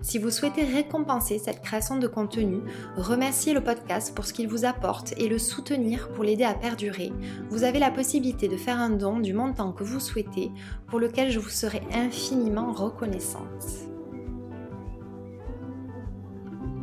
Si 0.00 0.18
vous 0.18 0.30
souhaitez 0.30 0.64
récompenser 0.64 1.38
cette 1.38 1.60
création 1.60 1.98
de 1.98 2.06
contenu, 2.06 2.60
remercier 2.96 3.52
le 3.52 3.62
podcast 3.62 4.14
pour 4.14 4.24
ce 4.24 4.32
qu'il 4.32 4.48
vous 4.48 4.64
apporte 4.64 5.12
et 5.16 5.28
le 5.28 5.38
soutenir 5.38 6.08
pour 6.10 6.24
l'aider 6.24 6.44
à 6.44 6.54
perdurer, 6.54 7.12
vous 7.50 7.64
avez 7.64 7.78
la 7.78 7.90
possibilité 7.90 8.48
de 8.48 8.56
faire 8.56 8.78
un 8.78 8.90
don 8.90 9.18
du 9.18 9.32
montant 9.32 9.72
que 9.72 9.84
vous 9.84 10.00
souhaitez, 10.00 10.50
pour 10.86 11.00
lequel 11.00 11.30
je 11.30 11.38
vous 11.38 11.48
serai 11.48 11.82
infiniment 11.92 12.72
reconnaissante. 12.72 13.88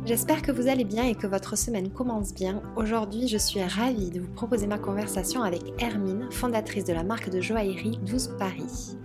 J'espère 0.06 0.42
que 0.42 0.52
vous 0.52 0.68
allez 0.68 0.84
bien 0.84 1.02
et 1.02 1.16
que 1.16 1.26
votre 1.26 1.58
semaine 1.58 1.90
commence 1.90 2.32
bien. 2.32 2.62
Aujourd'hui, 2.76 3.26
je 3.26 3.38
suis 3.38 3.60
ravie 3.60 4.10
de 4.10 4.20
vous 4.20 4.30
proposer 4.30 4.68
ma 4.68 4.78
conversation 4.78 5.42
avec 5.42 5.62
Hermine, 5.82 6.28
fondatrice 6.30 6.84
de 6.84 6.92
la 6.92 7.02
marque 7.02 7.28
de 7.28 7.40
joaillerie 7.40 7.98
12 8.06 8.36
Paris. 8.38 8.96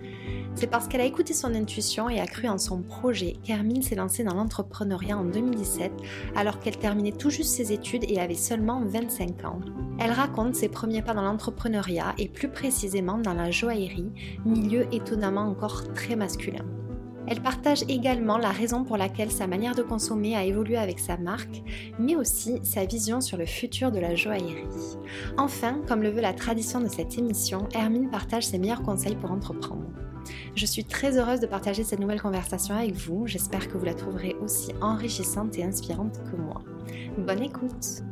C'est 0.54 0.66
parce 0.66 0.86
qu'elle 0.86 1.00
a 1.00 1.06
écouté 1.06 1.32
son 1.32 1.54
intuition 1.54 2.10
et 2.10 2.20
a 2.20 2.26
cru 2.26 2.46
en 2.46 2.58
son 2.58 2.82
projet 2.82 3.36
qu'Hermine 3.42 3.82
s'est 3.82 3.94
lancée 3.94 4.22
dans 4.22 4.34
l'entrepreneuriat 4.34 5.16
en 5.16 5.24
2017 5.24 5.92
alors 6.36 6.60
qu'elle 6.60 6.76
terminait 6.76 7.12
tout 7.12 7.30
juste 7.30 7.54
ses 7.54 7.72
études 7.72 8.04
et 8.08 8.20
avait 8.20 8.34
seulement 8.34 8.82
25 8.84 9.44
ans. 9.44 9.60
Elle 9.98 10.12
raconte 10.12 10.54
ses 10.54 10.68
premiers 10.68 11.02
pas 11.02 11.14
dans 11.14 11.22
l'entrepreneuriat 11.22 12.14
et 12.18 12.28
plus 12.28 12.48
précisément 12.48 13.18
dans 13.18 13.34
la 13.34 13.50
joaillerie, 13.50 14.12
milieu 14.44 14.86
étonnamment 14.92 15.48
encore 15.48 15.92
très 15.94 16.16
masculin. 16.16 16.64
Elle 17.28 17.40
partage 17.40 17.84
également 17.88 18.36
la 18.36 18.50
raison 18.50 18.84
pour 18.84 18.96
laquelle 18.96 19.30
sa 19.30 19.46
manière 19.46 19.74
de 19.74 19.82
consommer 19.82 20.36
a 20.36 20.44
évolué 20.44 20.76
avec 20.76 20.98
sa 20.98 21.16
marque, 21.16 21.62
mais 21.98 22.16
aussi 22.16 22.58
sa 22.62 22.84
vision 22.84 23.20
sur 23.20 23.38
le 23.38 23.46
futur 23.46 23.92
de 23.92 24.00
la 24.00 24.14
joaillerie. 24.14 24.66
Enfin, 25.38 25.80
comme 25.86 26.02
le 26.02 26.10
veut 26.10 26.20
la 26.20 26.34
tradition 26.34 26.80
de 26.80 26.88
cette 26.88 27.16
émission, 27.16 27.68
Hermine 27.74 28.10
partage 28.10 28.44
ses 28.44 28.58
meilleurs 28.58 28.82
conseils 28.82 29.16
pour 29.16 29.30
entreprendre. 29.30 29.86
Je 30.54 30.66
suis 30.66 30.84
très 30.84 31.18
heureuse 31.18 31.40
de 31.40 31.46
partager 31.46 31.84
cette 31.84 32.00
nouvelle 32.00 32.20
conversation 32.20 32.74
avec 32.74 32.94
vous. 32.94 33.26
J'espère 33.26 33.68
que 33.68 33.78
vous 33.78 33.84
la 33.84 33.94
trouverez 33.94 34.34
aussi 34.42 34.72
enrichissante 34.80 35.58
et 35.58 35.64
inspirante 35.64 36.18
que 36.30 36.36
moi. 36.36 36.62
Bonne 37.18 37.42
écoute 37.42 38.02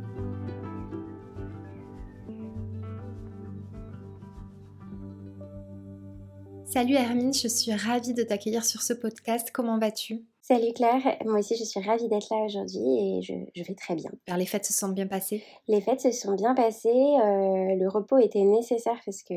Salut 6.73 6.95
Hermine, 6.95 7.33
je 7.33 7.49
suis 7.49 7.73
ravie 7.73 8.13
de 8.13 8.23
t'accueillir 8.23 8.63
sur 8.63 8.81
ce 8.81 8.93
podcast. 8.93 9.49
Comment 9.53 9.77
vas-tu? 9.77 10.23
Salut 10.41 10.73
Claire, 10.73 11.01
moi 11.25 11.39
aussi 11.39 11.55
je 11.55 11.63
suis 11.63 11.79
ravie 11.81 12.07
d'être 12.07 12.27
là 12.31 12.45
aujourd'hui 12.45 12.79
et 12.79 13.21
je, 13.21 13.61
vais 13.61 13.75
très 13.75 13.95
bien. 13.95 14.09
les 14.37 14.45
fêtes 14.45 14.65
se 14.65 14.73
sont 14.73 14.89
bien 14.89 15.05
passées? 15.05 15.43
Les 15.67 15.81
fêtes 15.81 15.99
se 15.99 16.11
sont 16.11 16.33
bien 16.33 16.55
passées, 16.55 16.89
euh, 16.89 17.75
le 17.75 17.87
repos 17.87 18.17
était 18.17 18.43
nécessaire 18.43 18.99
parce 19.05 19.21
que 19.21 19.33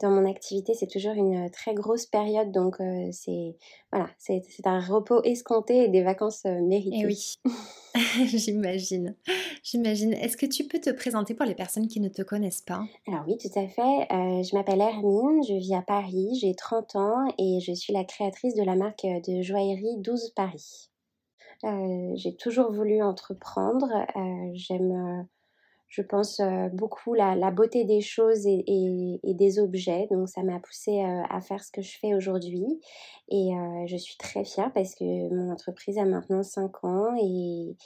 dans 0.00 0.10
mon 0.10 0.28
activité 0.28 0.74
c'est 0.74 0.86
toujours 0.86 1.12
une 1.12 1.50
très 1.50 1.74
grosse 1.74 2.06
période 2.06 2.50
donc 2.50 2.80
euh, 2.80 3.08
c'est 3.12 3.56
voilà, 3.92 4.08
c'est 4.18 4.42
un 4.64 4.80
repos 4.80 5.22
escompté 5.22 5.84
et 5.84 5.88
des 5.88 6.02
vacances 6.02 6.42
euh, 6.46 6.60
méritées. 6.62 6.96
Et 6.96 7.02
eh 7.02 7.06
oui. 7.06 7.34
J'imagine. 8.26 9.14
J'imagine. 9.62 10.14
Est-ce 10.14 10.36
que 10.36 10.46
tu 10.46 10.64
peux 10.64 10.80
te 10.80 10.90
présenter 10.90 11.34
pour 11.34 11.44
les 11.44 11.54
personnes 11.54 11.88
qui 11.88 12.00
ne 12.00 12.08
te 12.08 12.22
connaissent 12.22 12.62
pas? 12.62 12.84
Alors 13.06 13.24
oui, 13.26 13.36
tout 13.36 13.58
à 13.58 13.68
fait. 13.68 14.12
Euh, 14.12 14.42
je 14.42 14.56
m'appelle 14.56 14.80
Hermine, 14.80 15.42
je 15.46 15.54
vis 15.54 15.74
à 15.74 15.82
Paris, 15.82 16.38
j'ai 16.40 16.54
30 16.54 16.96
ans 16.96 17.24
et 17.38 17.60
je 17.60 17.72
suis 17.72 17.92
la 17.92 18.04
créatrice 18.04 18.54
de 18.54 18.62
la 18.62 18.76
marque 18.76 19.04
de 19.04 19.42
joaillerie 19.42 19.98
12 19.98 20.32
Paris. 20.34 20.90
Euh, 21.64 22.12
j'ai 22.14 22.34
toujours 22.34 22.72
voulu 22.72 23.02
entreprendre. 23.02 23.88
Euh, 24.16 24.50
j'aime 24.54 25.26
je 25.92 26.00
pense, 26.00 26.40
euh, 26.40 26.68
beaucoup 26.72 27.12
la, 27.12 27.36
la, 27.36 27.50
beauté 27.50 27.84
des 27.84 28.00
choses 28.00 28.46
et, 28.46 29.20
des 29.22 29.58
objets. 29.58 30.08
Donc 30.10 30.26
ça 30.26 30.42
m'a 30.42 30.58
poussée 30.58 31.02
euh, 31.02 31.22
à 31.28 31.42
faire 31.42 31.62
ce 31.62 31.70
que 31.70 31.82
je 31.82 31.98
fais 31.98 32.14
aujourd'hui. 32.14 32.64
Et 33.28 33.54
euh, 33.54 33.86
je 33.86 33.96
suis 33.98 34.16
très 34.16 34.42
fière 34.44 34.72
parce 34.72 34.94
que 34.94 35.04
mon 35.04 35.52
entreprise 35.52 35.98
a 35.98 36.06
maintenant 36.06 36.42
5 36.42 36.84
ans 36.84 37.14
et, 37.22 37.76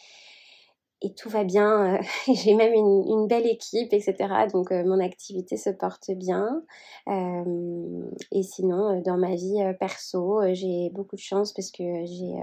tout 1.17 1.29
va 1.29 1.43
bien. 1.43 1.99
J'ai 2.33 2.55
même 2.55 2.75
une, 2.75 3.27
belle 3.27 3.47
équipe, 3.47 3.93
etc. 3.93 4.15
Donc 4.53 4.71
mon 4.71 5.01
activité 5.01 5.57
se 5.57 5.71
porte 5.71 6.11
bien. 6.13 6.63
et 7.09 8.43
sinon, 8.43 9.01
dans 9.03 9.17
ma 9.17 9.35
vie 9.35 9.63
perso, 9.81 10.43
j'ai 10.53 10.91
beaucoup 10.91 11.17
de 11.17 11.21
chance 11.21 11.53
parce 11.53 11.71
que 11.71 11.85
j'ai 12.07 12.35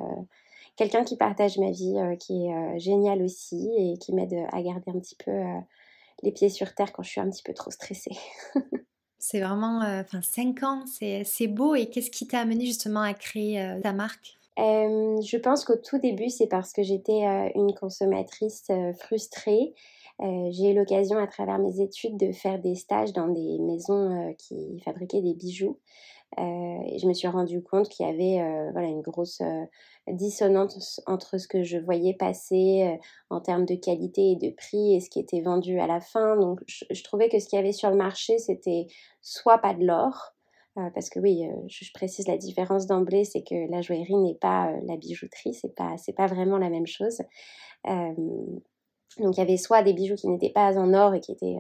quelqu'un 0.75 1.03
qui 1.03 1.17
partage 1.17 1.57
ma 1.57 1.71
vie, 1.71 1.95
euh, 1.97 2.15
qui 2.15 2.45
est 2.45 2.53
euh, 2.53 2.79
génial 2.79 3.21
aussi 3.21 3.69
et 3.77 3.97
qui 3.97 4.13
m'aide 4.13 4.35
à 4.51 4.61
garder 4.61 4.91
un 4.91 4.99
petit 4.99 5.15
peu 5.15 5.31
euh, 5.31 5.59
les 6.23 6.31
pieds 6.31 6.49
sur 6.49 6.73
terre 6.73 6.91
quand 6.93 7.03
je 7.03 7.09
suis 7.09 7.21
un 7.21 7.29
petit 7.29 7.43
peu 7.43 7.53
trop 7.53 7.71
stressée. 7.71 8.15
c'est 9.19 9.39
vraiment, 9.39 9.79
enfin, 9.79 10.21
5 10.21 10.63
ans, 10.63 10.83
c'est 10.87 11.47
beau. 11.47 11.75
Et 11.75 11.87
qu'est-ce 11.87 12.11
qui 12.11 12.27
t'a 12.27 12.39
amené 12.39 12.65
justement 12.65 13.01
à 13.01 13.13
créer 13.13 13.79
ta 13.81 13.93
marque? 13.93 14.37
Je 14.57 15.37
pense 15.37 15.65
qu'au 15.65 15.75
tout 15.75 15.97
début, 15.97 16.29
c'est 16.29 16.47
parce 16.47 16.73
que 16.73 16.83
j'étais 16.83 17.21
une 17.55 17.73
consommatrice 17.73 18.69
frustrée. 18.99 19.73
j'ai 20.19 20.71
eu 20.71 20.73
l'occasion 20.73 21.17
à 21.17 21.27
travers 21.27 21.57
mes 21.57 21.81
études 21.81 22.17
de 22.17 22.31
faire 22.31 22.59
des 22.59 22.75
stages 22.75 23.13
dans 23.13 23.27
des 23.27 23.59
maisons 23.59 24.35
qui 24.37 24.79
fabriquaient 24.83 25.21
des 25.21 25.33
bijoux. 25.33 25.79
Et 26.37 26.97
je 26.99 27.07
me 27.07 27.13
suis 27.13 27.27
rendu 27.27 27.61
compte 27.63 27.89
qu'il 27.89 28.05
y 28.05 28.09
avait 28.09 28.71
voilà, 28.71 28.87
une 28.87 29.01
grosse 29.01 29.41
dissonance 30.11 31.01
entre 31.05 31.37
ce 31.37 31.47
que 31.47 31.63
je 31.63 31.77
voyais 31.77 32.13
passer 32.13 32.83
euh, 32.83 32.97
en 33.29 33.39
termes 33.39 33.65
de 33.65 33.75
qualité 33.75 34.31
et 34.31 34.35
de 34.35 34.53
prix 34.53 34.95
et 34.95 34.99
ce 34.99 35.09
qui 35.09 35.19
était 35.19 35.41
vendu 35.41 35.79
à 35.79 35.87
la 35.87 36.01
fin. 36.01 36.35
Donc 36.35 36.59
je, 36.67 37.03
trouvais 37.03 37.29
que 37.29 37.39
ce 37.39 37.47
qu'il 37.47 37.57
y 37.57 37.61
avait 37.61 37.71
sur 37.71 37.89
le 37.89 37.95
marché, 37.95 38.37
c'était 38.37 38.87
soit 39.21 39.59
pas 39.59 39.73
de 39.73 39.85
l'or, 39.85 40.33
euh, 40.77 40.89
parce 40.93 41.09
que 41.09 41.19
oui, 41.19 41.47
euh, 41.47 41.55
je, 41.67 41.89
précise 41.93 42.27
la 42.27 42.37
différence 42.37 42.85
d'emblée, 42.85 43.23
c'est 43.23 43.43
que 43.43 43.71
la 43.71 43.81
joaillerie 43.81 44.17
n'est 44.17 44.35
pas 44.35 44.71
la 44.85 44.97
bijouterie, 44.97 45.53
c'est 45.53 45.73
pas 45.75 45.95
c'est 45.97 46.13
pas 46.13 46.27
vraiment 46.27 46.57
la 46.57 46.69
même 46.69 46.87
chose. 46.87 47.21
donc 47.85 49.37
il 49.37 49.37
y 49.37 49.41
avait 49.41 49.57
soit 49.57 49.83
des 49.83 49.93
bijoux 49.93 50.15
qui 50.15 50.27
n'étaient 50.27 50.51
pas 50.51 50.77
en 50.77 50.93
or 50.93 51.13
et 51.13 51.21
qui 51.21 51.31
étaient 51.31 51.57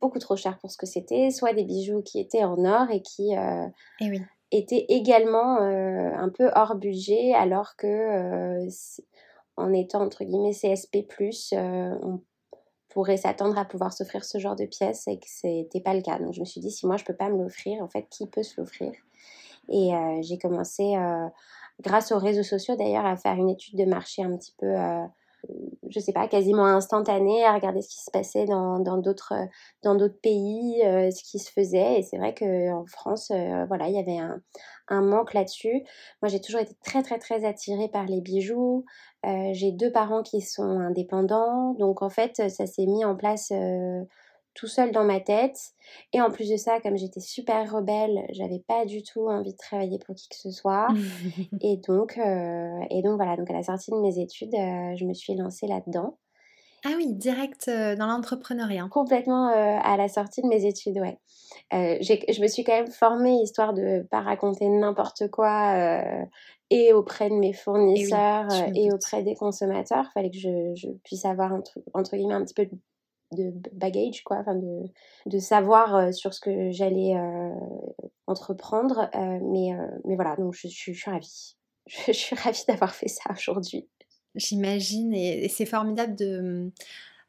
beaucoup 0.00 0.18
trop 0.18 0.36
chers 0.36 0.58
pour 0.58 0.70
ce 0.70 0.76
que 0.76 0.86
c'était, 0.86 1.30
soit 1.30 1.52
des 1.52 1.64
bijoux 1.64 2.02
qui 2.02 2.20
étaient 2.20 2.44
en 2.44 2.64
or 2.64 2.90
et 2.90 3.02
qui 3.02 3.32
et 3.32 3.70
eh 4.00 4.10
oui 4.10 4.22
était 4.50 4.86
également 4.88 5.60
euh, 5.60 6.10
un 6.14 6.28
peu 6.30 6.50
hors 6.54 6.76
budget 6.76 7.34
alors 7.34 7.76
que 7.76 7.86
euh, 7.86 8.68
en 9.56 9.72
étant 9.72 10.02
entre 10.02 10.24
guillemets 10.24 10.52
CSP+, 10.52 11.06
euh, 11.52 11.98
on 12.02 12.22
pourrait 12.88 13.18
s'attendre 13.18 13.58
à 13.58 13.64
pouvoir 13.64 13.92
s'offrir 13.92 14.24
ce 14.24 14.38
genre 14.38 14.56
de 14.56 14.64
pièces 14.64 15.06
et 15.08 15.18
que 15.18 15.26
c'était 15.26 15.80
pas 15.80 15.94
le 15.94 16.00
cas. 16.00 16.18
Donc 16.18 16.32
je 16.32 16.40
me 16.40 16.46
suis 16.46 16.60
dit 16.60 16.70
si 16.70 16.86
moi 16.86 16.96
je 16.96 17.04
peux 17.04 17.16
pas 17.16 17.28
me 17.28 17.42
l'offrir, 17.42 17.82
en 17.82 17.88
fait 17.88 18.06
qui 18.08 18.26
peut 18.26 18.42
se 18.42 18.60
l'offrir? 18.60 18.92
Et 19.70 19.90
j'ai 20.22 20.38
commencé 20.38 20.94
grâce 21.82 22.10
aux 22.10 22.18
réseaux 22.18 22.42
sociaux 22.42 22.74
d'ailleurs 22.74 23.04
à 23.04 23.18
faire 23.18 23.34
une 23.34 23.50
étude 23.50 23.76
de 23.76 23.84
marché 23.84 24.22
un 24.22 24.34
petit 24.34 24.54
peu 24.56 24.74
je 25.88 26.00
sais 26.00 26.12
pas, 26.12 26.28
quasiment 26.28 26.66
instantané 26.66 27.44
à 27.44 27.54
regarder 27.54 27.80
ce 27.82 27.88
qui 27.88 28.02
se 28.02 28.10
passait 28.10 28.44
dans 28.44 28.78
d'autres 28.98 29.34
dans 29.82 29.94
d'autres 29.94 30.20
pays, 30.20 30.82
euh, 30.84 31.10
ce 31.10 31.22
qui 31.22 31.38
se 31.38 31.50
faisait. 31.50 32.00
Et 32.00 32.02
c'est 32.02 32.18
vrai 32.18 32.34
qu'en 32.34 32.84
France, 32.86 33.30
euh, 33.30 33.64
voilà, 33.66 33.88
il 33.88 33.94
y 33.94 33.98
avait 33.98 34.18
un, 34.18 34.40
un 34.88 35.02
manque 35.02 35.34
là-dessus. 35.34 35.84
Moi, 36.22 36.28
j'ai 36.28 36.40
toujours 36.40 36.60
été 36.60 36.74
très 36.84 37.02
très 37.02 37.18
très 37.18 37.44
attirée 37.44 37.88
par 37.88 38.04
les 38.06 38.20
bijoux. 38.20 38.84
Euh, 39.26 39.50
j'ai 39.52 39.72
deux 39.72 39.92
parents 39.92 40.22
qui 40.22 40.40
sont 40.40 40.78
indépendants, 40.80 41.74
donc 41.74 42.02
en 42.02 42.10
fait, 42.10 42.36
ça 42.50 42.66
s'est 42.66 42.86
mis 42.86 43.04
en 43.04 43.16
place 43.16 43.52
tout 44.58 44.66
seul 44.66 44.90
dans 44.90 45.04
ma 45.04 45.20
tête. 45.20 45.56
Et 46.12 46.20
en 46.20 46.30
plus 46.30 46.50
de 46.50 46.56
ça, 46.56 46.80
comme 46.80 46.96
j'étais 46.96 47.20
super 47.20 47.72
rebelle, 47.72 48.26
j'avais 48.30 48.58
pas 48.58 48.84
du 48.84 49.02
tout 49.02 49.28
envie 49.28 49.52
de 49.52 49.56
travailler 49.56 49.98
pour 50.04 50.14
qui 50.16 50.28
que 50.28 50.36
ce 50.36 50.50
soit. 50.50 50.88
et, 51.60 51.76
donc, 51.76 52.18
euh, 52.18 52.80
et 52.90 53.02
donc 53.02 53.16
voilà, 53.16 53.36
donc 53.36 53.48
à 53.50 53.54
la 53.54 53.62
sortie 53.62 53.92
de 53.92 53.96
mes 53.96 54.18
études, 54.18 54.54
euh, 54.54 54.96
je 54.96 55.04
me 55.04 55.14
suis 55.14 55.34
lancée 55.34 55.68
là-dedans. 55.68 56.18
Ah 56.84 56.90
oui, 56.96 57.12
direct 57.12 57.68
euh, 57.68 57.96
dans 57.96 58.06
l'entrepreneuriat. 58.06 58.88
Complètement 58.90 59.48
à 59.48 59.96
la 59.96 60.08
sortie 60.08 60.42
de 60.42 60.48
mes 60.48 60.64
études, 60.64 60.98
ouais. 60.98 61.18
je 61.72 62.42
me 62.42 62.48
suis 62.48 62.64
quand 62.64 62.74
même 62.74 62.90
formée 62.90 63.40
histoire 63.42 63.74
de 63.74 64.06
pas 64.10 64.20
raconter 64.20 64.68
n'importe 64.68 65.28
quoi 65.30 66.02
et 66.70 66.92
auprès 66.92 67.30
de 67.30 67.34
mes 67.34 67.52
fournisseurs 67.52 68.48
et, 68.74 68.92
auprès 68.92 69.22
des 69.22 69.34
consommateurs. 69.34 70.06
Fallait 70.12 70.30
que 70.30 70.38
je, 70.38 70.74
je, 70.74 70.88
puisse 71.04 71.24
avoir 71.24 71.52
entre, 71.52 71.78
entre 71.94 72.16
guillemets 72.16 72.34
un 72.34 72.44
petit 72.44 72.54
peu 72.54 72.66
de 72.66 72.78
de 73.32 73.52
bagage, 73.72 74.24
quoi, 74.24 74.38
enfin 74.38 74.54
de, 74.54 74.84
de 75.26 75.38
savoir 75.38 75.94
euh, 75.94 76.12
sur 76.12 76.32
ce 76.32 76.40
que 76.40 76.70
j'allais 76.70 77.14
euh, 77.16 77.50
entreprendre. 78.26 79.10
Euh, 79.14 79.38
mais, 79.42 79.70
mais 80.04 80.14
voilà, 80.14 80.36
donc 80.36 80.54
je, 80.54 80.68
je, 80.68 80.92
suis 80.92 81.10
ravie. 81.10 81.56
Je, 81.86 82.12
suis 82.12 82.36
ravie 82.36 82.64
d'avoir 82.68 82.94
fait 82.94 83.08
ça 83.08 83.30
aujourd'hui. 83.30 83.88
J'imagine, 84.34 85.14
et, 85.14 85.48
c'est 85.48 85.66
formidable 85.66 86.14
de. 86.16 86.70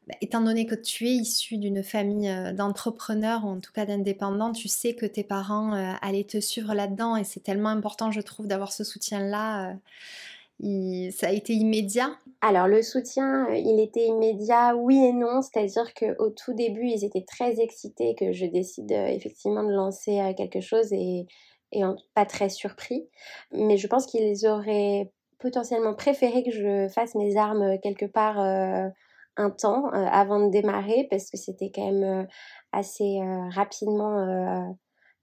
Bah, 0.07 0.15
étant 0.21 0.41
donné 0.41 0.65
que 0.65 0.75
tu 0.75 1.07
es 1.07 1.11
issu 1.11 1.57
d'une 1.57 1.83
famille 1.83 2.33
d'entrepreneurs, 2.53 3.45
en 3.45 3.59
tout 3.59 3.71
cas 3.71 3.85
d'indépendants, 3.85 4.51
tu 4.51 4.67
sais 4.67 4.95
que 4.95 5.05
tes 5.05 5.23
parents 5.23 5.71
allaient 6.01 6.23
te 6.25 6.39
suivre 6.39 6.73
là-dedans 6.73 7.15
et 7.15 7.23
c'est 7.23 7.41
tellement 7.41 7.69
important, 7.69 8.11
je 8.11 8.21
trouve, 8.21 8.47
d'avoir 8.47 8.71
ce 8.71 8.83
soutien-là 8.83 9.75
ça 11.11 11.27
a 11.27 11.31
été 11.31 11.53
immédiat? 11.53 12.09
Alors 12.41 12.67
le 12.67 12.81
soutien, 12.81 13.47
euh, 13.49 13.55
il 13.55 13.79
était 13.79 14.05
immédiat, 14.05 14.75
oui 14.75 14.97
et 14.97 15.13
non. 15.13 15.41
C'est-à-dire 15.41 15.93
qu'au 15.93 16.29
tout 16.29 16.53
début, 16.53 16.87
ils 16.87 17.05
étaient 17.05 17.25
très 17.25 17.59
excités 17.61 18.15
que 18.15 18.31
je 18.33 18.45
décide 18.45 18.91
euh, 18.91 19.07
effectivement 19.07 19.63
de 19.63 19.71
lancer 19.71 20.19
euh, 20.19 20.33
quelque 20.33 20.61
chose 20.61 20.91
et, 20.91 21.25
et 21.71 21.81
pas 22.13 22.25
très 22.25 22.49
surpris. 22.49 23.07
Mais 23.53 23.77
je 23.77 23.87
pense 23.87 24.05
qu'ils 24.05 24.47
auraient 24.47 25.11
potentiellement 25.39 25.93
préféré 25.93 26.43
que 26.43 26.51
je 26.51 26.87
fasse 26.89 27.15
mes 27.15 27.37
armes 27.37 27.77
quelque 27.81 28.05
part 28.05 28.39
un 28.39 29.49
temps 29.51 29.85
avant 29.91 30.45
de 30.45 30.51
démarrer 30.51 31.07
parce 31.09 31.29
que 31.29 31.37
c'était 31.37 31.71
quand 31.73 31.89
même 31.89 32.27
assez 32.73 33.19
rapidement 33.51 34.75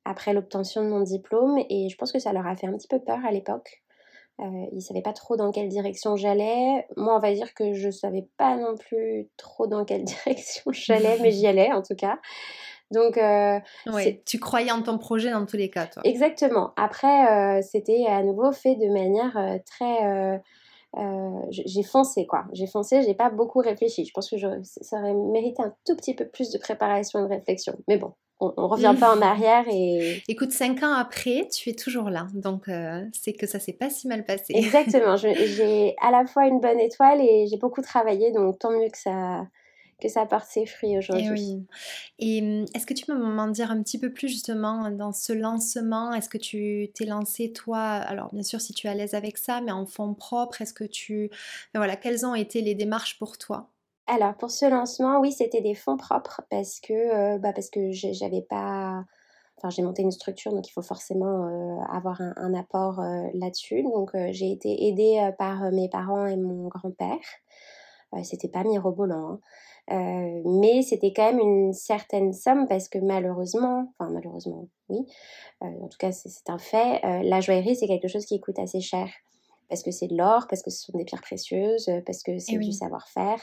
après 0.06 0.32
l'obtention 0.32 0.82
de 0.84 0.88
mon 0.88 1.00
diplôme 1.00 1.58
et 1.68 1.90
je 1.90 1.96
pense 1.98 2.12
que 2.12 2.18
ça 2.18 2.32
leur 2.32 2.46
a 2.46 2.56
fait 2.56 2.66
un 2.66 2.72
petit 2.72 2.88
peu 2.88 2.98
peur 2.98 3.18
à 3.26 3.30
l'époque. 3.30 3.84
Euh, 4.40 4.66
ils 4.70 4.76
ne 4.76 4.80
savaient 4.80 5.02
pas 5.02 5.14
trop 5.14 5.36
dans 5.36 5.50
quelle 5.50 5.68
direction 5.68 6.16
j'allais. 6.16 6.86
Moi, 6.96 7.16
on 7.16 7.18
va 7.18 7.32
dire 7.32 7.54
que 7.54 7.72
je 7.72 7.86
ne 7.86 7.92
savais 7.92 8.26
pas 8.36 8.56
non 8.56 8.76
plus 8.76 9.28
trop 9.36 9.66
dans 9.66 9.84
quelle 9.84 10.04
direction 10.24 10.72
j'allais, 10.72 11.18
mais 11.20 11.30
j'y 11.30 11.46
allais 11.46 11.72
en 11.72 11.82
tout 11.82 11.96
cas. 11.96 12.18
Donc, 12.90 13.18
euh, 13.18 13.58
tu 14.24 14.38
croyais 14.38 14.70
en 14.70 14.82
ton 14.82 14.98
projet 14.98 15.30
dans 15.30 15.44
tous 15.44 15.56
les 15.56 15.70
cas, 15.70 15.86
toi. 15.86 16.02
Exactement. 16.04 16.72
Après, 16.76 17.58
euh, 17.58 17.62
c'était 17.62 18.06
à 18.06 18.22
nouveau 18.22 18.52
fait 18.52 18.76
de 18.76 18.88
manière 18.88 19.36
euh, 19.36 19.58
très. 19.66 20.40
j'ai 21.50 21.82
foncé 21.82 22.26
quoi. 22.26 22.44
J'ai 22.52 22.66
foncé, 22.66 23.02
j'ai 23.02 23.14
pas 23.14 23.30
beaucoup 23.30 23.58
réfléchi. 23.58 24.04
Je 24.04 24.12
pense 24.12 24.30
que 24.30 24.36
ça 24.62 24.98
aurait 24.98 25.14
mérité 25.14 25.62
un 25.62 25.74
tout 25.84 25.96
petit 25.96 26.14
peu 26.14 26.26
plus 26.28 26.50
de 26.50 26.58
préparation 26.58 27.18
et 27.18 27.22
de 27.22 27.28
réflexion. 27.28 27.76
Mais 27.88 27.98
bon, 27.98 28.12
on, 28.40 28.48
ne 28.48 28.68
revient 28.68 28.94
pas 28.98 29.16
en 29.16 29.22
arrière 29.22 29.64
et. 29.68 30.22
Écoute, 30.28 30.52
cinq 30.52 30.82
ans 30.82 30.92
après, 30.92 31.48
tu 31.52 31.70
es 31.70 31.74
toujours 31.74 32.10
là, 32.10 32.26
donc 32.34 32.68
euh, 32.68 33.02
c'est 33.12 33.32
que 33.32 33.46
ça 33.46 33.58
s'est 33.58 33.72
pas 33.72 33.90
si 33.90 34.08
mal 34.08 34.24
passé. 34.24 34.52
Exactement. 34.54 35.16
J'ai 35.16 35.94
à 36.02 36.10
la 36.10 36.26
fois 36.26 36.46
une 36.46 36.60
bonne 36.60 36.80
étoile 36.80 37.20
et 37.20 37.46
j'ai 37.48 37.56
beaucoup 37.56 37.82
travaillé, 37.82 38.32
donc 38.32 38.58
tant 38.58 38.70
mieux 38.70 38.88
que 38.88 38.98
ça 38.98 39.46
que 39.98 40.08
ça 40.08 40.26
porte 40.26 40.46
ses 40.46 40.66
fruits 40.66 40.98
aujourd'hui. 40.98 41.24
Et, 41.24 41.30
oui. 41.30 41.66
et 42.18 42.42
hum, 42.42 42.66
est-ce 42.74 42.84
que 42.84 42.92
tu 42.92 43.06
peux 43.06 43.16
m'en 43.16 43.48
dire 43.48 43.70
un 43.70 43.82
petit 43.82 43.98
peu 43.98 44.12
plus 44.12 44.28
justement 44.28 44.90
dans 44.90 45.12
ce 45.12 45.32
lancement? 45.32 46.12
Est-ce 46.12 46.28
que 46.28 46.36
tu 46.36 46.90
t'es 46.94 47.06
lancé 47.06 47.52
toi? 47.52 47.80
Alors 47.80 48.30
bien 48.32 48.42
sûr 48.42 48.60
si 48.60 48.74
tu 48.74 48.86
es 48.86 48.90
à 48.90 48.94
l'aise 48.94 49.14
avec 49.14 49.38
ça, 49.38 49.62
mais 49.62 49.72
en 49.72 49.86
fonds 49.86 50.12
propre, 50.12 50.60
est-ce 50.60 50.74
que 50.74 50.84
tu... 50.84 51.30
voilà, 51.74 51.96
quelles 51.96 52.26
ont 52.26 52.34
été 52.34 52.60
les 52.60 52.74
démarches 52.74 53.18
pour 53.18 53.38
toi? 53.38 53.70
Alors 54.08 54.34
pour 54.36 54.50
ce 54.50 54.66
lancement, 54.66 55.18
oui, 55.20 55.32
c'était 55.32 55.60
des 55.60 55.74
fonds 55.74 55.96
propres 55.96 56.42
parce 56.48 56.80
que 56.80 56.92
euh, 56.92 57.38
bah 57.38 57.52
parce 57.52 57.70
que 57.70 57.90
j'avais 57.90 58.42
pas 58.42 59.04
enfin 59.58 59.70
j'ai 59.70 59.82
monté 59.82 60.02
une 60.02 60.12
structure 60.12 60.52
donc 60.52 60.68
il 60.68 60.72
faut 60.72 60.82
forcément 60.82 61.46
euh, 61.46 61.80
avoir 61.90 62.20
un, 62.20 62.54
apport 62.54 63.00
euh, 63.00 63.26
là-dessus. 63.34 63.82
Donc 63.82 64.10
j'ai 64.30 64.52
été 64.52 64.86
aidée 64.86 65.30
par 65.38 65.72
mes 65.72 65.88
parents 65.88 66.26
et 66.26 66.36
mon 66.36 66.68
grand-père. 66.68 67.18
c'était 68.22 68.48
pas 68.48 68.64
mirobolant. 68.64 69.40
Hein. 69.88 70.42
mais 70.44 70.82
c'était 70.82 71.12
quand 71.12 71.32
même 71.32 71.40
une 71.40 71.72
certaine 71.72 72.32
somme 72.32 72.68
parce 72.68 72.88
que 72.88 72.98
malheureusement, 72.98 73.92
enfin 73.98 74.10
malheureusement, 74.10 74.68
oui, 74.88 75.04
en 75.60 75.88
tout 75.88 75.98
cas 75.98 76.12
c'est 76.12 76.48
un 76.50 76.58
fait, 76.58 77.00
la 77.24 77.40
joaillerie 77.40 77.76
c'est 77.76 77.88
quelque 77.88 78.08
chose 78.08 78.26
qui 78.26 78.40
coûte 78.40 78.58
assez 78.58 78.80
cher 78.80 79.08
parce 79.68 79.82
que 79.82 79.90
c'est 79.90 80.06
de 80.06 80.16
l'or, 80.16 80.46
parce 80.48 80.62
que 80.62 80.70
ce 80.70 80.84
sont 80.84 80.96
des 80.96 81.04
pierres 81.04 81.22
précieuses, 81.22 81.88
euh, 81.88 82.00
parce 82.04 82.22
que 82.22 82.38
c'est 82.38 82.58
du 82.58 82.72
savoir-faire. 82.72 83.40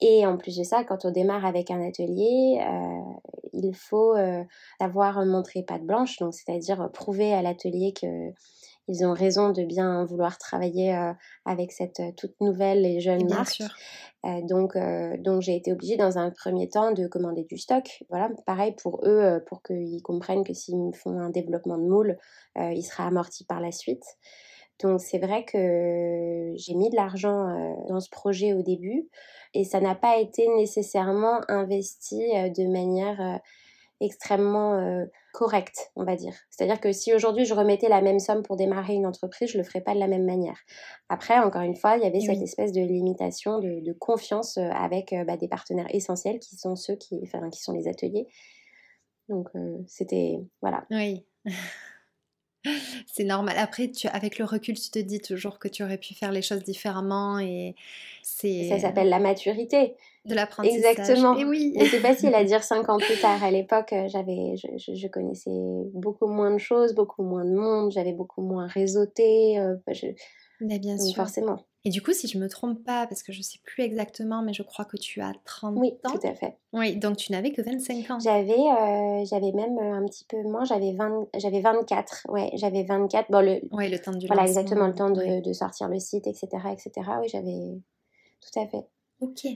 Et 0.00 0.26
en 0.26 0.36
plus 0.36 0.56
de 0.56 0.64
ça, 0.64 0.84
quand 0.84 1.04
on 1.04 1.10
démarre 1.10 1.44
avec 1.44 1.70
un 1.70 1.86
atelier, 1.86 2.60
euh, 2.60 3.28
il 3.52 3.74
faut 3.74 4.14
euh, 4.14 4.42
savoir 4.80 5.24
montrer 5.24 5.62
patte 5.62 5.84
blanche, 5.84 6.18
donc 6.18 6.34
c'est-à-dire 6.34 6.90
prouver 6.92 7.32
à 7.32 7.42
l'atelier 7.42 7.92
que 7.92 8.30
ils 8.86 9.06
ont 9.06 9.14
raison 9.14 9.50
de 9.50 9.62
bien 9.62 10.04
vouloir 10.04 10.36
travailler 10.36 10.94
avec 11.46 11.72
cette 11.72 12.02
toute 12.18 12.38
nouvelle 12.42 12.84
et 12.84 13.00
jeune 13.00 13.26
marque. 13.30 13.62
donc, 14.42 14.76
donc 15.22 15.40
j'ai 15.40 15.56
été 15.56 15.72
obligée 15.72 15.96
dans 15.96 16.18
un 16.18 16.30
premier 16.30 16.68
temps 16.68 16.92
de 16.92 17.06
commander 17.06 17.44
du 17.44 17.56
stock. 17.56 18.04
Voilà, 18.10 18.28
pareil 18.44 18.74
pour 18.76 19.00
eux, 19.06 19.42
pour 19.46 19.62
qu'ils 19.62 20.02
comprennent 20.02 20.44
que 20.44 20.52
s'ils 20.52 20.94
font 20.94 21.18
un 21.18 21.30
développement 21.30 21.78
de 21.78 21.88
moule, 21.88 22.18
il 22.58 22.82
sera 22.82 23.06
amorti 23.06 23.46
par 23.46 23.58
la 23.58 23.72
suite. 23.72 24.04
Donc 24.84 25.00
c'est 25.00 25.18
vrai 25.18 25.46
que 25.46 26.52
j'ai 26.56 26.74
mis 26.74 26.90
de 26.90 26.94
l'argent 26.94 27.48
euh, 27.48 27.72
dans 27.88 28.00
ce 28.00 28.10
projet 28.10 28.52
au 28.52 28.60
début 28.60 29.08
et 29.54 29.64
ça 29.64 29.80
n'a 29.80 29.94
pas 29.94 30.18
été 30.18 30.46
nécessairement 30.56 31.40
investi 31.48 32.22
euh, 32.36 32.50
de 32.50 32.70
manière 32.70 33.18
euh, 33.18 33.38
extrêmement 34.00 35.06
correcte, 35.32 35.90
on 35.96 36.04
va 36.04 36.16
dire. 36.16 36.34
C'est-à-dire 36.50 36.80
que 36.80 36.92
si 36.92 37.14
aujourd'hui 37.14 37.46
je 37.46 37.54
remettais 37.54 37.88
la 37.88 38.02
même 38.02 38.18
somme 38.18 38.42
pour 38.42 38.56
démarrer 38.56 38.92
une 38.92 39.06
entreprise, 39.06 39.50
je 39.52 39.56
le 39.56 39.64
ferais 39.64 39.80
pas 39.80 39.94
de 39.94 40.00
la 40.00 40.08
même 40.08 40.26
manière. 40.26 40.58
Après, 41.08 41.38
encore 41.38 41.62
une 41.62 41.76
fois, 41.76 41.96
il 41.96 42.02
y 42.02 42.06
avait 42.06 42.20
cette 42.20 42.42
espèce 42.42 42.72
de 42.72 42.82
limitation 42.82 43.60
de, 43.60 43.92
confiance 43.98 44.58
avec 44.58 45.14
bah, 45.26 45.38
des 45.38 45.48
partenaires 45.48 45.86
essentiels 45.90 46.40
qui 46.40 46.56
sont 46.56 46.76
ceux 46.76 46.96
qui, 46.96 47.20
enfin, 47.22 47.48
qui 47.48 47.62
sont 47.62 47.72
les 47.72 47.88
ateliers. 47.88 48.26
Donc 49.28 49.48
c'était 49.86 50.40
voilà. 50.60 50.84
Oui. 50.90 51.24
C'est 53.06 53.24
normal. 53.24 53.56
Après, 53.58 53.90
tu, 53.90 54.08
avec 54.08 54.38
le 54.38 54.44
recul, 54.44 54.78
tu 54.78 54.90
te 54.90 54.98
dis 54.98 55.20
toujours 55.20 55.58
que 55.58 55.68
tu 55.68 55.82
aurais 55.82 55.98
pu 55.98 56.14
faire 56.14 56.32
les 56.32 56.42
choses 56.42 56.62
différemment 56.62 57.38
et 57.38 57.74
c'est. 58.22 58.68
Ça 58.68 58.78
s'appelle 58.78 59.08
la 59.08 59.18
maturité. 59.18 59.94
De 60.24 60.34
l'apprentissage. 60.34 60.78
Exactement. 60.78 61.36
Et 61.36 61.44
oui. 61.44 61.74
c'est 61.78 62.00
facile 62.00 62.34
à 62.34 62.44
dire 62.44 62.62
cinq 62.62 62.88
ans 62.88 62.96
plus 62.96 63.20
tard. 63.20 63.44
À 63.44 63.50
l'époque, 63.50 63.92
euh, 63.92 64.08
j'avais, 64.08 64.56
je, 64.56 65.06
connaissais 65.08 65.50
beaucoup 65.92 66.26
moins 66.26 66.50
de 66.50 66.58
choses, 66.58 66.94
beaucoup 66.94 67.22
moins 67.22 67.44
de 67.44 67.54
monde, 67.54 67.92
j'avais 67.92 68.14
beaucoup 68.14 68.40
moins 68.40 68.66
réseauté. 68.66 69.58
Euh, 69.58 69.76
Mais 70.60 70.78
bien 70.78 70.96
sûr. 70.96 71.14
Forcément. 71.14 71.60
Et 71.86 71.90
du 71.90 72.00
coup, 72.00 72.12
si 72.14 72.28
je 72.28 72.38
me 72.38 72.48
trompe 72.48 72.82
pas, 72.82 73.06
parce 73.06 73.22
que 73.22 73.30
je 73.30 73.42
sais 73.42 73.58
plus 73.62 73.82
exactement, 73.82 74.42
mais 74.42 74.54
je 74.54 74.62
crois 74.62 74.86
que 74.86 74.96
tu 74.96 75.20
as 75.20 75.32
30 75.44 75.74
oui, 75.76 75.88
ans. 76.02 76.12
Oui, 76.12 76.18
tout 76.18 76.26
à 76.26 76.34
fait. 76.34 76.56
Oui, 76.72 76.96
donc 76.96 77.18
tu 77.18 77.30
n'avais 77.30 77.52
que 77.52 77.60
25 77.60 78.10
ans. 78.10 78.18
J'avais, 78.18 78.52
euh, 78.52 79.24
j'avais 79.26 79.52
même 79.52 79.76
euh, 79.76 79.92
un 79.92 80.06
petit 80.06 80.24
peu 80.24 80.42
moins, 80.44 80.64
j'avais, 80.64 80.92
20, 80.92 81.28
j'avais 81.36 81.60
24. 81.60 82.26
Ouais, 82.30 82.50
j'avais 82.54 82.84
24. 82.84 83.30
Bon, 83.30 83.44
le, 83.44 83.60
oui, 83.70 83.90
le 83.90 83.98
temps 83.98 84.12
du 84.12 84.26
Voilà, 84.26 84.46
exactement, 84.46 84.86
le 84.86 84.94
temps 84.94 85.10
de, 85.10 85.42
de, 85.42 85.52
sortir 85.52 85.88
le 85.88 85.98
site, 85.98 86.26
etc., 86.26 86.48
etc. 86.72 86.90
Oui, 87.20 87.28
j'avais 87.28 87.78
tout 88.40 88.58
à 88.58 88.66
fait. 88.66 88.86
Ok. 89.20 89.46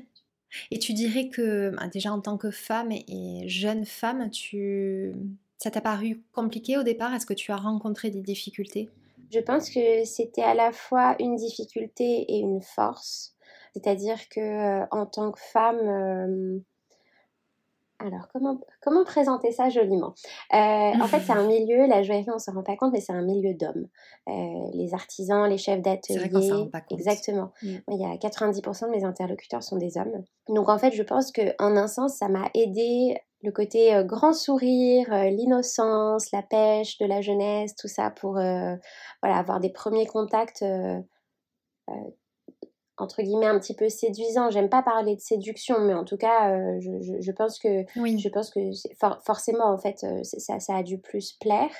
Et 0.71 0.79
tu 0.79 0.93
dirais 0.93 1.29
que, 1.29 1.71
bah, 1.71 1.89
déjà 1.89 2.13
en 2.13 2.21
tant 2.21 2.37
que 2.37 2.51
femme 2.51 2.93
et 2.93 3.49
jeune 3.49 3.87
femme, 3.87 4.31
tu... 4.31 5.15
ça 5.57 5.71
t'a 5.71 5.81
paru 5.81 6.23
compliqué 6.33 6.77
au 6.77 6.83
départ? 6.83 7.15
Est-ce 7.15 7.27
que 7.27 7.35
tu 7.35 7.53
as 7.53 7.57
rencontré 7.57 8.11
des 8.11 8.21
difficultés? 8.21 8.91
Je 9.31 9.41
pense 9.41 9.71
que 9.71 10.05
c'était 10.05 10.43
à 10.43 10.55
la 10.55 10.73
fois 10.73 11.17
une 11.19 11.37
difficulté 11.37 12.25
et 12.29 12.39
une 12.39 12.63
force. 12.63 13.35
C'est-à-dire 13.75 14.29
que 14.29 14.41
euh, 14.41 14.87
en 14.91 15.07
tant 15.07 15.31
que 15.31 15.41
femme, 15.41 15.79
euh, 15.79 16.59
alors 17.99 18.29
comment, 18.33 18.61
comment 18.81 19.05
présenter 19.05 19.53
ça 19.53 19.69
joliment? 19.69 20.15
Euh, 20.55 20.57
En 20.57 21.07
fait, 21.07 21.21
c'est 21.21 21.33
un 21.33 21.47
milieu, 21.49 21.87
la 21.87 22.03
joaillerie, 22.03 22.31
on 22.31 22.35
ne 22.35 22.39
se 22.39 22.51
rend 22.51 22.63
pas 22.63 22.77
compte, 22.77 22.93
mais 22.93 23.01
c'est 23.01 23.13
un 23.13 23.23
milieu 23.23 23.55
d'hommes. 23.55 23.89
les 24.27 24.95
artisans, 24.95 25.49
les 25.49 25.59
chefs 25.59 25.83
d'atelier, 25.83 26.71
exactement. 26.91 27.53
Mm. 27.63 27.77
Il 27.91 28.01
y 28.01 28.05
a 28.05 28.17
90% 28.17 28.87
de 28.87 28.91
mes 28.91 29.05
interlocuteurs 29.05 29.63
sont 29.63 29.77
des 29.77 29.99
hommes. 29.99 30.25
Donc 30.49 30.69
en 30.69 30.79
fait, 30.79 30.93
je 30.93 31.03
pense 31.03 31.33
que 31.33 31.55
en 31.63 31.77
un 31.77 31.89
sens, 31.89 32.17
ça 32.17 32.29
m'a 32.29 32.49
aidé 32.55 33.17
le 33.43 33.53
côté 33.53 33.95
euh, 33.95 34.03
grand 34.05 34.33
sourire, 34.33 35.13
euh, 35.13 35.31
l'innocence, 35.31 36.33
la 36.33 36.43
pêche 36.43 36.99
de 36.99 37.07
la 37.07 37.21
jeunesse, 37.21 37.75
tout 37.77 37.89
ça 37.89 38.11
pour 38.11 38.39
euh, 38.39 38.75
voilà, 39.23 39.39
avoir 39.39 39.61
des 39.61 39.71
premiers 39.71 40.07
contacts 40.07 40.65
entre 42.99 43.23
guillemets 43.23 43.47
un 43.47 43.59
petit 43.59 43.75
peu 43.75 43.89
séduisant. 43.89 44.51
J'aime 44.51 44.69
pas 44.69 44.83
parler 44.83 45.15
de 45.15 45.21
séduction, 45.21 45.81
mais 45.81 45.95
en 45.95 46.05
tout 46.05 46.17
cas, 46.17 46.53
euh, 46.53 46.79
je, 46.81 47.33
pense 47.33 47.59
que 47.59 47.85
oui. 47.97 48.19
je 48.19 48.29
pense 48.29 48.51
que 48.51 48.61
forcément 49.25 49.67
en 49.67 49.79
fait 49.79 50.05
euh, 50.05 50.23
ça, 50.23 50.61
ça 50.61 50.77
a 50.77 50.83
dû 50.83 50.99
plus 50.99 51.33
plaire. 51.33 51.71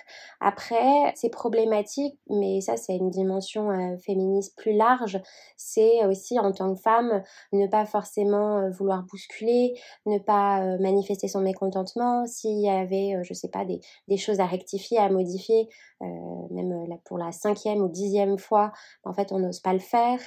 Après, 0.41 1.13
c'est 1.15 1.31
problématique, 1.31 2.19
mais 2.31 2.61
ça 2.61 2.77
c'est 2.77 2.97
une 2.97 3.11
dimension 3.11 3.71
euh, 3.71 3.97
féministe 3.99 4.57
plus 4.57 4.73
large. 4.73 5.21
C'est 5.57 6.05
aussi 6.07 6.39
en 6.39 6.53
tant 6.53 6.75
que 6.75 6.81
femme 6.81 7.23
ne 7.53 7.67
pas 7.67 7.85
forcément 7.85 8.71
vouloir 8.71 9.03
bousculer, 9.03 9.75
ne 10.07 10.19
pas 10.19 10.61
manifester 10.79 11.29
son 11.29 11.41
mécontentement. 11.41 12.27
S'il 12.27 12.61
y 12.61 12.69
avait, 12.69 13.17
je 13.23 13.35
sais 13.35 13.49
pas, 13.49 13.65
des, 13.65 13.81
des, 14.07 14.17
choses 14.17 14.41
à 14.41 14.47
rectifier, 14.47 14.99
à 14.99 15.09
modifier, 15.09 15.69
même 16.01 16.87
pour 17.05 17.19
la 17.19 17.33
cinquième 17.33 17.81
ou 17.81 17.89
dixième 17.89 18.39
fois, 18.39 18.73
en 19.05 19.13
fait 19.13 19.33
on 19.33 19.39
n'ose 19.39 19.61
pas 19.61 19.73
le 19.73 19.79
faire. 19.79 20.21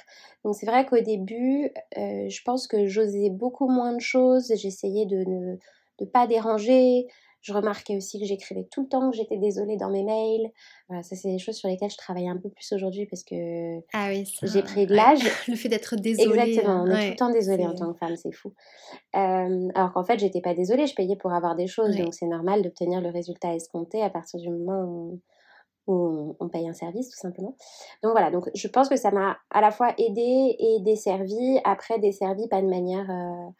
Donc 0.44 0.54
c'est 0.54 0.66
vrai 0.66 0.81
qu'au 0.84 1.00
début, 1.00 1.70
euh, 1.98 2.28
je 2.28 2.42
pense 2.44 2.66
que 2.66 2.86
j'osais 2.86 3.30
beaucoup 3.30 3.68
moins 3.68 3.94
de 3.94 4.00
choses, 4.00 4.52
j'essayais 4.54 5.06
de 5.06 5.24
ne 5.24 6.06
pas 6.12 6.26
déranger. 6.26 7.06
Je 7.42 7.52
remarquais 7.52 7.96
aussi 7.96 8.20
que 8.20 8.24
j'écrivais 8.24 8.68
tout 8.70 8.82
le 8.82 8.88
temps 8.88 9.10
que 9.10 9.16
j'étais 9.16 9.36
désolée 9.36 9.76
dans 9.76 9.90
mes 9.90 10.04
mails. 10.04 10.48
Voilà, 10.88 11.02
ça 11.02 11.16
c'est 11.16 11.28
des 11.28 11.40
choses 11.40 11.56
sur 11.56 11.68
lesquelles 11.68 11.90
je 11.90 11.96
travaille 11.96 12.28
un 12.28 12.36
peu 12.36 12.48
plus 12.48 12.72
aujourd'hui 12.72 13.04
parce 13.06 13.24
que 13.24 13.80
ah 13.92 14.10
oui, 14.10 14.24
j'ai 14.44 14.62
pris 14.62 14.86
de 14.86 14.94
l'âge. 14.94 15.18
le 15.48 15.56
fait 15.56 15.68
d'être 15.68 15.96
désolée. 15.96 16.38
Exactement, 16.38 16.84
on 16.84 16.86
est 16.86 17.04
tout 17.06 17.10
le 17.10 17.16
temps 17.16 17.30
désolée 17.30 17.66
en 17.66 17.74
tant 17.74 17.92
que 17.92 17.98
femme, 17.98 18.14
c'est 18.14 18.30
fou. 18.30 18.52
Euh, 19.16 19.68
alors 19.74 19.92
qu'en 19.92 20.04
fait, 20.04 20.20
j'étais 20.20 20.40
pas 20.40 20.54
désolée, 20.54 20.86
je 20.86 20.94
payais 20.94 21.16
pour 21.16 21.32
avoir 21.32 21.56
des 21.56 21.66
choses, 21.66 21.96
donc 21.96 22.14
c'est 22.14 22.26
normal 22.26 22.62
d'obtenir 22.62 23.00
le 23.00 23.10
résultat 23.10 23.54
escompté 23.54 24.00
à 24.02 24.10
partir 24.10 24.38
du 24.38 24.48
moment 24.48 24.84
où 24.84 25.20
où 25.86 26.36
on, 26.38 26.48
paye 26.48 26.68
un 26.68 26.74
service 26.74 27.10
tout 27.10 27.18
simplement. 27.18 27.56
Donc 28.02 28.12
voilà, 28.12 28.30
donc 28.30 28.48
je 28.54 28.68
pense 28.68 28.88
que 28.88 28.96
ça 28.96 29.10
m'a 29.10 29.38
à 29.50 29.60
la 29.60 29.70
fois 29.70 29.94
aidé 29.98 30.56
et 30.58 30.78
desservi. 30.80 31.58
Après, 31.64 31.98
desservi 31.98 32.48
pas 32.48 32.62
de 32.62 32.68
manière. 32.68 33.10
Euh, 33.10 33.50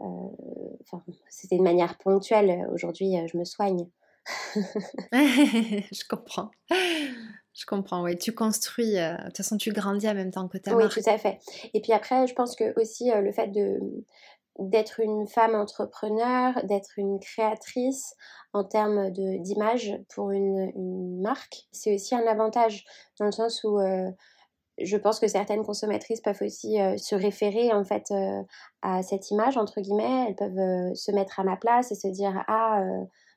euh, 0.00 0.98
c'était 1.28 1.58
de 1.58 1.62
manière 1.62 1.98
ponctuelle. 1.98 2.66
Aujourd'hui, 2.72 3.18
euh, 3.18 3.26
je 3.26 3.36
me 3.36 3.44
soigne. 3.44 3.88
je 5.12 6.08
comprends. 6.08 6.50
Je 6.70 7.66
comprends, 7.66 8.02
oui. 8.02 8.16
Tu 8.16 8.32
construis, 8.32 8.92
de 8.92 9.24
toute 9.26 9.38
façon, 9.38 9.56
tu 9.56 9.72
grandis 9.72 10.08
en 10.08 10.14
même 10.14 10.30
temps 10.30 10.46
que 10.48 10.58
ta 10.58 10.74
Oui, 10.76 10.88
tout 10.88 11.00
à 11.06 11.18
fait. 11.18 11.38
Et 11.74 11.80
puis 11.80 11.92
après, 11.92 12.26
je 12.26 12.34
pense 12.34 12.54
que 12.54 12.78
aussi 12.80 13.10
le 13.10 13.32
fait 13.32 13.48
de, 13.48 13.80
d'être 14.58 15.00
une 15.00 15.26
femme 15.26 15.54
entrepreneur, 15.54 16.52
d'être 16.64 16.98
une 16.98 17.20
créatrice 17.20 18.14
en 18.52 18.64
termes 18.64 19.10
d'image 19.10 19.96
pour 20.08 20.30
une, 20.30 20.72
une 20.74 21.20
marque, 21.20 21.68
c'est 21.70 21.94
aussi 21.94 22.14
un 22.14 22.26
avantage 22.26 22.84
dans 23.18 23.26
le 23.26 23.32
sens 23.32 23.62
où 23.62 23.78
euh, 23.78 24.10
je 24.80 24.96
pense 24.96 25.20
que 25.20 25.28
certaines 25.28 25.64
consommatrices 25.64 26.20
peuvent 26.20 26.42
aussi 26.42 26.80
euh, 26.80 26.96
se 26.96 27.14
référer 27.14 27.72
en 27.72 27.84
fait 27.84 28.10
euh, 28.10 28.42
à 28.82 29.02
cette 29.02 29.30
image 29.30 29.56
entre 29.56 29.80
guillemets. 29.80 30.26
Elles 30.28 30.36
peuvent 30.36 30.94
se 30.94 31.12
mettre 31.12 31.38
à 31.40 31.44
ma 31.44 31.56
place 31.56 31.92
et 31.92 31.94
se 31.94 32.08
dire 32.08 32.44
ah 32.48 32.82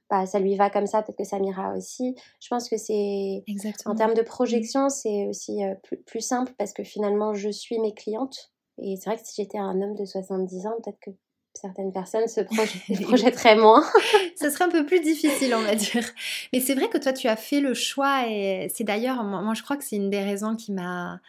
bah, 0.10 0.26
ça 0.26 0.40
lui 0.40 0.56
va 0.56 0.70
comme 0.70 0.88
ça, 0.88 1.02
peut-être 1.04 1.18
que 1.18 1.24
ça 1.24 1.40
m'ira 1.40 1.74
aussi. 1.74 2.16
Je 2.42 2.48
pense 2.50 2.68
que 2.70 2.78
c'est 2.78 3.44
en 3.86 3.96
termes 3.96 4.14
de 4.14 4.22
projection, 4.24 4.90
c'est 4.90 5.28
aussi 5.28 5.62
plus, 5.84 5.98
plus 6.04 6.22
simple 6.22 6.54
parce 6.58 6.74
que 6.74 6.84
finalement 6.84 7.34
je 7.34 7.50
suis 7.50 7.80
mes 7.80 7.94
clientes 7.94 8.51
et 8.78 8.96
c'est 8.98 9.10
vrai 9.10 9.20
que 9.20 9.28
si 9.28 9.42
j'étais 9.42 9.58
un 9.58 9.82
homme 9.82 9.96
de 9.96 10.06
70 10.06 10.66
ans, 10.68 10.74
peut-être 10.84 11.00
que 11.00 11.12
certaines 11.54 11.92
personnes 11.92 12.28
se 12.28 12.42
projetteraient 13.04 13.56
moins. 13.56 13.84
Ce 14.40 14.50
serait 14.50 14.66
un 14.66 14.70
peu 14.70 14.86
plus 14.86 15.02
difficile, 15.02 15.54
on 15.54 15.62
va 15.62 15.76
dire. 15.76 16.04
Mais 16.54 16.60
c'est 16.60 16.74
vrai 16.74 16.90
que 16.90 16.98
toi, 16.98 17.14
tu 17.14 17.28
as 17.28 17.36
fait 17.36 17.60
le 17.60 17.74
choix 17.74 18.28
et 18.28 18.72
c'est 18.74 18.84
d'ailleurs, 18.84 19.24
moi, 19.24 19.54
je 19.54 19.62
crois 19.62 19.78
que 19.78 19.84
c'est 19.84 19.98
une 19.98 20.10
des 20.10 20.22
raisons 20.22 20.56
qui 20.56 20.72
m'a 20.72 21.20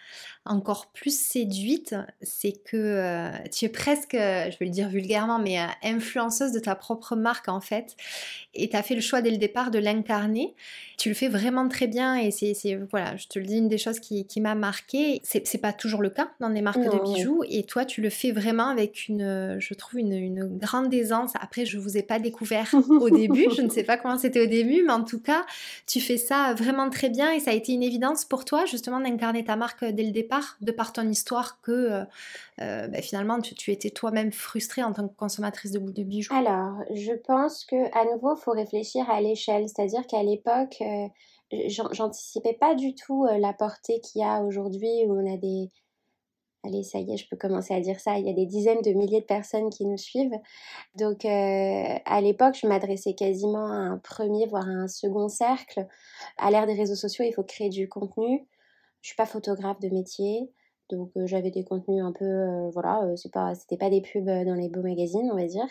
encore 0.44 0.86
plus 0.92 1.16
séduite, 1.16 1.94
c'est 2.20 2.52
que 2.64 2.76
euh, 2.76 3.30
tu 3.52 3.64
es 3.64 3.68
presque, 3.68 4.14
je 4.14 4.58
vais 4.58 4.66
le 4.66 4.70
dire 4.70 4.88
vulgairement, 4.88 5.38
mais 5.38 5.60
euh, 5.60 5.66
influenceuse 5.84 6.50
de 6.50 6.58
ta 6.58 6.74
propre 6.74 7.14
marque 7.14 7.48
en 7.48 7.60
fait. 7.60 7.96
Et 8.54 8.68
tu 8.68 8.76
as 8.76 8.82
fait 8.82 8.96
le 8.96 9.00
choix 9.00 9.22
dès 9.22 9.30
le 9.30 9.36
départ 9.36 9.70
de 9.70 9.78
l'incarner. 9.78 10.54
Tu 10.98 11.08
le 11.08 11.14
fais 11.14 11.28
vraiment 11.28 11.68
très 11.68 11.86
bien 11.86 12.16
et 12.16 12.30
c'est, 12.30 12.54
voilà, 12.90 13.16
je 13.16 13.26
te 13.28 13.38
le 13.38 13.46
dis, 13.46 13.58
une 13.58 13.68
des 13.68 13.78
choses 13.78 14.00
qui, 14.00 14.26
qui 14.26 14.40
m'a 14.40 14.54
marqué. 14.54 15.20
C'est, 15.22 15.46
c'est 15.46 15.58
pas 15.58 15.72
toujours 15.72 16.02
le 16.02 16.10
cas 16.10 16.30
dans 16.40 16.50
des 16.50 16.60
marques 16.60 16.80
de 16.80 17.12
bijoux 17.12 17.42
et 17.48 17.62
toi, 17.62 17.84
tu 17.84 18.02
le 18.02 18.10
fais 18.10 18.32
vraiment 18.32 18.66
avec 18.66 19.08
une, 19.08 19.56
je 19.60 19.74
trouve, 19.74 20.00
une, 20.00 20.12
une 20.12 20.58
grande 20.58 20.92
aisance. 20.92 21.32
Après, 21.40 21.64
je 21.64 21.78
vous 21.78 21.96
ai 21.96 22.02
pas 22.02 22.18
découvert 22.18 22.68
au 22.88 23.10
début, 23.16 23.46
je 23.56 23.62
ne 23.62 23.70
sais 23.70 23.84
pas 23.84 23.96
comment 23.96 24.18
c'était 24.18 24.42
au 24.42 24.46
début, 24.46 24.82
mais 24.84 24.92
en 24.92 25.04
tout 25.04 25.20
cas, 25.20 25.46
tu 25.86 26.00
fais 26.00 26.18
ça 26.18 26.52
vraiment 26.54 26.90
très 26.90 27.10
bien 27.10 27.32
et 27.32 27.40
ça 27.40 27.52
a 27.52 27.54
été 27.54 27.72
une 27.72 27.82
évidence 27.82 28.24
pour 28.24 28.44
toi 28.44 28.64
justement 28.66 29.00
d'incarner 29.00 29.44
ta 29.44 29.56
marque 29.56 29.84
dès 29.84 30.04
le 30.04 30.10
départ 30.10 30.31
de 30.60 30.72
par 30.72 30.92
ton 30.92 31.08
histoire, 31.08 31.60
que 31.60 31.70
euh, 31.70 32.04
euh, 32.60 32.88
bah, 32.88 33.02
finalement 33.02 33.40
tu, 33.40 33.70
étais 33.70 33.90
toi-même 33.90 34.32
frustrée 34.32 34.82
en 34.82 34.92
tant 34.92 35.08
que 35.08 35.14
consommatrice 35.14 35.72
de, 35.72 35.78
de 35.78 36.02
bijoux 36.02 36.34
Alors, 36.34 36.78
je 36.94 37.12
pense 37.12 37.64
que 37.64 37.76
à 37.96 38.04
nouveau, 38.12 38.36
faut 38.36 38.52
réfléchir 38.52 39.08
à 39.10 39.20
l'échelle, 39.20 39.68
c'est-à-dire 39.68 40.06
qu'à 40.06 40.22
l'époque, 40.22 40.80
euh, 40.80 41.08
j'anticipais 41.68 42.54
pas 42.54 42.74
du 42.74 42.94
tout 42.94 43.26
la 43.26 43.52
portée 43.52 44.00
qu'il 44.00 44.22
y 44.22 44.24
a 44.24 44.40
aujourd'hui 44.42 45.04
où 45.06 45.20
on 45.20 45.32
a 45.32 45.36
des 45.36 45.70
allez, 46.64 46.84
ça 46.84 47.00
y 47.00 47.12
est, 47.12 47.16
je 47.16 47.28
peux 47.28 47.36
commencer 47.36 47.74
à 47.74 47.80
dire 47.80 47.98
ça, 47.98 48.18
il 48.18 48.26
y 48.26 48.30
a 48.30 48.32
des 48.32 48.46
dizaines 48.46 48.82
de 48.82 48.92
milliers 48.92 49.20
de 49.20 49.26
personnes 49.26 49.68
qui 49.68 49.84
nous 49.84 49.98
suivent. 49.98 50.38
Donc 50.94 51.24
à 51.24 52.20
l'époque, 52.20 52.54
je 52.54 52.68
m'adressais 52.68 53.14
quasiment 53.14 53.66
à 53.66 53.74
un 53.74 53.98
premier, 53.98 54.46
voire 54.46 54.68
à 54.68 54.70
un 54.70 54.88
second 54.88 55.28
cercle. 55.28 55.86
À 56.38 56.50
l'ère 56.52 56.66
des 56.66 56.74
réseaux 56.74 56.94
sociaux, 56.94 57.24
il 57.28 57.32
faut 57.32 57.42
créer 57.42 57.68
du 57.68 57.88
contenu. 57.88 58.46
Je 59.02 59.08
suis 59.08 59.16
pas 59.16 59.26
photographe 59.26 59.80
de 59.80 59.88
métier, 59.88 60.50
donc 60.90 61.10
euh, 61.16 61.26
j'avais 61.26 61.50
des 61.50 61.64
contenus 61.64 62.02
un 62.02 62.12
peu, 62.12 62.24
euh, 62.24 62.70
voilà, 62.70 63.02
euh, 63.02 63.16
c'est 63.16 63.32
pas, 63.32 63.54
c'était 63.54 63.76
pas 63.76 63.90
des 63.90 64.00
pubs 64.00 64.24
dans 64.24 64.54
les 64.54 64.68
beaux 64.68 64.82
magazines, 64.82 65.28
on 65.32 65.36
va 65.36 65.46
dire. 65.46 65.66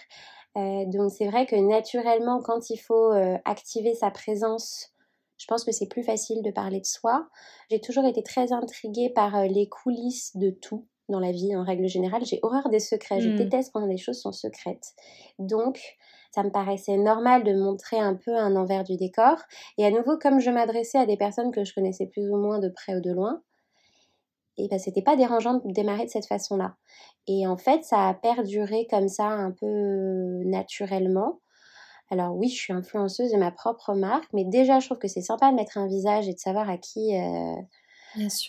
donc 0.91 1.11
c'est 1.11 1.27
vrai 1.27 1.45
que 1.45 1.55
naturellement, 1.55 2.41
quand 2.41 2.69
il 2.69 2.77
faut 2.77 3.11
activer 3.45 3.93
sa 3.93 4.11
présence, 4.11 4.93
je 5.37 5.45
pense 5.47 5.63
que 5.63 5.71
c'est 5.71 5.87
plus 5.87 6.03
facile 6.03 6.43
de 6.43 6.51
parler 6.51 6.79
de 6.79 6.85
soi. 6.85 7.29
J'ai 7.69 7.79
toujours 7.79 8.05
été 8.05 8.21
très 8.21 8.51
intriguée 8.51 9.09
par 9.09 9.43
les 9.47 9.67
coulisses 9.69 10.35
de 10.35 10.51
tout 10.51 10.85
dans 11.09 11.19
la 11.19 11.31
vie 11.31 11.55
en 11.55 11.63
règle 11.63 11.87
générale. 11.87 12.25
J'ai 12.25 12.39
horreur 12.43 12.69
des 12.69 12.79
secrets. 12.79 13.21
Je 13.21 13.29
mmh. 13.29 13.35
déteste 13.37 13.71
quand 13.73 13.85
les 13.85 13.97
choses 13.97 14.19
sont 14.19 14.31
secrètes. 14.31 14.93
Donc, 15.39 15.97
ça 16.31 16.43
me 16.43 16.49
paraissait 16.49 16.97
normal 16.97 17.43
de 17.43 17.53
montrer 17.53 17.99
un 17.99 18.15
peu 18.15 18.35
un 18.35 18.55
envers 18.55 18.83
du 18.83 18.95
décor. 18.97 19.37
Et 19.77 19.85
à 19.85 19.91
nouveau, 19.91 20.17
comme 20.17 20.39
je 20.39 20.49
m'adressais 20.49 20.97
à 20.97 21.05
des 21.05 21.17
personnes 21.17 21.51
que 21.51 21.63
je 21.63 21.73
connaissais 21.73 22.07
plus 22.07 22.29
ou 22.29 22.37
moins 22.37 22.59
de 22.59 22.69
près 22.69 22.95
ou 22.95 23.01
de 23.01 23.11
loin, 23.11 23.41
et 24.57 24.67
ben 24.67 24.79
c'était 24.79 25.01
pas 25.01 25.15
dérangeant 25.15 25.55
de 25.55 25.71
démarrer 25.71 26.05
de 26.05 26.09
cette 26.09 26.27
façon-là. 26.27 26.75
Et 27.27 27.47
en 27.47 27.57
fait, 27.57 27.83
ça 27.83 28.07
a 28.07 28.13
perduré 28.13 28.87
comme 28.89 29.07
ça 29.07 29.27
un 29.27 29.51
peu 29.51 30.43
naturellement. 30.45 31.39
Alors 32.09 32.35
oui, 32.35 32.49
je 32.49 32.55
suis 32.55 32.73
influenceuse 32.73 33.31
de 33.31 33.37
ma 33.37 33.51
propre 33.51 33.93
marque, 33.93 34.27
mais 34.33 34.43
déjà 34.43 34.79
je 34.79 34.87
trouve 34.87 34.97
que 34.97 35.07
c'est 35.07 35.21
sympa 35.21 35.49
de 35.51 35.55
mettre 35.55 35.77
un 35.77 35.87
visage 35.87 36.27
et 36.27 36.33
de 36.33 36.39
savoir 36.39 36.69
à 36.69 36.77
qui 36.77 37.17
euh, 37.17 37.55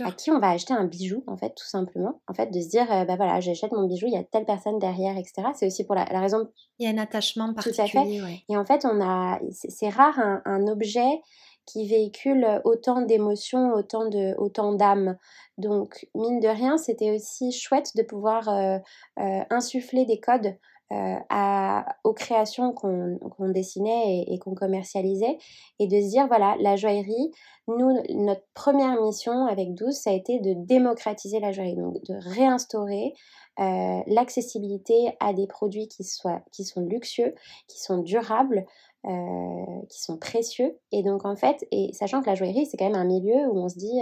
à 0.04 0.12
qui 0.12 0.31
on 0.31 0.38
va 0.38 0.50
acheter 0.50 0.75
un 0.75 0.85
bijou, 0.85 1.25
en 1.26 1.37
fait, 1.37 1.54
tout 1.54 1.66
simplement. 1.66 2.21
En 2.28 2.35
fait, 2.35 2.47
de 2.47 2.61
se 2.61 2.69
dire, 2.69 2.90
euh, 2.92 3.04
bah 3.04 3.16
voilà, 3.16 3.40
j'achète 3.40 3.73
mon 3.73 3.87
bijou, 3.87 4.07
il 4.07 4.12
y 4.12 4.16
a 4.16 4.25
telle 4.25 4.45
personne 4.45 4.78
derrière, 4.78 5.16
etc. 5.16 5.49
C'est 5.54 5.66
aussi 5.66 5.85
pour 5.85 5.95
la, 5.95 6.04
raison. 6.04 6.49
Il 6.78 6.87
y 6.87 6.90
a 6.90 6.95
un 6.95 7.02
attachement 7.02 7.52
particulier. 7.54 7.88
Tout 7.90 7.99
à 7.99 8.02
fait. 8.02 8.45
Et 8.49 8.57
en 8.57 8.64
fait, 8.64 8.85
on 8.85 9.00
a, 9.00 9.38
c'est 9.50 9.88
rare 9.88 10.19
un, 10.45 10.66
objet 10.66 11.21
qui 11.66 11.87
véhicule 11.87 12.61
autant 12.64 13.02
d'émotions, 13.02 13.73
autant 13.73 14.09
de, 14.09 14.35
autant 14.38 14.73
d'âme. 14.73 15.16
Donc, 15.59 16.07
mine 16.14 16.40
de 16.40 16.49
rien, 16.49 16.76
c'était 16.76 17.12
aussi 17.12 17.52
chouette 17.52 17.97
de 17.97 18.02
pouvoir 18.02 18.49
euh, 18.49 18.78
euh, 19.21 19.45
insuffler 19.50 20.04
des 20.04 20.19
codes 20.19 20.57
euh, 20.93 21.81
aux 22.05 22.13
créations 22.13 22.73
qu'on 22.73 23.49
dessinait 23.49 24.25
et, 24.29 24.39
qu'on 24.39 24.55
commercialisait. 24.55 25.39
Et 25.79 25.87
de 25.87 26.01
se 26.01 26.09
dire 26.09 26.27
voilà 26.27 26.57
la 26.61 26.77
joaillerie 26.77 27.31
nous 27.69 27.97
notre 28.11 28.43
première 28.55 29.01
mission 29.01 29.47
avec 29.47 29.73
12 29.75 29.95
ça 29.95 30.11
a 30.11 30.13
été 30.13 30.41
de 30.41 30.55
démocratiser 30.55 31.39
la 31.41 31.53
joaillerie 31.53 31.77
donc 31.77 32.03
de 32.03 32.15
réinstaurer 32.35 33.15
euh, 33.61 34.01
l'accessibilité 34.07 35.17
à 35.21 35.33
des 35.33 35.47
produits 35.47 35.89
qui 35.89 36.05
soient 36.05 36.43
qui 36.51 36.65
sont 36.65 36.83
luxueux 36.83 37.35
qui 37.69 37.81
sont 37.81 37.99
durables 37.99 38.67
euh, 39.07 39.83
qui 39.89 40.03
sont 40.03 40.19
précieux. 40.19 40.77
Et 40.91 41.03
donc 41.03 41.25
en 41.25 41.37
fait 41.37 41.67
et 41.71 41.93
sachant 41.95 42.21
que 42.21 42.27
la 42.27 42.35
joaillerie 42.35 42.67
c'est 42.67 42.77
quand 42.77 42.91
même 42.91 43.01
un 43.01 43.05
milieu 43.05 43.47
où 43.49 43.59
on 43.59 43.69
se 43.69 43.79
dit 43.79 44.01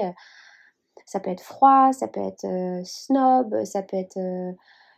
ça 1.06 1.20
peut 1.20 1.30
être 1.30 1.42
froid 1.42 1.92
ça 1.92 2.08
peut 2.08 2.24
être 2.26 2.46
snob 2.84 3.64
ça 3.64 3.82
peut 3.82 3.98
être 3.98 4.18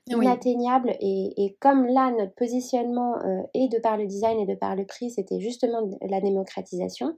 inatteignable. 0.08 0.96
Et, 1.00 1.56
comme 1.60 1.86
là, 1.86 2.10
notre 2.10 2.34
positionnement, 2.34 3.16
euh, 3.24 3.42
et 3.54 3.68
de 3.68 3.78
par 3.78 3.96
le 3.96 4.06
design 4.06 4.38
et 4.40 4.46
de 4.46 4.54
par 4.54 4.76
le 4.76 4.84
prix, 4.84 5.10
c'était 5.10 5.40
justement 5.40 5.88
la 6.02 6.20
démocratisation, 6.20 7.16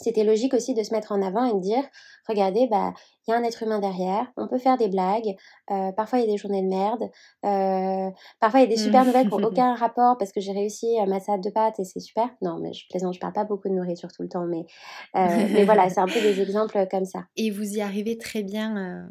c'était 0.00 0.24
logique 0.24 0.54
aussi 0.54 0.74
de 0.74 0.82
se 0.82 0.92
mettre 0.92 1.12
en 1.12 1.22
avant 1.22 1.44
et 1.44 1.54
de 1.54 1.60
dire, 1.60 1.84
regardez, 2.28 2.66
bah, 2.68 2.92
il 3.26 3.30
y 3.30 3.34
a 3.34 3.36
un 3.36 3.44
être 3.44 3.62
humain 3.62 3.78
derrière, 3.78 4.26
on 4.36 4.48
peut 4.48 4.58
faire 4.58 4.76
des 4.76 4.88
blagues, 4.88 5.36
euh, 5.70 5.92
parfois 5.92 6.18
il 6.18 6.22
y 6.22 6.28
a 6.28 6.32
des 6.32 6.36
journées 6.36 6.62
de 6.62 6.68
merde, 6.68 7.04
euh, 7.44 8.10
parfois 8.40 8.58
il 8.58 8.62
y 8.64 8.66
a 8.66 8.68
des 8.68 8.76
super 8.76 9.04
nouvelles 9.04 9.30
qui 9.30 9.36
n'ont 9.36 9.46
aucun 9.46 9.74
rapport 9.76 10.18
parce 10.18 10.32
que 10.32 10.40
j'ai 10.40 10.50
réussi 10.50 10.96
ma 11.06 11.20
salade 11.20 11.44
de 11.44 11.50
pâtes 11.50 11.78
et 11.78 11.84
c'est 11.84 12.00
super. 12.00 12.28
Non, 12.42 12.58
mais 12.60 12.72
je 12.72 12.88
plaisante, 12.90 13.14
je 13.14 13.20
parle 13.20 13.34
pas 13.34 13.44
beaucoup 13.44 13.68
de 13.68 13.74
nourriture 13.74 14.10
tout 14.10 14.22
le 14.22 14.28
temps, 14.28 14.46
mais, 14.46 14.66
mais 15.14 15.64
voilà, 15.64 15.88
c'est 15.90 16.00
un 16.00 16.08
peu 16.08 16.20
des 16.20 16.40
exemples 16.40 16.88
comme 16.90 17.04
ça. 17.04 17.26
Et 17.36 17.52
vous 17.52 17.76
y 17.76 17.80
arrivez 17.80 18.18
très 18.18 18.42
bien. 18.42 19.06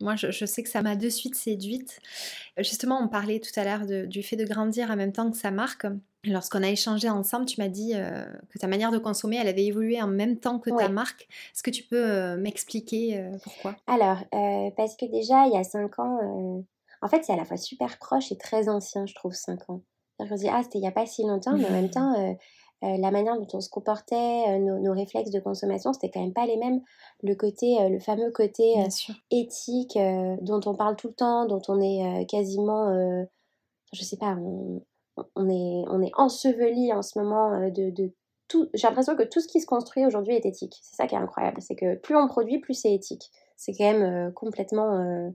Moi, 0.00 0.14
je, 0.16 0.44
sais 0.44 0.62
que 0.62 0.68
ça 0.68 0.82
m'a 0.82 0.94
de 0.94 1.08
suite 1.08 1.34
séduite. 1.34 2.00
Justement, 2.58 3.00
on 3.02 3.08
parlait 3.08 3.40
tout 3.40 3.58
à 3.58 3.64
l'heure 3.64 3.86
du 4.06 4.22
fait 4.22 4.36
de 4.36 4.44
grandir 4.44 4.90
en 4.90 4.96
même 4.96 5.12
temps 5.12 5.30
que 5.30 5.36
sa 5.36 5.50
marque. 5.50 5.86
Lorsqu'on 6.24 6.62
a 6.62 6.68
échangé 6.68 7.08
ensemble, 7.08 7.46
tu 7.46 7.60
m'as 7.60 7.68
dit 7.68 7.92
euh, 7.94 8.26
que 8.50 8.58
ta 8.58 8.66
manière 8.66 8.90
de 8.90 8.98
consommer, 8.98 9.36
elle 9.36 9.48
avait 9.48 9.64
évolué 9.64 10.02
en 10.02 10.08
même 10.08 10.38
temps 10.38 10.58
que 10.58 10.70
ta 10.70 10.88
marque. 10.88 11.28
Est-ce 11.54 11.62
que 11.62 11.70
tu 11.70 11.84
peux 11.84 12.04
euh, 12.04 12.36
m'expliquer 12.36 13.18
euh, 13.18 13.38
pourquoi? 13.42 13.76
Alors, 13.86 14.18
parce 14.76 14.96
que 14.96 15.10
déjà, 15.10 15.46
il 15.46 15.52
y 15.54 15.56
a 15.56 15.64
cinq 15.64 15.98
ans, 15.98 16.64
en 17.00 17.08
fait, 17.08 17.24
c'est 17.24 17.32
à 17.32 17.36
la 17.36 17.44
fois 17.44 17.56
super 17.56 17.98
proche 17.98 18.32
et 18.32 18.36
très 18.36 18.68
ancien, 18.68 19.06
je 19.06 19.14
trouve, 19.14 19.32
cinq 19.32 19.70
ans. 19.70 19.82
Je 20.18 20.24
me 20.24 20.36
dis, 20.36 20.48
ah, 20.48 20.62
c'était 20.62 20.78
il 20.78 20.82
n'y 20.82 20.88
a 20.88 20.92
pas 20.92 21.06
si 21.06 21.22
longtemps, 21.22 21.56
mais 21.56 21.66
en 21.66 21.72
même 21.72 21.90
temps, 21.90 22.36
euh, 22.84 22.96
la 22.98 23.10
manière 23.10 23.38
dont 23.38 23.46
on 23.54 23.60
se 23.60 23.70
comportait, 23.70 24.44
euh, 24.48 24.58
nos, 24.58 24.92
réflexes 24.92 25.30
de 25.30 25.40
consommation, 25.40 25.94
c'était 25.94 26.10
quand 26.10 26.20
même 26.20 26.34
pas 26.34 26.46
les 26.46 26.58
mêmes. 26.58 26.82
Le 27.22 27.34
côté, 27.34 27.80
euh, 27.80 27.88
le 27.88 28.00
fameux 28.00 28.30
côté 28.30 28.74
éthique 29.30 29.98
dont 30.42 30.60
on 30.66 30.74
parle 30.74 30.96
tout 30.96 31.08
le 31.08 31.14
temps, 31.14 31.46
dont 31.46 31.62
on 31.68 31.80
est 31.80 32.26
quasiment, 32.26 33.26
je 33.92 34.02
sais 34.02 34.18
pas, 34.18 34.36
on, 34.36 35.48
est, 35.48 35.84
on 35.88 36.02
est 36.02 36.12
enseveli 36.14 36.92
en 36.92 37.02
ce 37.02 37.18
moment 37.18 37.70
de, 37.70 38.12
tout. 38.48 38.68
J'ai 38.74 38.86
l'impression 38.86 39.16
que 39.16 39.22
tout 39.22 39.40
ce 39.40 39.48
qui 39.48 39.60
se 39.60 39.66
construit 39.66 40.04
aujourd'hui 40.04 40.34
est 40.34 40.44
éthique. 40.44 40.76
C'est 40.82 40.96
ça 40.96 41.06
qui 41.06 41.14
est 41.14 41.18
incroyable, 41.18 41.62
c'est 41.62 41.76
que 41.76 41.96
plus 41.96 42.14
on 42.14 42.28
produit, 42.28 42.58
plus 42.58 42.74
c'est 42.74 42.92
éthique. 42.92 43.30
C'est 43.56 43.72
quand 43.72 43.90
même 43.90 44.32
complètement, 44.34 45.32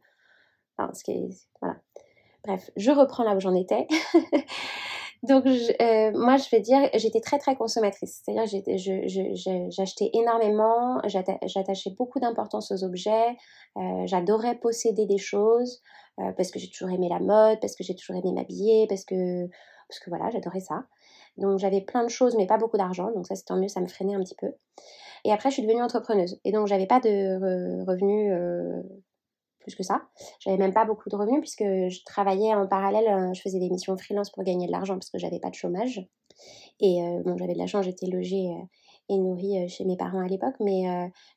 enfin, 0.77 0.93
ce 0.93 1.03
qui 1.03 1.11
est, 1.11 1.29
voilà. 1.59 1.77
Bref, 2.43 2.71
je 2.75 2.91
reprends 2.91 3.23
là 3.23 3.35
où 3.35 3.39
j'en 3.39 3.55
étais. 3.55 3.87
Donc, 5.23 5.45
euh, 5.45 6.11
moi, 6.15 6.37
je 6.37 6.49
vais 6.49 6.61
dire, 6.61 6.89
j'étais 6.95 7.21
très, 7.21 7.37
très 7.37 7.55
consommatrice. 7.55 8.23
C'est-à-dire, 8.23 8.45
j'achetais 9.69 10.09
énormément, 10.13 10.99
j'attachais 11.05 11.91
beaucoup 11.91 12.19
d'importance 12.19 12.71
aux 12.71 12.83
objets, 12.83 13.37
euh, 13.77 14.07
j'adorais 14.07 14.55
posséder 14.55 15.05
des 15.05 15.19
choses, 15.19 15.81
euh, 16.19 16.31
parce 16.35 16.49
que 16.49 16.57
j'ai 16.57 16.69
toujours 16.71 16.89
aimé 16.89 17.07
la 17.07 17.19
mode, 17.19 17.59
parce 17.59 17.75
que 17.75 17.83
j'ai 17.83 17.95
toujours 17.95 18.15
aimé 18.15 18.31
m'habiller, 18.33 18.87
parce 18.87 19.05
que, 19.05 19.47
parce 19.87 19.99
que 19.99 20.09
voilà, 20.09 20.31
j'adorais 20.31 20.59
ça. 20.59 20.85
Donc, 21.37 21.59
j'avais 21.59 21.81
plein 21.81 22.03
de 22.03 22.09
choses, 22.09 22.35
mais 22.35 22.47
pas 22.47 22.57
beaucoup 22.57 22.77
d'argent. 22.77 23.11
Donc, 23.11 23.27
ça, 23.27 23.35
c'est 23.35 23.45
tant 23.45 23.57
mieux, 23.57 23.67
ça 23.67 23.79
me 23.79 23.87
freinait 23.87 24.15
un 24.15 24.23
petit 24.23 24.35
peu. 24.35 24.51
Et 25.23 25.31
après, 25.31 25.49
je 25.49 25.55
suis 25.55 25.63
devenue 25.63 25.83
entrepreneuse. 25.83 26.39
Et 26.45 26.51
donc, 26.51 26.65
j'avais 26.65 26.87
pas 26.87 26.99
de 26.99 27.85
revenus 27.85 28.33
plus 29.61 29.75
que 29.75 29.83
ça. 29.83 30.01
J'avais 30.39 30.57
même 30.57 30.73
pas 30.73 30.85
beaucoup 30.85 31.09
de 31.09 31.15
revenus 31.15 31.39
puisque 31.39 31.63
je 31.63 32.03
travaillais 32.05 32.53
en 32.53 32.67
parallèle, 32.67 33.07
euh, 33.07 33.33
je 33.33 33.41
faisais 33.41 33.59
des 33.59 33.69
missions 33.69 33.95
freelance 33.97 34.29
pour 34.29 34.43
gagner 34.43 34.67
de 34.67 34.71
l'argent 34.71 34.95
parce 34.95 35.09
que 35.09 35.17
j'avais 35.17 35.39
pas 35.39 35.49
de 35.49 35.55
chômage. 35.55 36.05
Et 36.79 37.01
euh, 37.03 37.21
bon, 37.23 37.37
j'avais 37.37 37.53
de 37.53 37.59
la 37.59 37.67
chance, 37.67 37.85
j'étais 37.85 38.07
logée 38.07 38.49
euh, 38.49 38.65
et 39.09 39.17
nourrie 39.17 39.67
chez 39.69 39.85
mes 39.85 39.97
parents 39.97 40.21
à 40.21 40.27
l'époque, 40.27 40.55
mais 40.61 40.83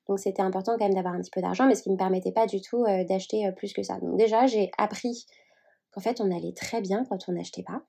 donc 0.07 0.21
c'était 0.21 0.43
important 0.43 0.77
quand 0.79 0.85
même 0.85 0.95
d'avoir 0.95 1.15
un 1.15 1.21
petit 1.21 1.31
peu 1.33 1.41
d'argent, 1.41 1.67
mais 1.67 1.75
ce 1.75 1.83
qui 1.83 1.91
me 1.91 1.97
permettait 1.97 2.31
pas 2.31 2.47
du 2.47 2.61
tout 2.61 2.85
d'acheter 3.09 3.51
plus 3.57 3.73
que 3.73 3.83
ça. 3.83 3.99
Donc 3.99 4.17
déjà, 4.17 4.47
j'ai 4.47 4.71
appris 4.79 5.27
qu'en 5.91 6.01
fait, 6.01 6.21
on 6.21 6.31
allait 6.31 6.53
très 6.53 6.81
bien 6.81 7.05
quand 7.09 7.19
on 7.27 7.33
n'achetait 7.33 7.65
pas. 7.65 7.83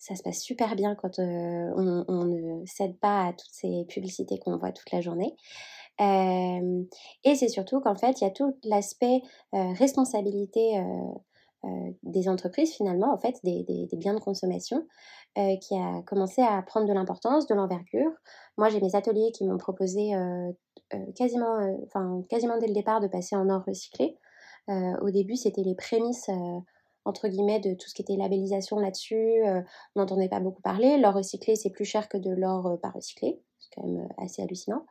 Ça 0.00 0.16
se 0.16 0.24
passe 0.24 0.40
super 0.40 0.74
bien 0.74 0.96
quand 0.96 1.20
on, 1.20 2.04
on, 2.08 2.24
ne 2.24 2.66
cède 2.66 2.98
pas 2.98 3.26
à 3.26 3.32
toutes 3.32 3.52
ces 3.52 3.84
publicités 3.88 4.40
qu'on 4.40 4.56
voit 4.56 4.72
toute 4.72 4.90
la 4.90 5.00
journée 5.02 5.36
et 6.00 7.34
c'est 7.34 7.48
surtout 7.48 7.80
qu'en 7.80 7.94
fait, 7.94 8.20
il 8.20 8.24
y 8.24 8.26
a 8.26 8.30
tout 8.30 8.56
l'aspect 8.64 9.20
responsabilité 9.52 10.80
des 12.02 12.28
entreprises, 12.28 12.72
finalement, 12.74 13.12
en 13.12 13.18
fait, 13.18 13.36
des, 13.42 13.88
biens 13.94 14.14
de 14.14 14.20
consommation, 14.20 14.86
qui 15.34 15.74
a 15.76 16.02
commencé 16.06 16.42
à 16.42 16.62
prendre 16.62 16.86
de 16.86 16.92
l'importance, 16.92 17.46
de 17.46 17.54
l'envergure. 17.54 18.12
Moi, 18.56 18.68
j'ai 18.68 18.80
mes 18.80 18.94
ateliers 18.94 19.32
qui 19.32 19.44
m'ont 19.44 19.58
proposé 19.58 20.12
quasiment, 21.16 21.58
enfin, 21.86 22.22
quasiment 22.28 22.58
dès 22.58 22.68
le 22.68 22.74
départ 22.74 23.00
de 23.00 23.08
passer 23.08 23.34
en 23.34 23.48
or 23.50 23.64
recyclé. 23.66 24.16
au 24.68 25.10
début, 25.10 25.36
c'était 25.36 25.62
les 25.62 25.74
prémices 25.74 26.30
entre 27.04 27.28
guillemets 27.28 27.60
de 27.60 27.72
tout 27.72 27.88
ce 27.88 27.94
qui 27.94 28.02
était 28.02 28.16
labellisation 28.16 28.78
là-dessus. 28.78 29.42
on 29.44 30.00
n'entendait 30.00 30.28
pas 30.28 30.40
beaucoup 30.40 30.62
parler. 30.62 30.98
L'or 30.98 31.14
recyclé, 31.14 31.56
c'est 31.56 31.70
plus 31.70 31.86
cher 31.86 32.08
que 32.08 32.18
de 32.18 32.30
l'or 32.30 32.78
pas 32.82 32.90
recyclé. 32.90 33.40
C'est 33.58 33.70
quand 33.74 33.86
même 33.86 34.08
assez 34.18 34.42
hallucinant 34.42 34.84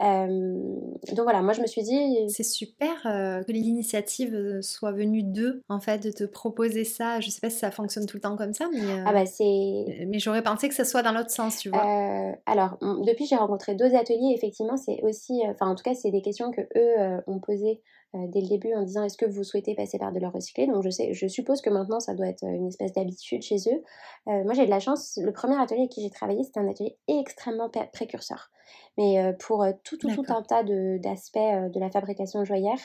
donc 0.00 1.22
voilà, 1.22 1.42
moi 1.42 1.52
je 1.52 1.60
me 1.60 1.66
suis 1.66 1.82
dit. 1.82 2.28
C'est 2.28 2.42
super 2.42 3.02
que 3.02 3.52
l'initiative 3.52 4.60
soit 4.60 4.92
venue 4.92 5.22
d'eux, 5.22 5.62
en 5.68 5.80
fait, 5.80 6.02
de 6.02 6.10
te 6.10 6.24
proposer 6.24 6.84
ça. 6.84 7.20
Je 7.20 7.30
sais 7.30 7.40
pas 7.40 7.50
si 7.50 7.58
ça 7.58 7.70
fonctionne 7.70 8.06
tout 8.06 8.16
le 8.16 8.22
temps 8.22 8.36
comme 8.36 8.52
ça, 8.52 8.68
mais. 8.72 9.02
ah 9.06 9.12
bah 9.12 9.26
c'est. 9.26 10.06
Mais 10.06 10.18
j'aurais 10.18 10.42
pensé 10.42 10.68
que 10.68 10.74
ça 10.74 10.84
soit 10.84 11.02
dans 11.02 11.12
l'autre 11.12 11.30
sens, 11.30 11.58
tu 11.58 11.68
vois. 11.70 12.34
alors, 12.46 12.78
depuis 13.06 13.26
j'ai 13.26 13.36
rencontré 13.36 13.74
deux 13.74 13.94
ateliers, 13.94 14.34
effectivement, 14.34 14.76
c'est 14.76 15.02
aussi. 15.02 15.42
Enfin, 15.46 15.68
en 15.68 15.74
tout 15.74 15.84
cas, 15.84 15.94
c'est 15.94 16.10
des 16.10 16.22
questions 16.22 16.50
que 16.50 16.62
eux 16.62 17.22
ont 17.26 17.38
posées 17.38 17.80
euh, 17.84 18.03
dès 18.14 18.40
le 18.40 18.48
début 18.48 18.72
en 18.74 18.82
disant 18.82 19.02
est-ce 19.02 19.16
que 19.16 19.26
vous 19.26 19.42
souhaitez 19.42 19.74
passer 19.74 19.98
par 19.98 20.12
de 20.12 20.20
l'or 20.20 20.32
recyclé? 20.32 20.66
Donc 20.66 20.82
je 20.82 20.90
sais, 20.90 21.12
je 21.14 21.26
suppose 21.26 21.60
que 21.60 21.70
maintenant 21.70 22.00
ça 22.00 22.14
doit 22.14 22.28
être 22.28 22.44
une 22.44 22.68
espèce 22.68 22.92
d'habitude 22.92 23.42
chez 23.42 23.56
eux. 23.66 23.82
Euh, 24.28 24.44
moi 24.44 24.54
j'ai 24.54 24.64
de 24.64 24.70
la 24.70 24.80
chance, 24.80 25.18
le 25.22 25.32
premier 25.32 25.60
atelier 25.60 25.80
avec 25.80 25.90
qui 25.90 26.02
j'ai 26.02 26.10
travaillé 26.10 26.42
c'était 26.44 26.60
un 26.60 26.68
atelier 26.68 26.96
extrêmement 27.08 27.70
précurseur. 27.92 28.50
Mais 28.96 29.18
euh, 29.18 29.32
pour 29.32 29.66
tout, 29.82 29.96
tout, 29.96 30.10
tout 30.14 30.24
un 30.28 30.42
tas 30.42 30.62
d'aspects 30.62 31.36
de, 31.38 31.80
la 31.80 31.90
fabrication 31.90 32.40
de 32.40 32.44
joyères, 32.44 32.80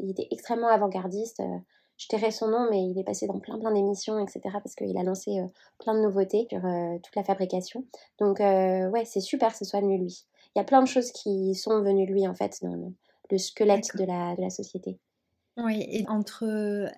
il 0.00 0.10
était 0.10 0.26
extrêmement 0.30 0.68
avant-gardiste. 0.68 1.40
je 1.96 2.08
tairai 2.08 2.32
son 2.32 2.48
nom, 2.48 2.66
mais 2.70 2.82
il 2.82 2.98
est 2.98 3.04
passé 3.04 3.26
dans 3.26 3.38
plein 3.38 3.58
plein 3.58 3.72
d'émissions, 3.72 4.18
etc. 4.18 4.40
Parce 4.52 4.74
qu'il 4.74 4.96
a 4.98 5.02
lancé 5.04 5.40
plein 5.78 5.94
de 5.94 6.00
nouveautés 6.00 6.48
sur 6.50 6.60
toute 7.02 7.16
la 7.16 7.22
fabrication. 7.22 7.84
Donc 8.18 8.40
ouais, 8.40 9.04
c'est 9.04 9.20
super 9.20 9.52
que 9.52 9.58
ce 9.58 9.64
soit 9.64 9.80
venu 9.80 9.98
lui. 9.98 10.26
Il 10.54 10.58
y 10.58 10.60
a 10.60 10.64
plein 10.64 10.82
de 10.82 10.88
choses 10.88 11.12
qui 11.12 11.54
sont 11.54 11.80
venues 11.80 12.06
lui 12.06 12.26
en 12.26 12.34
fait 12.34 12.58
dans 12.62 12.74
le, 12.74 12.92
le 13.32 13.38
squelette 13.38 13.96
de 13.96 14.04
la, 14.04 14.36
de 14.36 14.42
la 14.42 14.50
société. 14.50 14.98
Oui, 15.58 15.84
et 15.86 16.06
entre 16.08 16.46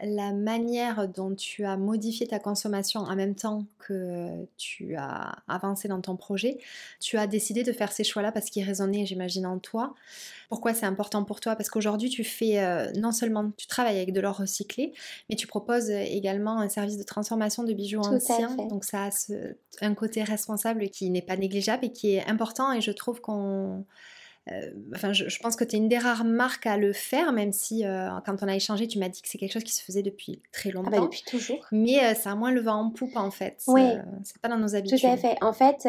la 0.00 0.32
manière 0.32 1.08
dont 1.08 1.34
tu 1.34 1.64
as 1.64 1.76
modifié 1.76 2.28
ta 2.28 2.38
consommation 2.38 3.00
en 3.00 3.16
même 3.16 3.34
temps 3.34 3.66
que 3.80 4.46
tu 4.56 4.94
as 4.94 5.42
avancé 5.48 5.88
dans 5.88 6.00
ton 6.00 6.14
projet, 6.14 6.58
tu 7.00 7.18
as 7.18 7.26
décidé 7.26 7.64
de 7.64 7.72
faire 7.72 7.90
ces 7.90 8.04
choix-là 8.04 8.30
parce 8.30 8.50
qu'ils 8.50 8.64
résonnaient, 8.64 9.06
j'imagine, 9.06 9.44
en 9.44 9.58
toi. 9.58 9.94
Pourquoi 10.50 10.72
c'est 10.72 10.86
important 10.86 11.24
pour 11.24 11.40
toi? 11.40 11.56
Parce 11.56 11.68
qu'aujourd'hui, 11.68 12.10
tu 12.10 12.22
fais 12.22 12.60
euh, 12.60 12.92
non 12.92 13.10
seulement 13.10 13.50
tu 13.56 13.66
travailles 13.66 13.96
avec 13.96 14.12
de 14.12 14.20
l'or 14.20 14.36
recyclé, 14.36 14.92
mais 15.28 15.34
tu 15.34 15.48
proposes 15.48 15.90
également 15.90 16.60
un 16.60 16.68
service 16.68 16.96
de 16.96 17.02
transformation 17.02 17.64
de 17.64 17.72
bijoux 17.72 18.02
anciens. 18.02 18.54
Donc 18.54 18.84
ça 18.84 19.08
a 19.08 19.10
un 19.80 19.94
côté 19.94 20.22
responsable 20.22 20.90
qui 20.90 21.10
n'est 21.10 21.22
pas 21.22 21.36
négligeable 21.36 21.86
et 21.86 21.90
qui 21.90 22.14
est 22.14 22.24
important. 22.28 22.72
Et 22.72 22.80
je 22.80 22.92
trouve 22.92 23.20
qu'on 23.20 23.84
euh, 24.52 24.70
enfin, 24.94 25.14
je, 25.14 25.38
pense 25.38 25.56
que 25.56 25.64
tu 25.64 25.76
es 25.76 25.78
une 25.78 25.88
des 25.88 25.96
rares 25.96 26.24
marques 26.24 26.66
à 26.66 26.76
le 26.76 26.92
faire, 26.92 27.32
même 27.32 27.52
si 27.52 27.86
euh, 27.86 28.10
quand 28.26 28.42
on 28.42 28.48
a 28.48 28.54
échangé, 28.54 28.86
tu 28.86 28.98
m'as 28.98 29.08
dit 29.08 29.22
que 29.22 29.28
c'est 29.28 29.38
quelque 29.38 29.52
chose 29.52 29.64
qui 29.64 29.72
se 29.72 29.82
faisait 29.82 30.02
depuis 30.02 30.42
très 30.52 30.70
ah 30.70 30.82
bah, 30.82 30.90
longtemps. 30.90 31.04
depuis 31.04 31.22
toujours. 31.22 31.66
Mais 31.72 32.04
euh, 32.04 32.14
ça 32.14 32.32
a 32.32 32.34
moins 32.34 32.52
le 32.52 32.60
vent 32.60 32.74
en 32.74 32.90
poupe 32.90 33.16
en 33.16 33.30
fait. 33.30 33.62
Oui. 33.68 33.82
c'est 34.22 34.38
pas 34.42 34.48
dans 34.48 34.58
nos 34.58 34.74
habitudes. 34.74 35.00
Tout 35.00 35.06
à 35.06 35.16
fait. 35.16 35.36
En 35.42 35.54
fait, 35.54 35.88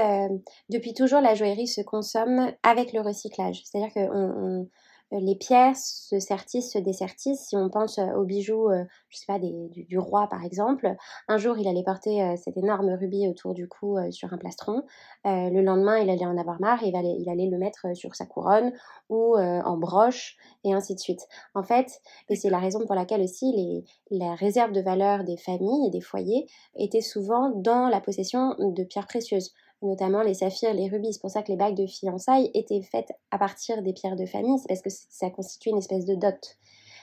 depuis 0.69 0.93
toujours, 0.93 1.19
la 1.19 1.35
joaillerie 1.35 1.67
se 1.67 1.81
consomme 1.81 2.51
avec 2.63 2.93
le 2.93 3.01
recyclage. 3.01 3.61
C'est-à-dire 3.65 3.93
qu'on 3.93 4.09
on, 4.11 4.69
les 5.11 5.35
pierres 5.35 5.75
se 5.75 6.19
sertissent, 6.19 6.71
se 6.71 6.79
dessertissent. 6.79 7.47
Si 7.47 7.55
on 7.55 7.69
pense 7.69 7.99
euh, 7.99 8.13
aux 8.15 8.23
bijoux, 8.23 8.69
euh, 8.69 8.83
je 9.09 9.17
sais 9.17 9.25
pas, 9.27 9.39
du, 9.39 9.97
roi 9.99 10.27
par 10.29 10.43
exemple, 10.43 10.95
un 11.27 11.37
jour 11.37 11.57
il 11.57 11.67
allait 11.67 11.83
porter 11.83 12.35
cet 12.37 12.57
énorme 12.57 12.89
rubis 12.99 13.27
autour 13.27 13.53
du 13.53 13.67
cou 13.67 13.97
sur 14.11 14.33
un 14.33 14.37
plastron. 14.37 14.83
le 15.23 15.61
lendemain, 15.61 15.97
il 15.99 16.09
allait 16.09 16.25
en 16.25 16.37
avoir 16.37 16.59
marre 16.59 16.83
et 16.83 16.89
il 16.89 16.95
allait, 16.95 17.15
il 17.17 17.29
allait 17.29 17.49
le 17.49 17.57
mettre 17.57 17.95
sur 17.95 18.15
sa 18.15 18.25
couronne 18.25 18.73
ou 19.09 19.37
en 19.37 19.77
broche 19.77 20.37
et 20.63 20.73
ainsi 20.73 20.95
de 20.95 20.99
suite. 20.99 21.21
En 21.53 21.63
fait, 21.63 22.01
et 22.29 22.35
c'est 22.35 22.49
la 22.49 22.59
raison 22.59 22.85
pour 22.85 22.95
laquelle 22.95 23.21
aussi 23.21 23.53
les, 23.53 23.85
la 24.11 24.35
réserve 24.35 24.73
de 24.73 24.81
valeur 24.81 25.23
des 25.23 25.37
familles 25.37 25.87
et 25.87 25.91
des 25.91 26.01
foyers 26.01 26.47
était 26.75 27.01
souvent 27.01 27.49
dans 27.49 27.87
la 27.87 28.01
possession 28.01 28.55
de 28.59 28.83
pierres 28.83 29.07
précieuses 29.07 29.53
notamment 29.81 30.21
les 30.21 30.33
saphirs, 30.33 30.73
les 30.73 30.89
rubis. 30.89 31.13
C'est 31.13 31.21
pour 31.21 31.29
ça 31.29 31.43
que 31.43 31.51
les 31.51 31.57
bagues 31.57 31.75
de 31.75 31.85
fiançailles 31.85 32.51
étaient 32.53 32.81
faites 32.81 33.11
à 33.31 33.37
partir 33.37 33.81
des 33.81 33.93
pierres 33.93 34.15
de 34.15 34.25
famille, 34.25 34.57
c'est 34.59 34.67
parce 34.67 34.81
que 34.81 34.89
ça 34.89 35.29
constitue 35.29 35.69
une 35.69 35.77
espèce 35.77 36.05
de 36.05 36.15
dot. 36.15 36.57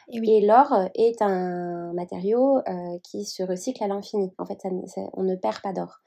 Et, 0.08 0.40
l'or 0.40 0.88
est 0.94 1.22
un 1.22 1.92
matériau 1.92 2.58
euh, 2.58 2.98
qui 3.04 3.24
se 3.24 3.42
recycle 3.42 3.82
à 3.84 3.86
l'infini. 3.86 4.32
En 4.38 4.44
fait, 4.44 4.58
on 5.14 5.22
ne 5.22 5.36
perd 5.36 5.60
pas 5.62 5.72
d'or. 5.72 6.00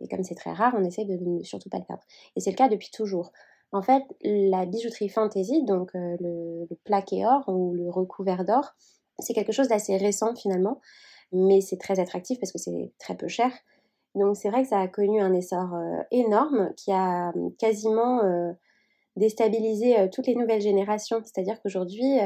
Et 0.00 0.08
comme 0.08 0.24
c'est 0.24 0.34
très 0.34 0.52
rare, 0.52 0.74
on 0.76 0.84
essaie 0.84 1.04
de 1.04 1.16
ne 1.20 1.42
surtout 1.42 1.68
pas 1.68 1.78
le 1.78 1.84
perdre. 1.84 2.02
Et 2.34 2.40
c'est 2.40 2.50
le 2.50 2.56
cas 2.56 2.68
depuis 2.68 2.90
toujours. 2.90 3.30
En 3.72 3.82
fait, 3.82 4.02
la 4.22 4.66
bijouterie 4.66 5.08
fantasy, 5.08 5.64
donc 5.64 5.94
euh, 5.94 6.16
le, 6.20 6.66
le, 6.68 6.76
plaqué 6.84 7.24
or 7.26 7.44
ou 7.48 7.72
le 7.72 7.88
recouvert 7.90 8.44
d'or, 8.44 8.74
c'est 9.18 9.34
quelque 9.34 9.52
chose 9.52 9.68
d'assez 9.68 9.96
récent 9.96 10.34
finalement, 10.34 10.80
mais 11.32 11.60
c'est 11.60 11.78
très 11.78 11.98
attractif 11.98 12.38
parce 12.38 12.52
que 12.52 12.58
c'est 12.58 12.92
très 12.98 13.16
peu 13.16 13.28
cher. 13.28 13.50
Donc 14.14 14.36
c'est 14.36 14.50
vrai 14.50 14.62
que 14.62 14.68
ça 14.68 14.80
a 14.80 14.88
connu 14.88 15.20
un 15.20 15.32
essor 15.32 15.74
euh, 15.74 16.02
énorme 16.10 16.72
qui 16.76 16.92
a 16.92 17.30
hum, 17.34 17.54
quasiment 17.56 18.22
euh, 18.22 18.52
déstabilisé 19.16 19.98
euh, 19.98 20.08
toutes 20.12 20.26
les 20.26 20.34
nouvelles 20.34 20.60
générations. 20.60 21.20
C'est-à-dire 21.24 21.60
qu'aujourd'hui, 21.62 22.18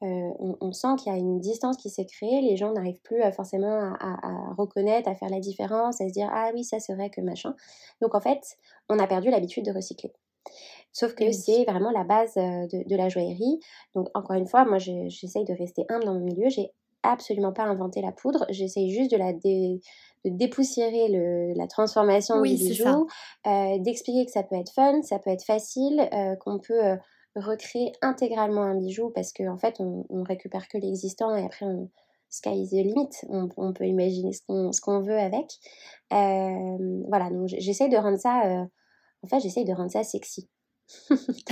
on, 0.00 0.72
sent 0.72 0.96
qu'il 0.98 1.12
y 1.12 1.16
a 1.16 1.18
une 1.18 1.40
distance 1.40 1.76
qui 1.78 1.90
s'est 1.90 2.04
créée. 2.04 2.42
Les 2.42 2.56
gens 2.56 2.72
n'arrivent 2.72 3.00
plus 3.02 3.22
forcément 3.32 3.94
à, 3.98 4.54
reconnaître, 4.56 5.08
à 5.08 5.14
faire 5.14 5.30
la 5.30 5.40
différence, 5.40 6.00
à 6.00 6.08
se 6.08 6.12
dire 6.12 6.28
ah 6.30 6.50
oui 6.54 6.64
ça 6.64 6.78
c'est 6.78 6.94
vrai 6.94 7.10
que 7.10 7.20
machin. 7.20 7.54
Donc 8.02 8.14
en 8.14 8.20
fait, 8.20 8.56
on 8.88 8.98
a 8.98 9.06
perdu 9.06 9.30
l'habitude 9.30 9.64
de 9.64 9.72
recycler. 9.72 10.12
Sauf 10.92 11.14
que 11.14 11.32
c'est 11.32 11.64
vraiment 11.64 11.90
la 11.90 12.04
base 12.04 12.34
de, 12.34 12.96
la 12.96 13.08
joaillerie. 13.08 13.58
Donc, 13.94 14.08
encore 14.14 14.36
une 14.36 14.46
fois, 14.46 14.64
moi, 14.64 14.78
j'essaye 14.78 15.44
de 15.44 15.52
rester 15.52 15.84
humble 15.90 16.04
dans 16.04 16.14
mon 16.14 16.20
milieu. 16.20 16.48
J'ai 16.48 16.70
absolument 17.02 17.52
pas 17.52 17.64
inventé 17.64 18.00
la 18.00 18.12
poudre. 18.12 18.46
J'essaye 18.50 18.90
juste 18.90 19.10
de 19.10 19.16
la 19.16 19.32
dépoussiérer 20.24 21.08
le, 21.08 21.52
la 21.54 21.66
transformation 21.66 22.40
du 22.42 22.54
bijou, 22.54 23.06
d'expliquer 23.44 24.26
que 24.26 24.32
ça 24.32 24.42
peut 24.42 24.56
être 24.56 24.72
fun, 24.72 25.02
ça 25.02 25.18
peut 25.18 25.30
être 25.30 25.44
facile, 25.44 26.08
qu'on 26.40 26.58
peut 26.58 26.96
recréer 27.34 27.92
intégralement 28.02 28.62
un 28.62 28.76
bijou 28.76 29.10
parce 29.14 29.32
qu'en 29.32 29.54
en 29.54 29.58
fait, 29.58 29.76
on, 29.78 30.04
on 30.08 30.22
récupère 30.22 30.68
que 30.68 30.78
l'existant 30.78 31.34
et 31.36 31.44
après, 31.44 31.66
on, 31.66 31.90
sky 32.28 32.62
is 32.62 32.70
the 32.70 32.84
limit. 32.84 33.10
On, 33.28 33.72
peut 33.72 33.86
imaginer 33.86 34.32
ce 34.32 34.80
qu'on 34.80 35.00
veut 35.00 35.18
avec. 35.18 35.46
voilà, 36.10 37.30
donc 37.30 37.48
j'essaye 37.48 37.88
de 37.88 37.96
rendre 37.96 38.18
ça, 38.18 38.66
en 39.22 39.28
fait, 39.28 39.40
j'essaye 39.40 39.64
de 39.64 39.72
rendre 39.72 39.90
ça 39.90 40.04
sexy. 40.04 40.48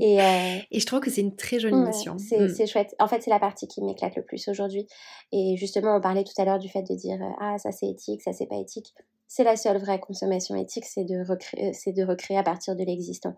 et, 0.00 0.20
euh, 0.20 0.58
et, 0.70 0.80
je 0.80 0.86
trouve 0.86 1.00
que 1.00 1.10
c'est 1.10 1.22
une 1.22 1.36
très 1.36 1.58
jolie 1.58 1.76
mission. 1.76 2.14
Mm. 2.14 2.48
C'est 2.48 2.66
chouette. 2.66 2.94
En 2.98 3.08
fait, 3.08 3.22
c'est 3.22 3.30
la 3.30 3.40
partie 3.40 3.66
qui 3.66 3.82
m'éclate 3.82 4.16
le 4.16 4.22
plus 4.22 4.46
aujourd'hui. 4.48 4.86
Et 5.32 5.56
justement, 5.56 5.96
on 5.96 6.00
parlait 6.00 6.24
tout 6.24 6.38
à 6.40 6.44
l'heure 6.44 6.58
du 6.58 6.68
fait 6.68 6.82
de 6.82 6.94
dire 6.94 7.20
euh, 7.22 7.32
Ah, 7.40 7.56
ça 7.58 7.72
c'est 7.72 7.88
éthique, 7.88 8.22
ça 8.22 8.32
c'est 8.32 8.46
pas 8.46 8.56
éthique. 8.56 8.94
C'est 9.26 9.44
la 9.44 9.56
seule 9.56 9.78
vraie 9.78 10.00
consommation 10.00 10.54
éthique, 10.56 10.86
c'est 10.86 11.04
de, 11.04 11.26
recréer, 11.26 11.72
de 11.92 12.04
recréer 12.04 12.38
à 12.38 12.42
partir 12.42 12.76
de 12.76 12.84
l'existant. 12.84 13.34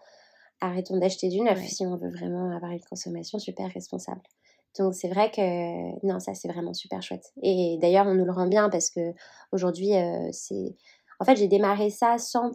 Arrêtons 0.61 0.99
d'acheter 0.99 1.29
du 1.29 1.40
neuf 1.40 1.59
si 1.66 1.87
on 1.87 1.97
veut 1.97 2.11
vraiment 2.11 2.55
avoir 2.55 2.73
une 2.73 2.81
consommation 2.81 3.38
super 3.38 3.69
responsable. 3.73 4.21
Donc 4.79 4.95
c'est 4.95 5.09
vrai 5.09 5.31
que 5.31 6.07
non, 6.07 6.21
ça 6.21 6.35
c'est 6.35 6.49
vraiment 6.49 6.75
super 6.75 7.03
chouette. 7.03 7.33
Et 7.43 7.79
d'ailleurs, 7.81 8.07
on 8.07 8.14
nous 8.14 8.25
le 8.25 8.33
rend 8.33 8.47
bien 8.47 8.69
parce 8.69 8.90
que 8.90 9.12
aujourd'hui, 9.53 9.95
euh, 9.97 10.29
c'est. 10.33 10.77
En 11.19 11.25
fait, 11.25 11.37
j'ai 11.37 11.49
démarré 11.49 11.90
ça 11.90 12.19
sans 12.19 12.53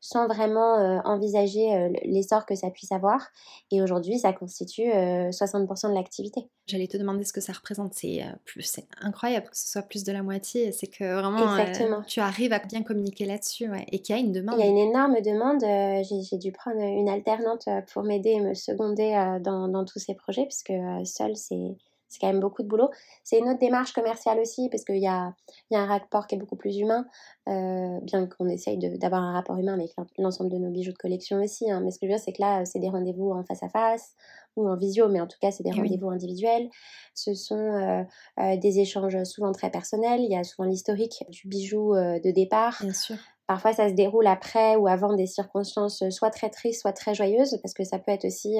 sans 0.00 0.26
vraiment 0.26 0.78
euh, 0.78 0.98
envisager 1.04 1.74
euh, 1.74 1.88
l'essor 2.04 2.46
que 2.46 2.54
ça 2.54 2.70
puisse 2.70 2.92
avoir. 2.92 3.28
Et 3.70 3.82
aujourd'hui, 3.82 4.18
ça 4.18 4.32
constitue 4.32 4.88
60% 4.88 5.86
euh, 5.86 5.88
de 5.88 5.94
l'activité. 5.94 6.48
J'allais 6.66 6.86
te 6.86 6.96
demander 6.96 7.24
ce 7.24 7.32
que 7.32 7.40
ça 7.40 7.52
représente. 7.52 7.94
C'est 7.94 8.24
c'est 8.60 8.86
incroyable 9.00 9.48
que 9.48 9.56
ce 9.56 9.72
soit 9.72 9.82
plus 9.82 10.04
de 10.04 10.12
la 10.12 10.22
moitié. 10.22 10.72
C'est 10.72 10.86
que 10.86 11.20
vraiment, 11.20 12.02
tu 12.06 12.20
arrives 12.20 12.52
à 12.52 12.58
bien 12.58 12.82
communiquer 12.82 13.24
là-dessus 13.24 13.68
et 13.90 14.00
qu'il 14.00 14.14
y 14.14 14.18
a 14.18 14.20
une 14.20 14.32
demande. 14.32 14.56
Il 14.58 14.64
y 14.64 14.68
a 14.68 14.70
une 14.70 14.76
énorme 14.76 15.20
demande. 15.22 15.62
J'ai 16.04 16.38
dû 16.38 16.52
prendre 16.52 16.80
une 16.80 17.08
alternante 17.08 17.68
pour 17.92 18.02
m'aider 18.02 18.30
et 18.30 18.40
me 18.40 18.54
seconder 18.54 19.38
dans, 19.42 19.68
dans, 19.68 19.84
tous 19.84 19.98
ces 19.98 20.14
projets, 20.14 20.44
puisque 20.44 20.72
seule, 21.04 21.36
c'est 21.36 21.76
c'est 22.08 22.20
quand 22.20 22.28
même 22.28 22.40
beaucoup 22.40 22.62
de 22.62 22.68
boulot. 22.68 22.90
C'est 23.22 23.38
une 23.38 23.48
autre 23.48 23.58
démarche 23.58 23.92
commerciale 23.92 24.40
aussi, 24.40 24.68
parce 24.70 24.84
qu'il 24.84 24.98
y 24.98 25.06
a, 25.06 25.34
y 25.70 25.76
a 25.76 25.80
un 25.80 25.86
rapport 25.86 26.26
qui 26.26 26.34
est 26.34 26.38
beaucoup 26.38 26.56
plus 26.56 26.78
humain, 26.78 27.06
euh, 27.48 27.98
bien 28.02 28.26
qu'on 28.26 28.48
essaye 28.48 28.78
d'avoir 28.78 29.22
un 29.22 29.32
rapport 29.32 29.56
humain 29.56 29.74
avec 29.74 29.92
l'ensemble 30.16 30.50
de 30.50 30.56
nos 30.56 30.70
bijoux 30.70 30.92
de 30.92 30.98
collection 30.98 31.38
aussi. 31.42 31.70
Hein. 31.70 31.80
Mais 31.84 31.90
ce 31.90 31.98
que 31.98 32.06
je 32.06 32.12
veux 32.12 32.16
dire, 32.16 32.24
c'est 32.24 32.32
que 32.32 32.42
là, 32.42 32.64
c'est 32.64 32.78
des 32.78 32.88
rendez-vous 32.88 33.30
en 33.30 33.44
face 33.44 33.62
à 33.62 33.68
face 33.68 34.14
ou 34.56 34.68
en 34.68 34.76
visio, 34.76 35.08
mais 35.08 35.20
en 35.20 35.26
tout 35.26 35.38
cas, 35.40 35.50
c'est 35.50 35.62
des 35.62 35.70
eh 35.72 35.80
rendez-vous 35.80 36.10
individuels. 36.10 36.68
Ce 37.14 37.34
sont 37.34 37.56
euh, 37.56 38.02
euh, 38.40 38.56
des 38.56 38.80
échanges 38.80 39.22
souvent 39.24 39.52
très 39.52 39.70
personnels. 39.70 40.20
Il 40.20 40.30
y 40.30 40.36
a 40.36 40.44
souvent 40.44 40.68
l'historique 40.68 41.24
du 41.28 41.46
bijou 41.46 41.94
de 41.94 42.30
départ. 42.30 42.78
Bien 42.80 42.92
sûr. 42.92 43.16
Parfois, 43.46 43.72
ça 43.72 43.88
se 43.88 43.94
déroule 43.94 44.26
après 44.26 44.76
ou 44.76 44.88
avant 44.88 45.14
des 45.14 45.26
circonstances 45.26 46.06
soit 46.10 46.30
très 46.30 46.50
tristes, 46.50 46.82
soit 46.82 46.92
très 46.92 47.14
joyeuses, 47.14 47.58
parce 47.62 47.72
que 47.72 47.84
ça 47.84 47.98
peut 47.98 48.12
être 48.12 48.26
aussi 48.26 48.58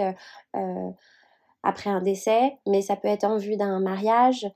après 1.62 1.90
un 1.90 2.00
décès, 2.00 2.58
mais 2.66 2.82
ça 2.82 2.96
peut 2.96 3.08
être 3.08 3.24
en 3.24 3.36
vue 3.36 3.56
d'un 3.56 3.80
mariage. 3.80 4.46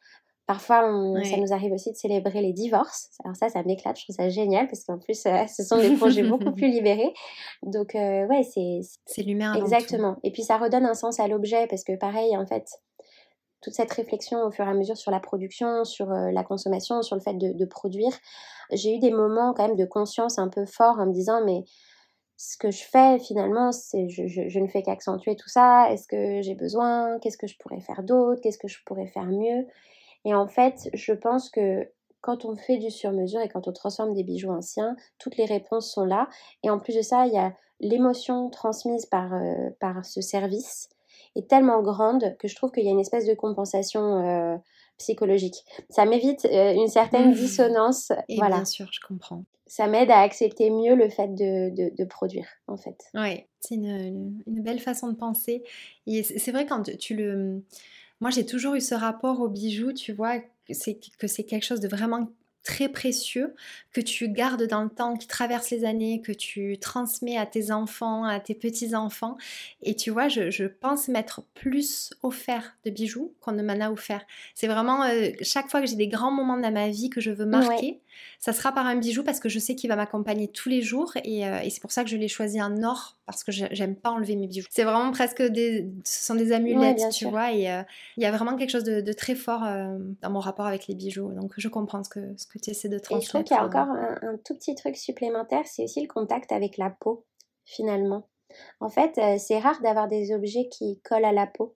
Parfois, 0.47 0.83
ça 1.25 1.37
nous 1.37 1.53
arrive 1.53 1.73
aussi 1.73 1.93
de 1.93 1.97
célébrer 1.97 2.43
les 2.43 2.53
divorces. 2.53 3.11
Alors 3.25 3.37
ça, 3.37 3.49
ça 3.49 3.63
m'éclate, 3.63 3.99
je 3.99 4.05
trouve 4.05 4.17
ça 4.17 4.29
génial 4.29 4.67
parce 4.67 4.85
qu'en 4.85 4.99
plus, 4.99 5.25
euh, 5.27 5.47
ce 5.47 5.63
sont 5.63 5.79
des 5.79 5.91
projets 5.97 6.25
beaucoup 6.25 6.53
plus 6.53 6.69
libérés. 6.69 7.15
Donc, 7.63 7.95
euh, 7.95 8.27
ouais, 8.27 8.43
c'est... 8.43 8.81
C'est 9.07 9.23
l'humain. 9.23 9.55
Exactement. 9.55 10.17
Et 10.25 10.33
puis, 10.33 10.43
ça 10.43 10.59
redonne 10.59 10.85
un 10.85 10.95
sens 10.95 11.21
à 11.21 11.29
l'objet 11.29 11.67
parce 11.69 11.85
que 11.85 11.97
pareil, 11.97 12.37
en 12.37 12.45
fait, 12.45 12.67
toute 13.63 13.73
cette 13.73 13.93
réflexion 13.93 14.43
au 14.43 14.51
fur 14.51 14.67
et 14.67 14.69
à 14.69 14.75
mesure 14.75 14.97
sur 14.97 15.13
la 15.13 15.21
production, 15.21 15.85
sur 15.85 16.11
euh, 16.11 16.33
la 16.33 16.43
consommation, 16.43 17.03
sur 17.03 17.15
le 17.15 17.23
fait 17.23 17.35
de, 17.35 17.53
de 17.53 17.65
produire, 17.65 18.13
j'ai 18.73 18.97
eu 18.97 18.99
des 18.99 19.13
moments 19.13 19.55
quand 19.55 19.69
même 19.69 19.77
de 19.77 19.87
conscience 19.87 20.39
un 20.39 20.49
peu 20.49 20.67
forts 20.67 20.99
en 20.99 21.07
me 21.07 21.13
disant, 21.13 21.45
mais 21.45 21.63
ce 22.45 22.57
que 22.57 22.73
je 22.73 22.83
fais 22.83 23.21
finalement, 23.21 23.71
c'est 23.71 24.09
je, 24.09 24.59
ne 24.59 24.67
fais 24.67 24.83
qu'accentuer 24.83 25.37
tout 25.37 25.49
ça. 25.49 25.93
Est-ce 25.93 26.09
que 26.09 26.43
j'ai 26.43 26.57
besoin? 26.57 27.21
Qu'est-ce 27.21 27.39
que 27.39 27.47
je 27.47 27.57
pourrais 27.57 27.79
faire 27.79 28.03
d'autre? 28.03 28.41
Qu'est-ce 28.41 28.59
que 28.59 28.67
je 28.67 28.83
pourrais 28.85 29.07
faire 29.07 29.27
mieux? 29.27 29.65
Et 30.25 30.35
en 30.35 30.49
fait, 30.49 30.91
je 30.93 31.13
pense 31.13 31.51
que 31.51 31.89
quand 32.21 32.45
on 32.45 32.57
fait 32.57 32.79
du 32.79 32.91
sur-mesure 32.91 33.41
et 33.41 33.49
quand 33.49 33.69
on 33.69 33.73
transforme 33.73 34.13
des 34.13 34.25
bijoux 34.25 34.51
anciens, 34.51 34.97
toutes 35.21 35.37
les 35.37 35.45
réponses 35.45 35.93
sont 35.93 36.05
là. 36.05 36.29
Et 36.65 36.71
en 36.71 36.81
plus 36.81 36.97
de 36.97 37.03
ça, 37.03 37.29
il 37.29 37.33
y 37.33 37.39
a 37.39 37.55
l'émotion 37.79 38.51
transmise 38.51 39.07
par, 39.07 39.33
euh, 39.35 39.71
ce 40.03 40.21
service 40.21 40.89
est 41.37 41.49
tellement 41.49 41.81
grande 41.81 42.37
que 42.41 42.49
je 42.49 42.57
trouve 42.57 42.73
qu'il 42.73 42.85
y 42.85 42.89
a 42.89 42.93
une 42.93 42.99
espèce 42.99 43.27
de 43.27 43.35
compensation 43.35 44.19
euh, 44.19 44.57
psychologique. 44.99 45.65
Ça 45.91 46.05
m'évite 46.05 46.45
euh, 46.45 46.73
une 46.73 46.89
certaine 46.89 47.31
mmh. 47.31 47.35
dissonance. 47.35 48.13
Et 48.29 48.37
voilà. 48.37 48.57
Bien 48.57 48.65
sûr, 48.65 48.89
je 48.93 49.01
comprends 49.01 49.45
ça 49.73 49.87
m'aide 49.87 50.11
à 50.11 50.21
accepter 50.21 50.69
mieux 50.69 50.95
le 50.95 51.09
fait 51.09 51.29
de, 51.29 51.95
de, 51.97 52.05
produire, 52.05 52.47
en 52.67 52.77
fait. 52.77 53.05
Oui, 53.15 53.47
c'est 53.59 53.77
une, 53.77 54.43
une, 54.47 54.63
belle 54.63 54.81
façon 54.81 55.09
de 55.09 55.17
penser. 55.17 55.63
Et 56.07 56.23
c'est 56.23 56.53
vrai 56.53 56.67
quand 56.67 56.95
tu 56.99 57.17
le... 57.17 57.63
Moi, 58.21 58.29
j'ai 58.29 58.45
toujours 58.45 58.75
eu 58.75 58.83
ce 58.83 58.95
rapport 58.95 59.41
au 59.41 59.49
bijou, 59.49 59.95
tu 59.95 60.13
vois, 60.13 60.41
que 60.69 60.75
c'est 60.75 61.45
quelque 61.45 61.65
chose 61.65 61.81
de 61.81 61.89
vraiment 61.89 62.29
très 62.63 62.89
précieux 62.89 63.55
que 63.93 64.01
tu 64.01 64.29
gardes 64.29 64.67
dans 64.67 64.83
le 64.83 64.89
temps, 64.89 65.17
qui 65.17 65.27
traverse 65.27 65.71
les 65.71 65.85
années, 65.85 66.23
que 66.23 66.33
tu 66.33 66.79
transmets 66.79 67.37
à 67.37 67.47
tes 67.47 67.71
enfants, 67.73 68.25
à 68.25 68.41
tes 68.41 68.55
petits-enfants. 68.55 69.37
Et 69.83 69.95
tu 69.95 70.11
vois, 70.11 70.29
je, 70.29 70.67
pense 70.67 71.09
m'être 71.09 71.43
plus 71.55 72.11
offert 72.23 72.77
de 72.85 72.91
bijoux 72.91 73.35
qu'on 73.41 73.53
ne 73.53 73.63
m'en 73.63 73.81
a 73.85 73.91
offert. 73.91 74.25
C'est 74.55 74.69
vraiment 74.69 75.05
euh, 75.05 75.31
chaque 75.43 75.69
fois 75.69 75.81
que 75.81 75.87
j'ai 75.87 75.97
des 75.97 76.09
grands 76.09 76.33
moments 76.33 76.57
dans 76.57 76.73
ma 76.73 76.89
vie 76.89 77.11
que 77.11 77.21
je 77.21 77.31
veux 77.31 77.47
marquer, 77.47 78.01
ça 78.39 78.53
sera 78.53 78.73
par 78.73 78.87
un 78.87 78.97
bijou 78.97 79.23
parce 79.23 79.41
que 79.41 79.49
je 79.49 79.59
sais 79.59 79.75
qu'il 79.75 79.89
va 79.89 79.97
m'accompagner 79.97 80.49
tous 80.49 80.69
les 80.69 80.83
jours 80.83 81.13
et, 81.25 81.47
euh, 81.47 81.61
et 81.61 81.71
c'est 81.71 81.81
pour 81.81 81.93
ça 81.93 82.05
que 82.05 82.11
je 82.11 82.17
l'ai 82.17 82.29
choisi 82.29 82.61
en 82.61 82.83
or 82.83 83.17
parce 83.27 83.45
que 83.45 83.53
j'aime 83.53 83.97
pas 83.97 84.11
enlever 84.11 84.37
mes 84.37 84.47
bijoux. 84.47 84.67
C'est 84.71 84.85
vraiment 84.85 85.11
presque 85.13 85.43
des, 85.43 85.89
ce 86.05 86.25
sont 86.25 86.35
des 86.35 86.53
amulettes, 86.53 87.09
tu 87.13 87.27
vois, 87.27 87.53
et 87.53 87.71
euh, 87.71 87.83
il 88.17 88.23
y 88.23 88.27
a 88.27 88.33
vraiment 88.33 88.57
quelque 88.57 88.71
chose 88.71 88.85
de, 88.85 89.13
très 89.13 89.35
fort 89.35 89.65
euh, 89.65 89.99
dans 90.21 90.31
mon 90.31 90.41
rapport 90.41 90.67
avec 90.67 90.87
les 90.87 90.95
bijoux. 90.95 91.33
Donc 91.33 91.53
je 91.57 91.69
comprends 91.69 92.03
ce 92.03 92.09
que, 92.09 92.37
ce 92.37 92.47
que 92.47 92.59
tu 92.59 92.71
essaies 92.71 92.89
de 92.89 92.99
transmettre. 92.99 93.23
Et 93.23 93.25
je 93.25 93.29
trouve 93.31 93.45
qu'il 93.45 93.57
y 93.57 93.61
a 93.61 93.65
encore 93.65 93.95
un, 93.95 94.37
tout 94.45 94.55
petit 94.55 94.75
truc 94.75 94.97
supplémentaire, 94.97 95.65
c'est 95.67 95.85
aussi 95.85 96.03
le 96.03 96.09
contact 96.09 96.53
avec 96.53 96.77
la 96.79 96.91
peau, 96.91 97.25
finalement. 97.65 98.29
En 98.81 98.91
fait, 98.91 99.19
c'est 99.39 99.59
rare 99.59 99.81
d'avoir 99.83 100.09
des 100.09 100.35
objets 100.35 100.69
qui 100.69 101.01
collent 101.03 101.25
à 101.25 101.33
la 101.33 101.47
peau. 101.47 101.75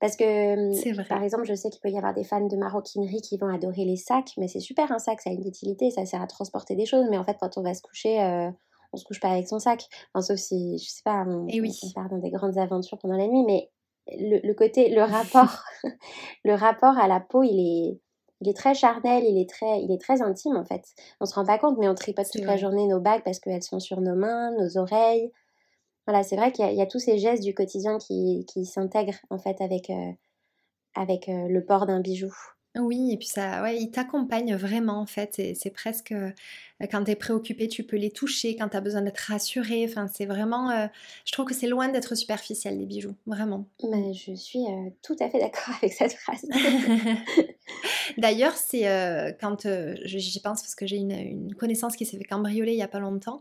Parce 0.00 0.16
que, 0.16 0.94
vrai. 0.94 1.04
par 1.08 1.22
exemple, 1.22 1.44
je 1.44 1.54
sais 1.54 1.70
qu'il 1.70 1.80
peut 1.80 1.90
y 1.90 1.96
avoir 1.96 2.14
des 2.14 2.24
fans 2.24 2.46
de 2.46 2.56
maroquinerie 2.56 3.20
qui 3.20 3.36
vont 3.36 3.48
adorer 3.48 3.84
les 3.84 3.96
sacs, 3.96 4.30
mais 4.36 4.46
c'est 4.46 4.60
super 4.60 4.92
un 4.92 4.98
sac, 4.98 5.20
ça 5.20 5.30
a 5.30 5.32
une 5.32 5.46
utilité, 5.46 5.90
ça 5.90 6.06
sert 6.06 6.22
à 6.22 6.26
transporter 6.26 6.76
des 6.76 6.86
choses, 6.86 7.06
mais 7.10 7.18
en 7.18 7.24
fait, 7.24 7.36
quand 7.40 7.58
on 7.58 7.62
va 7.62 7.74
se 7.74 7.82
coucher, 7.82 8.22
euh, 8.22 8.50
on 8.92 8.96
se 8.96 9.04
couche 9.04 9.20
pas 9.20 9.30
avec 9.30 9.48
son 9.48 9.58
sac. 9.58 9.88
sauf 10.20 10.36
si, 10.36 10.78
je 10.78 10.88
sais 10.88 11.02
pas, 11.04 11.24
on, 11.26 11.46
Et 11.48 11.60
oui. 11.60 11.76
on, 11.82 11.90
part 11.92 12.08
dans 12.08 12.18
des 12.18 12.30
grandes 12.30 12.58
aventures 12.58 12.98
pendant 12.98 13.16
la 13.16 13.26
nuit, 13.26 13.44
mais 13.44 13.70
le, 14.16 14.52
côté, 14.54 14.88
le 14.88 15.02
rapport, 15.02 15.64
le 16.44 16.54
rapport 16.54 16.96
à 16.96 17.08
la 17.08 17.20
peau, 17.20 17.42
il 17.42 17.58
est, 17.58 18.00
il 18.40 18.48
est 18.48 18.56
très 18.56 18.74
charnel, 18.74 19.24
il 19.24 19.40
est 19.40 19.50
très, 19.50 19.82
il 19.82 19.90
est 19.92 20.00
très 20.00 20.22
intime 20.22 20.56
en 20.56 20.64
fait. 20.64 20.84
On 21.20 21.26
se 21.26 21.34
rend 21.34 21.44
pas 21.44 21.58
compte, 21.58 21.76
mais 21.78 21.88
on 21.88 21.94
tripote 21.94 22.30
toute 22.30 22.44
la 22.44 22.56
journée 22.56 22.86
nos 22.86 23.00
bagues 23.00 23.24
parce 23.24 23.40
qu'elles 23.40 23.62
sont 23.62 23.80
sur 23.80 24.00
nos 24.00 24.14
mains, 24.14 24.52
nos 24.52 24.78
oreilles. 24.78 25.32
Voilà, 26.08 26.22
c'est 26.22 26.36
vrai 26.36 26.52
qu'il 26.52 26.64
y, 26.72 26.80
a 26.80 26.86
tous 26.86 27.00
ces 27.00 27.18
gestes 27.18 27.42
du 27.42 27.52
quotidien 27.52 27.98
qui, 27.98 28.46
qui 28.48 28.64
s'intègrent 28.64 29.20
en 29.28 29.38
fait 29.38 29.60
avec, 29.60 29.90
euh, 29.90 30.10
avec 30.94 31.28
euh, 31.28 31.48
le 31.48 31.62
port 31.62 31.84
d'un 31.84 32.00
bijou. 32.00 32.34
Oui, 32.78 33.12
et 33.12 33.18
puis 33.18 33.26
ça, 33.26 33.62
ouais, 33.62 33.76
il 33.76 33.90
t'accompagne 33.90 34.56
vraiment 34.56 35.00
en 35.02 35.04
fait. 35.04 35.38
C'est 35.54 35.70
presque 35.70 36.14
quand 36.86 37.04
tu 37.04 37.10
es 37.10 37.16
préoccupé, 37.16 37.66
tu 37.66 37.82
peux 37.82 37.96
les 37.96 38.10
toucher. 38.10 38.54
Quand 38.56 38.68
tu 38.68 38.76
as 38.76 38.80
besoin 38.80 39.02
d'être 39.02 39.18
rassuré, 39.18 39.84
enfin, 39.88 40.06
c'est 40.12 40.26
vraiment. 40.26 40.88
je 41.24 41.32
trouve 41.32 41.46
que 41.46 41.54
c'est 41.54 41.66
loin 41.66 41.88
d'être 41.88 42.14
superficiel 42.14 42.78
les 42.78 42.86
bijoux, 42.86 43.14
vraiment. 43.26 43.66
Mais 43.90 44.14
je 44.14 44.34
suis 44.34 44.64
tout 45.02 45.16
à 45.18 45.28
fait 45.28 45.40
d'accord 45.40 45.74
avec 45.82 45.92
cette 45.92 46.12
phrase. 46.12 46.46
D'ailleurs, 48.18 48.54
c'est 48.54 48.82
quand 49.40 49.66
j'y 50.04 50.40
pense 50.40 50.62
parce 50.62 50.74
que 50.74 50.86
j'ai 50.86 50.96
une, 50.96 51.54
connaissance 51.54 51.96
qui 51.96 52.06
s'est 52.06 52.16
fait 52.16 52.24
cambrioler 52.24 52.72
il 52.72 52.78
y 52.78 52.82
a 52.82 52.88
pas 52.88 53.00
longtemps, 53.00 53.40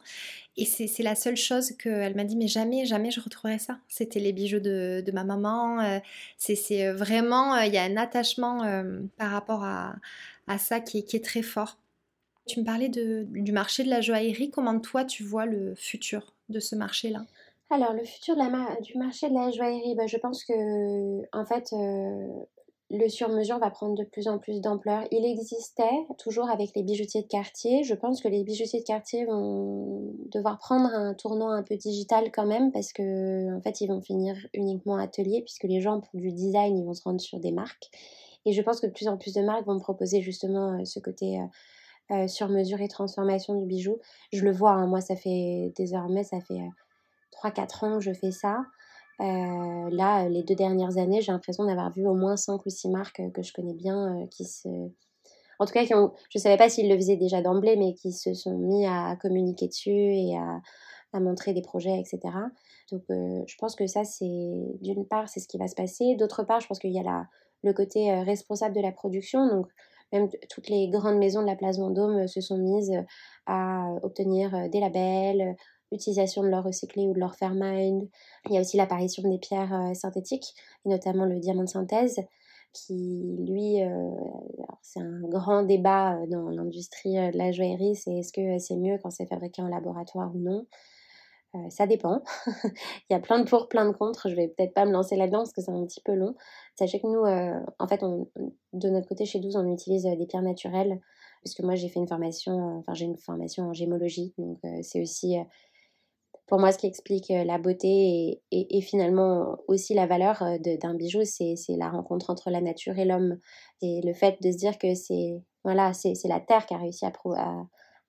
et 0.56 0.66
c'est 0.66 1.04
la 1.04 1.14
seule 1.14 1.38
chose 1.38 1.74
qu'elle 1.74 2.16
m'a 2.16 2.24
dit, 2.24 2.36
mais 2.36 2.48
jamais, 2.48 2.86
jamais 2.86 3.12
je 3.12 3.20
retrouverai 3.22 3.60
ça. 3.60 3.78
C'était 3.88 4.20
les 4.20 4.34
bijoux 4.34 4.60
de, 4.60 5.04
de 5.06 5.12
ma 5.12 5.24
maman. 5.24 6.00
c'est 6.38 6.92
vraiment, 6.92 7.56
il 7.58 7.74
y 7.74 7.78
a 7.78 7.84
un 7.84 7.98
attachement 7.98 8.64
par 9.18 9.30
rapport 9.30 9.64
à, 9.64 9.96
à 10.48 10.58
ça 10.58 10.80
qui, 10.80 11.06
qui 11.06 11.18
est 11.18 11.24
très 11.24 11.44
fort. 11.44 11.78
Tu 12.48 12.60
me 12.60 12.66
parlais 12.66 12.90
du 12.90 13.52
marché 13.52 13.84
de 13.84 13.90
la 13.90 14.02
joaillerie. 14.02 14.50
Comment 14.50 14.80
toi, 14.80 15.06
tu 15.06 15.24
vois 15.24 15.46
le 15.46 15.76
futur 15.76 16.34
de 16.50 16.60
ce 16.60 16.76
marché-là? 16.76 17.26
Alors, 17.70 17.94
le 17.94 18.06
futur 18.06 18.36
du 18.82 18.98
marché 18.98 19.30
de 19.30 19.34
la 19.34 19.52
joaillerie, 19.52 19.96
bah, 19.96 20.08
je 20.08 20.18
pense 20.18 20.46
que, 20.46 21.22
en 21.38 21.46
fait, 21.46 21.74
euh, 21.74 22.28
le 22.90 23.10
sur-mesure 23.10 23.60
va 23.60 23.70
prendre 23.70 23.96
de 23.96 24.06
plus 24.06 24.30
en 24.30 24.38
plus 24.40 24.62
d'ampleur. 24.62 25.04
Il 25.12 25.26
existait 25.26 26.06
toujours 26.18 26.50
avec 26.50 26.72
les 26.76 26.84
bijoutiers 26.84 27.22
de 27.22 27.28
quartier. 27.28 27.84
Je 27.84 27.94
pense 27.94 28.22
que 28.22 28.30
les 28.30 28.44
bijoutiers 28.44 28.80
de 28.80 28.86
quartier 28.86 29.26
vont 29.26 30.14
devoir 30.32 30.58
prendre 30.58 30.86
un 30.86 31.14
tournant 31.14 31.50
un 31.50 31.64
peu 31.64 31.76
digital 31.76 32.32
quand 32.32 32.46
même 32.46 32.72
parce 32.72 32.94
que 32.94 33.54
en 33.54 33.62
fait 33.62 33.82
ils 33.82 33.88
vont 33.88 34.00
finir 34.02 34.38
uniquement 34.54 34.96
atelier 34.96 35.42
puisque 35.42 35.64
les 35.64 35.82
gens 35.82 36.00
pour 36.00 36.18
du 36.20 36.32
design 36.32 36.78
ils 36.78 36.86
vont 36.86 36.94
se 36.94 37.04
rendre 37.04 37.20
sur 37.20 37.40
des 37.40 37.52
marques. 37.52 37.90
Et 38.46 38.54
je 38.54 38.62
pense 38.62 38.80
que 38.80 38.88
de 38.88 38.94
plus 38.94 39.10
en 39.10 39.18
plus 39.18 39.34
de 39.34 39.42
marques 39.42 39.66
vont 39.66 39.80
proposer 39.80 40.22
justement 40.22 40.80
euh, 40.80 40.86
ce 40.86 41.02
côté 41.02 41.42
euh, 42.12 42.16
euh, 42.16 42.28
sur-mesure 42.28 42.82
et 42.82 42.88
transformation 42.88 43.56
du 43.56 43.66
bijou. 43.66 44.00
Je 44.34 44.44
le 44.44 44.52
vois, 44.52 44.72
hein, 44.72 44.88
moi 44.88 45.02
ça 45.02 45.16
fait 45.16 45.72
désormais 45.76 46.24
ça 46.24 46.40
fait 46.40 46.60
3-4 47.44 47.86
ans 47.86 47.98
que 47.98 48.04
je 48.04 48.14
fais 48.14 48.32
ça. 48.32 48.60
Euh, 49.20 49.90
là, 49.92 50.30
les 50.30 50.44
deux 50.44 50.56
dernières 50.56 50.98
années, 50.98 51.22
j'ai 51.22 51.32
l'impression 51.32 51.66
d'avoir 51.66 51.92
vu 51.92 52.06
au 52.06 52.14
moins 52.14 52.38
5 52.38 52.64
ou 52.66 52.70
6 52.70 52.90
marques 52.90 53.22
que 53.34 53.42
je 53.42 53.52
connais 53.52 53.74
bien 53.74 54.16
euh, 54.16 54.28
qui 54.28 54.46
se. 54.46 54.70
En 55.60 55.66
tout 55.66 55.74
cas, 55.74 55.86
qui 55.86 55.96
ont... 55.96 56.14
je 56.30 56.38
ne 56.38 56.42
savais 56.42 56.58
pas 56.58 56.70
s'ils 56.70 56.88
le 56.88 56.96
faisaient 56.96 57.16
déjà 57.16 57.42
d'emblée, 57.42 57.78
mais 57.78 57.94
qui 57.96 58.12
se 58.12 58.36
sont 58.36 58.56
mis 58.58 58.86
à 58.86 59.16
communiquer 59.20 59.68
dessus 59.68 59.90
et 59.90 60.38
à, 60.38 60.62
à 61.14 61.20
montrer 61.20 61.54
des 61.54 61.64
projets, 61.64 62.00
etc. 62.00 62.20
Donc, 62.92 63.02
euh, 63.10 63.42
je 63.48 63.56
pense 63.58 63.76
que 63.76 63.88
ça, 63.88 64.04
c'est 64.04 64.78
d'une 64.82 65.08
part, 65.08 65.28
c'est 65.30 65.40
ce 65.40 65.48
qui 65.48 65.58
va 65.58 65.68
se 65.68 65.74
passer. 65.74 66.16
D'autre 66.16 66.44
part, 66.44 66.60
je 66.60 66.68
pense 66.68 66.78
qu'il 66.78 66.94
y 66.94 67.00
a 67.00 67.04
la, 67.04 67.26
le 67.64 67.74
côté 67.74 68.14
responsable 68.22 68.76
de 68.76 68.82
la 68.82 68.92
production. 68.92 69.48
Donc, 69.48 69.68
même 70.12 70.30
toutes 70.50 70.70
les 70.70 70.90
grandes 70.90 71.18
maisons 71.18 71.42
de 71.42 71.48
la 71.48 71.56
place 71.56 71.80
Vendôme 71.80 72.28
se 72.28 72.42
sont 72.42 72.58
mises 72.58 72.94
à 73.46 73.90
obtenir 74.04 74.70
des 74.70 74.80
labels, 74.80 75.56
l'utilisation 75.92 76.44
de 76.44 76.50
l'or 76.50 76.64
recyclé 76.64 77.08
ou 77.08 77.14
de 77.14 77.20
l'or 77.20 77.36
fairmined. 77.36 78.08
Il 78.46 78.54
y 78.54 78.58
a 78.58 78.62
aussi 78.62 78.78
l'apparition 78.78 79.24
des 79.30 79.38
pierres 79.38 79.74
euh, 79.74 79.94
synthétiques, 79.94 80.54
et 80.86 80.90
notamment 80.90 81.26
le 81.26 81.40
diamant 81.40 81.64
de 81.64 81.70
synthèse, 81.70 82.20
qui, 82.74 83.38
lui, 83.48 83.82
euh, 83.82 84.10
c'est 84.82 85.00
un 85.00 85.22
grand 85.22 85.64
débat 85.64 86.16
euh, 86.16 86.28
dans 86.28 86.50
l'industrie 86.50 87.14
de 87.14 87.38
la 87.38 87.52
joaillerie, 87.52 87.96
c'est 87.96 88.18
est-ce 88.18 88.34
que 88.34 88.60
c'est 88.60 88.76
mieux 88.76 88.98
quand 89.02 89.10
c'est 89.10 89.28
fabriqué 89.28 89.62
en 89.62 89.68
laboratoire 89.68 90.36
ou 90.36 90.40
non 90.40 90.66
ça 91.70 91.88
dépend. 91.88 92.22
Il 93.10 93.14
y 93.14 93.16
a 93.16 93.20
plein 93.20 93.40
de 93.40 93.50
pour, 93.50 93.68
plein 93.68 93.86
de 93.86 93.96
contre. 93.96 94.30
Je 94.30 94.36
vais 94.36 94.48
peut-être 94.48 94.74
pas 94.74 94.86
me 94.86 94.92
lancer 94.92 95.16
là-dedans 95.16 95.40
parce 95.40 95.54
que 95.54 95.62
c'est 95.62 95.72
un 95.72 95.86
petit 95.86 96.02
peu 96.02 96.14
long. 96.14 96.36
Sachez 96.76 97.00
que 97.00 97.08
nous, 97.08 97.24
en 97.80 97.88
fait, 97.88 98.02
de 98.74 98.90
notre 98.90 99.08
côté 99.08 99.26
chez 99.26 99.40
12, 99.40 99.56
on 99.56 99.72
utilise 99.72 100.04
des 100.04 100.26
pierres 100.28 100.44
naturelles. 100.44 101.00
Puisque 101.44 101.62
moi, 101.62 101.76
j'ai 101.76 101.90
fait 101.90 102.00
une 102.00 102.08
formation, 102.08 102.78
enfin, 102.80 102.94
j'ai 102.94 103.06
une 103.06 103.18
formation 103.18 103.70
en 103.70 103.74
gémologie. 103.74 104.34
Donc, 104.38 104.60
c'est 104.82 105.02
aussi 105.02 105.38
pour 106.48 106.60
moi, 106.60 106.72
ce 106.72 106.78
qui 106.78 106.88
explique 106.88 107.30
euh, 107.30 107.44
la 107.44 107.58
beauté 107.58 108.42
et, 108.52 108.82
finalement 108.82 109.58
aussi 109.68 109.94
la 109.94 110.08
valeur 110.08 110.42
euh, 110.42 110.58
d'un 110.58 110.96
bijou, 110.96 111.22
c'est 111.24 111.56
la 111.78 111.90
rencontre 111.90 112.30
entre 112.30 112.50
la 112.50 112.62
nature 112.62 112.98
et 112.98 113.06
l'homme. 113.06 113.38
Et 113.82 114.02
le 114.04 114.14
fait 114.14 114.42
de 114.42 114.52
se 114.52 114.58
dire 114.58 114.78
que 114.78 114.96
c'est 114.96 115.42
voilà, 115.64 115.92
la 116.24 116.40
terre 116.40 116.66
qui 116.66 116.74
a 116.74 116.78
réussi 116.78 117.06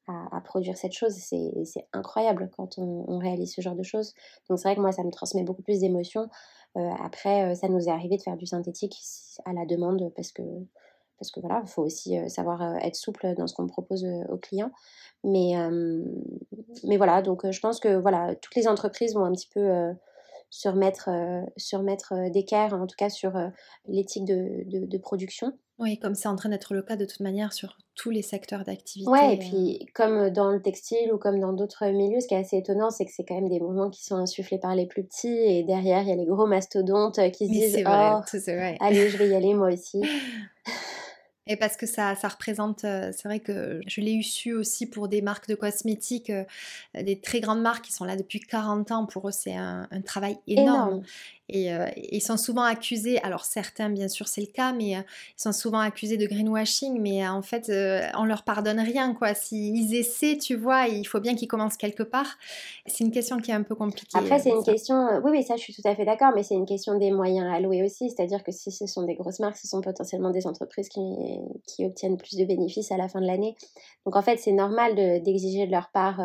à, 0.09 0.41
produire 0.41 0.77
cette 0.77 0.93
chose, 0.93 1.15
c'est 1.15 1.87
incroyable 1.93 2.51
quand 2.57 2.79
on, 2.79 3.19
réalise 3.19 3.55
ce 3.55 3.61
genre 3.61 3.75
de 3.75 3.83
choses. 3.83 4.15
Donc 4.49 4.59
c'est 4.59 4.69
vrai 4.69 4.77
que 4.77 4.81
moi, 4.81 4.93
ça 4.93 5.05
me 5.05 5.11
transmet 5.11 5.43
beaucoup 5.43 5.63
plus 5.63 5.81
d'émotions. 5.81 6.29
Euh, 6.77 6.91
après, 7.03 7.55
ça 7.55 7.69
nous 7.69 7.89
est 7.89 7.91
arrivé 7.91 8.17
de 8.17 8.23
faire 8.23 8.37
du 8.37 8.47
synthétique 8.47 8.97
à 9.45 9.53
la 9.53 9.67
demande 9.67 10.13
parce 10.17 10.33
que 10.33 10.43
parce 11.19 11.33
que 11.33 11.41
voilà, 11.41 11.63
il 11.65 11.69
faut 11.69 11.83
aussi 11.83 12.17
savoir 12.31 12.77
être 12.77 12.95
souple 12.95 13.35
dans 13.37 13.49
ce 13.49 13.55
qu'on 13.55 13.67
propose 13.67 14.07
aux 14.29 14.37
clients. 14.37 14.71
Mais, 15.25 15.55
mais 16.85 16.97
voilà, 16.97 17.23
donc 17.23 17.51
je 17.51 17.59
pense 17.59 17.81
que 17.81 17.97
voilà, 17.97 18.37
toutes 18.37 18.55
les 18.55 18.69
entreprises 18.69 19.15
vont 19.15 19.25
un 19.25 19.33
petit 19.33 19.49
peu 19.53 19.69
se 20.51 20.69
remettre, 20.69 21.11
se 21.57 21.75
remettre 21.75 22.31
d'équerre, 22.31 22.73
en 22.73 22.87
tout 22.87 22.95
cas 22.97 23.11
sur 23.11 23.33
l'éthique 23.89 24.27
de, 24.27 24.99
production. 24.99 25.53
Oui, 25.79 25.99
comme 25.99 26.15
c'est 26.15 26.29
en 26.29 26.35
train 26.35 26.49
d'être 26.49 26.75
le 26.75 26.83
cas 26.83 26.97
de 26.97 27.05
toute 27.05 27.21
manière 27.21 27.53
sur 27.53 27.77
tous 27.95 28.11
les 28.11 28.23
secteurs 28.23 28.65
d'activité. 28.65 29.09
Ouais, 29.11 29.35
et 29.35 29.39
puis 29.39 29.87
comme 29.95 30.31
dans 30.31 30.51
le 30.51 30.61
textile 30.61 31.13
ou 31.13 31.19
comme 31.19 31.39
dans 31.39 31.53
d'autres 31.53 31.87
milieux, 31.87 32.21
ce 32.21 32.27
qui 32.27 32.35
est 32.35 32.39
assez 32.39 32.57
étonnant, 32.57 32.91
c'est 32.91 33.05
que 33.05 33.13
c'est 33.15 33.25
quand 33.25 33.37
même 33.37 33.49
des 33.49 33.61
mouvements 33.61 33.91
qui 33.91 34.05
sont 34.05 34.17
insufflés 34.17 34.59
par 34.59 34.75
les 34.75 34.87
plus 34.87 35.05
petits 35.05 35.29
et 35.29 35.63
derrière, 35.63 36.03
il 36.03 36.09
y 36.09 36.13
a 36.13 36.17
les 36.17 36.27
gros 36.27 36.47
mastodontes 36.47 37.21
qui 37.33 37.47
se 37.47 37.53
disent 37.53 37.85
Oh, 37.87 38.21
allez, 38.81 39.09
je 39.09 39.17
vais 39.17 39.29
y 39.29 39.35
aller 39.35 39.55
moi 39.55 39.73
aussi. 39.73 40.03
Et 41.49 41.57
parce 41.57 41.77
que 41.77 41.87
ça, 41.87 42.15
ça 42.15 42.29
représente, 42.29 42.85
euh, 42.85 43.11
c'est 43.17 43.27
vrai 43.27 43.41
que 43.41 43.81
je 43.87 44.03
l'ai 44.03 44.13
eu 44.13 44.23
su 44.23 44.53
aussi 44.53 44.85
pour 44.85 45.09
des 45.09 45.23
marques 45.23 45.49
de 45.49 45.55
cosmétiques, 45.55 46.29
euh, 46.29 46.45
des 46.95 47.21
très 47.21 47.41
grandes 47.41 47.63
marques 47.63 47.87
qui 47.87 47.93
sont 47.93 48.05
là 48.05 48.17
depuis 48.17 48.39
40 48.39 48.93
ans. 48.93 49.07
Pour 49.07 49.29
eux, 49.29 49.33
c'est 49.33 49.55
un, 49.57 49.89
travail 50.05 50.39
énorme. 50.47 51.03
Et 51.49 51.73
euh, 51.73 51.87
ils 51.97 52.21
sont 52.21 52.37
souvent 52.37 52.63
accusés, 52.63 53.19
alors 53.23 53.45
certains 53.45 53.89
bien 53.89 54.09
sûr 54.09 54.29
c'est 54.29 54.43
le 54.43 54.49
cas, 54.49 54.73
mais 54.73 54.97
euh, 54.97 55.01
ils 55.39 55.43
sont 55.43 55.53
souvent 55.53 55.79
accusés 55.79 56.19
de 56.19 56.27
greenwashing, 56.27 57.01
mais 57.01 57.25
euh, 57.25 57.31
en 57.31 57.41
fait 57.41 57.71
on 58.19 58.25
leur 58.25 58.43
pardonne 58.43 58.81
rien 58.81 59.15
quoi. 59.15 59.35
S'ils 59.35 59.95
essaient, 59.95 60.37
tu 60.37 60.57
vois, 60.57 60.89
il 60.89 61.05
faut 61.07 61.21
bien 61.21 61.35
qu'ils 61.35 61.49
commencent 61.49 61.79
quelque 61.79 62.03
part. 62.03 62.37
C'est 62.87 63.03
une 63.03 63.11
question 63.11 63.39
qui 63.39 63.51
est 63.51 63.55
un 63.55 63.63
peu 63.63 63.75
compliquée. 63.75 64.19
Après 64.19 64.39
c'est 64.39 64.51
une 64.51 64.63
question, 64.63 65.09
oui 65.25 65.31
oui 65.31 65.43
ça 65.43 65.57
je 65.57 65.63
suis 65.63 65.75
tout 65.75 65.87
à 65.87 65.95
fait 65.95 66.05
d'accord, 66.05 66.33
mais 66.35 66.43
c'est 66.43 66.55
une 66.55 66.67
question 66.67 66.99
des 66.99 67.11
moyens 67.11 67.51
alloués 67.51 67.83
aussi, 67.83 68.11
c'est-à-dire 68.11 68.45
que 68.45 68.53
si 68.53 68.71
ce 68.71 68.87
sont 68.87 69.05
des 69.05 69.15
grosses 69.15 69.41
marques, 69.41 69.57
ce 69.57 69.69
sont 69.69 69.81
potentiellement 69.81 70.31
des 70.31 70.47
entreprises 70.47 70.91
qui, 70.91 71.01
qui 71.67 71.87
obtiennent 71.87 72.19
plus 72.19 72.37
de 72.37 72.45
bénéfices 72.45 72.93
à 72.93 72.99
la 72.99 73.09
fin 73.09 73.21
de 73.23 73.27
l'année. 73.27 73.57
Donc 74.05 74.17
en 74.17 74.23
fait 74.23 74.37
c'est 74.39 74.53
normal 74.53 74.95
d'exiger 75.23 75.67
de, 75.67 75.73
leur 75.73 75.89
part 75.91 76.21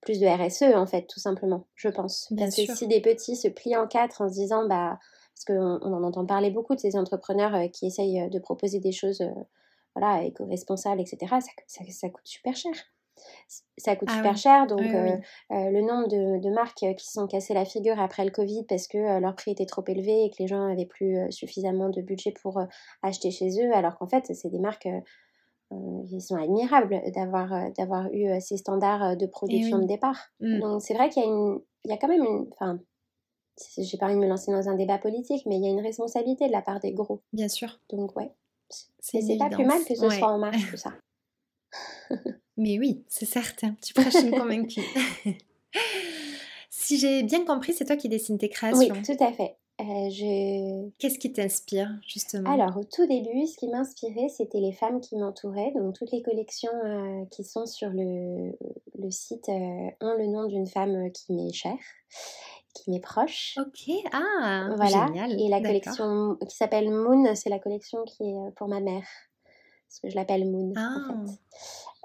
plus 0.00 0.20
de 0.20 0.26
RSE 0.26 0.74
en 0.74 0.86
fait, 0.86 1.06
tout 1.06 1.20
simplement, 1.20 1.66
je 1.74 1.88
pense. 1.88 2.32
Parce 2.36 2.56
que 2.56 2.74
si 2.74 2.86
des 2.86 3.00
petits 3.00 3.36
se 3.36 3.48
plient 3.48 3.76
en 3.76 3.86
quatre 3.86 4.22
en 4.22 4.28
se 4.28 4.34
disant, 4.34 4.66
bah, 4.66 4.98
parce 5.34 5.44
qu'on 5.58 5.78
on 5.82 5.94
en 5.94 6.02
entend 6.02 6.26
parler 6.26 6.50
beaucoup 6.50 6.74
de 6.74 6.80
ces 6.80 6.96
entrepreneurs 6.96 7.54
euh, 7.54 7.68
qui 7.68 7.86
essayent 7.86 8.22
euh, 8.22 8.28
de 8.28 8.38
proposer 8.38 8.78
des 8.78 8.92
choses, 8.92 9.20
euh, 9.20 9.30
voilà, 9.94 10.24
éco-responsables, 10.24 11.00
etc. 11.00 11.36
Ça, 11.66 11.84
ça, 11.88 12.08
coûte 12.08 12.26
super 12.26 12.54
cher. 12.56 12.72
Ça 13.76 13.96
coûte 13.96 14.08
ah 14.10 14.16
super 14.16 14.36
cher, 14.36 14.66
donc 14.66 14.80
le 14.80 15.80
nombre 15.82 16.08
de, 16.08 16.40
de, 16.40 16.50
marques 16.54 16.86
qui 16.96 17.04
se 17.04 17.12
sont 17.12 17.26
cassées 17.26 17.52
la 17.52 17.66
figure 17.66 18.00
après 18.00 18.24
le 18.24 18.30
Covid 18.30 18.64
parce 18.66 18.86
que 18.86 19.18
leur 19.18 19.34
prix 19.34 19.50
était 19.50 19.66
trop 19.66 19.84
élevé 19.86 20.24
et 20.24 20.30
que 20.30 20.36
les 20.38 20.46
gens 20.46 20.70
avaient 20.70 20.86
plus 20.86 21.30
suffisamment 21.30 21.90
de 21.90 22.00
budget 22.00 22.32
pour 22.32 22.62
acheter 23.02 23.30
chez 23.30 23.62
eux, 23.62 23.74
alors 23.74 23.98
qu'en 23.98 24.06
fait, 24.06 24.24
c'est 24.32 24.48
des 24.48 24.58
marques 24.58 24.88
ils 25.70 26.20
sont 26.20 26.36
admirables 26.36 27.00
d'avoir 27.14 27.52
euh, 27.52 27.70
d'avoir 27.76 28.12
eu 28.12 28.28
euh, 28.28 28.40
ces 28.40 28.56
standards 28.56 29.16
de 29.16 29.26
production 29.26 29.78
de 29.78 29.86
départ. 29.86 30.28
Mm. 30.40 30.60
Donc 30.60 30.82
c'est 30.82 30.94
vrai 30.94 31.08
qu'il 31.08 31.22
y 31.22 31.26
a 31.26 31.28
une 31.28 31.60
il 31.84 31.90
y 31.90 31.94
a 31.94 31.96
quand 31.96 32.08
même 32.08 32.24
une 32.24 32.46
enfin 32.52 32.80
j'ai 33.76 33.98
pas 33.98 34.06
envie 34.06 34.14
de 34.14 34.20
me 34.20 34.26
lancer 34.28 34.50
dans 34.52 34.68
un 34.68 34.74
débat 34.74 34.98
politique 34.98 35.44
mais 35.46 35.56
il 35.56 35.62
y 35.62 35.66
a 35.66 35.70
une 35.70 35.80
responsabilité 35.80 36.46
de 36.46 36.52
la 36.52 36.62
part 36.62 36.80
des 36.80 36.92
gros. 36.92 37.22
Bien 37.32 37.48
sûr. 37.48 37.80
Donc 37.90 38.16
ouais. 38.16 38.32
C'est 39.00 39.36
pas 39.36 39.48
plus 39.48 39.64
mal 39.64 39.84
que 39.84 39.94
ce 39.94 40.08
soit 40.10 40.28
en 40.28 40.38
marche 40.38 40.70
tout 40.70 40.76
ça. 40.76 40.92
mais 42.56 42.78
oui, 42.78 43.04
c'est 43.08 43.26
certain. 43.26 43.74
Tu 43.82 43.94
prêches 43.94 44.22
une 44.22 44.30
convaincue. 44.30 44.82
si 46.70 46.98
j'ai 46.98 47.22
bien 47.22 47.44
compris, 47.44 47.72
c'est 47.72 47.84
toi 47.84 47.96
qui 47.96 48.08
dessines 48.08 48.38
tes 48.38 48.48
créations. 48.48 48.94
Oui, 48.94 49.02
tout 49.02 49.22
à 49.22 49.32
fait. 49.32 49.56
Euh, 49.80 50.10
je... 50.10 50.90
Qu'est-ce 50.98 51.18
qui 51.18 51.32
t'inspire 51.32 51.88
justement? 52.06 52.52
Alors 52.52 52.76
au 52.76 52.84
tout 52.84 53.06
début, 53.06 53.46
ce 53.46 53.56
qui 53.56 53.68
m'inspirait, 53.68 54.28
c'était 54.28 54.60
les 54.60 54.72
femmes 54.72 55.00
qui 55.00 55.16
m'entouraient. 55.16 55.72
Donc 55.74 55.94
toutes 55.94 56.12
les 56.12 56.22
collections 56.22 56.70
euh, 56.84 57.24
qui 57.30 57.44
sont 57.44 57.64
sur 57.66 57.88
le, 57.88 58.52
le 58.98 59.10
site 59.10 59.48
euh, 59.48 59.88
ont 60.00 60.14
le 60.18 60.26
nom 60.26 60.46
d'une 60.46 60.66
femme 60.66 61.10
qui 61.12 61.32
m'est 61.32 61.52
chère, 61.52 61.78
qui 62.74 62.90
m'est 62.90 63.00
proche. 63.00 63.56
Ok, 63.58 63.90
ah, 64.12 64.68
voilà. 64.76 65.06
Génial. 65.06 65.40
Et 65.40 65.48
la 65.48 65.60
collection 65.60 66.36
qui 66.46 66.56
s'appelle 66.56 66.90
Moon, 66.90 67.34
c'est 67.34 67.50
la 67.50 67.58
collection 67.58 68.04
qui 68.04 68.24
est 68.24 68.54
pour 68.56 68.68
ma 68.68 68.80
mère, 68.80 69.06
parce 69.90 70.00
que 70.00 70.08
je 70.08 70.14
l'appelle 70.14 70.48
Moon 70.48 70.70
en 70.70 70.80
ah. 70.80 71.26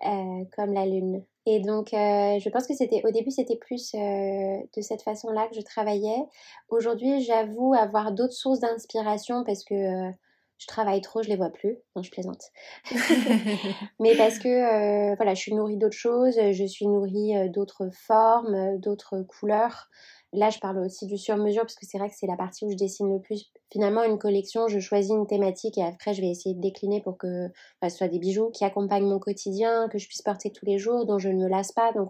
fait, 0.01 0.49
comme 0.55 0.73
la 0.73 0.85
lune. 0.85 1.23
Et 1.47 1.59
donc, 1.59 1.93
euh, 1.93 2.39
je 2.39 2.49
pense 2.49 2.65
que 2.65 2.73
c'était 2.73 3.03
au 3.05 3.11
début, 3.11 3.29
c'était 3.29 3.55
plus 3.55 3.93
euh, 3.93 4.57
de 4.75 4.81
cette 4.81 5.03
façon-là 5.03 5.47
que 5.47 5.55
je 5.55 5.61
travaillais. 5.61 6.25
Aujourd'hui, 6.69 7.21
j'avoue 7.21 7.75
avoir 7.75 8.11
d'autres 8.11 8.33
sources 8.33 8.59
d'inspiration 8.59 9.43
parce 9.43 9.63
que 9.63 9.75
euh, 9.75 10.11
je 10.57 10.67
travaille 10.67 11.01
trop, 11.01 11.21
je 11.21 11.29
les 11.29 11.35
vois 11.35 11.49
plus. 11.49 11.77
Non, 11.95 12.03
je 12.03 12.11
plaisante. 12.11 12.51
Mais 13.99 14.15
parce 14.15 14.39
que 14.39 15.15
voilà, 15.15 15.33
je 15.33 15.41
suis 15.41 15.53
nourrie 15.53 15.77
d'autres 15.77 15.97
choses, 15.97 16.35
je 16.35 16.65
suis 16.65 16.87
nourrie 16.87 17.49
d'autres 17.49 17.89
formes, 17.91 18.79
d'autres 18.79 19.21
couleurs. 19.21 19.89
Là, 20.35 20.49
je 20.49 20.59
parle 20.59 20.79
aussi 20.79 21.05
du 21.05 21.17
sur-mesure 21.17 21.61
parce 21.61 21.75
que 21.75 21.85
c'est 21.85 21.97
vrai 21.97 22.09
que 22.09 22.15
c'est 22.17 22.27
la 22.27 22.35
partie 22.35 22.65
où 22.65 22.71
je 22.71 22.75
dessine 22.75 23.09
le 23.09 23.21
plus. 23.21 23.51
Finalement, 23.71 24.03
une 24.03 24.17
collection, 24.17 24.67
je 24.67 24.79
choisis 24.79 25.11
une 25.11 25.27
thématique 25.27 25.77
et 25.77 25.83
après, 25.83 26.13
je 26.13 26.19
vais 26.19 26.29
essayer 26.29 26.53
de 26.53 26.59
décliner 26.59 27.01
pour 27.01 27.17
que 27.17 27.47
ce 27.81 27.89
soit 27.89 28.09
des 28.09 28.19
bijoux 28.19 28.49
qui 28.51 28.65
accompagnent 28.65 29.07
mon 29.07 29.19
quotidien, 29.19 29.87
que 29.87 29.97
je 29.97 30.07
puisse 30.07 30.21
porter 30.21 30.51
tous 30.51 30.65
les 30.65 30.77
jours, 30.77 31.05
dont 31.05 31.19
je 31.19 31.29
ne 31.29 31.41
me 31.41 31.47
lasse 31.47 31.71
pas. 31.71 31.93
Donc, 31.93 32.09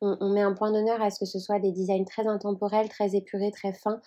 on, 0.00 0.30
met 0.30 0.40
un 0.40 0.54
point 0.54 0.72
d'honneur 0.72 1.00
à 1.00 1.10
ce 1.10 1.20
que 1.20 1.26
ce 1.26 1.38
soit 1.38 1.60
des 1.60 1.70
designs 1.70 2.04
très 2.04 2.26
intemporels, 2.26 2.88
très 2.88 3.14
épurés, 3.14 3.52
très 3.52 3.72
fins. 3.72 4.00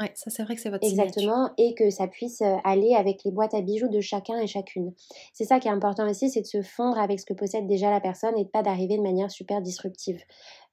Oui, 0.00 0.06
ça 0.14 0.28
c'est 0.30 0.42
vrai 0.42 0.56
que 0.56 0.60
c'est 0.60 0.70
votre 0.70 0.84
Exactement, 0.84 1.50
et 1.56 1.74
que 1.74 1.88
ça 1.90 2.08
puisse 2.08 2.42
euh, 2.42 2.56
aller 2.64 2.94
avec 2.94 3.22
les 3.24 3.30
boîtes 3.30 3.54
à 3.54 3.60
bijoux 3.60 3.88
de 3.88 4.00
chacun 4.00 4.38
et 4.38 4.46
chacune. 4.48 4.92
C'est 5.32 5.44
ça 5.44 5.60
qui 5.60 5.68
est 5.68 5.70
important 5.70 6.08
aussi, 6.08 6.30
c'est 6.30 6.40
de 6.40 6.46
se 6.46 6.62
fondre 6.62 6.98
avec 6.98 7.20
ce 7.20 7.26
que 7.26 7.32
possède 7.32 7.68
déjà 7.68 7.90
la 7.90 8.00
personne 8.00 8.36
et 8.36 8.44
de 8.44 8.48
pas 8.48 8.62
d'arriver 8.62 8.96
de 8.96 9.02
manière 9.02 9.30
super 9.30 9.62
disruptive. 9.62 10.20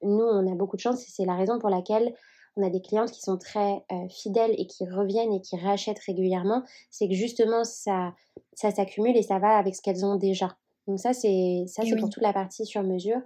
Nous, 0.02 0.24
on 0.24 0.50
a 0.50 0.56
beaucoup 0.56 0.76
de 0.76 0.80
chance 0.80 1.02
et 1.02 1.10
c'est 1.10 1.24
la 1.24 1.36
raison 1.36 1.60
pour 1.60 1.70
laquelle 1.70 2.12
on 2.56 2.66
a 2.66 2.70
des 2.70 2.82
clientes 2.82 3.12
qui 3.12 3.22
sont 3.22 3.38
très 3.38 3.82
fidèles 4.10 4.54
et 4.58 4.66
qui 4.66 4.84
reviennent 4.86 5.32
et 5.32 5.40
qui 5.40 5.56
rachètent 5.56 6.00
régulièrement, 6.00 6.62
c'est 6.90 7.08
que 7.08 7.14
justement 7.14 7.64
ça, 7.64 8.14
ça 8.52 8.70
s'accumule 8.70 9.16
et 9.16 9.22
ça 9.22 9.38
va 9.38 9.56
avec 9.56 9.74
ce 9.74 9.80
qu'elles 9.80 10.04
ont 10.04 10.16
déjà. 10.16 10.56
Donc 10.86 10.98
ça, 10.98 11.12
c'est 11.12 11.64
ça 11.66 11.82
c'est 11.84 11.96
pour 11.96 12.10
toute 12.10 12.22
la 12.22 12.32
partie 12.32 12.66
sur 12.66 12.82
mesure, 12.82 13.20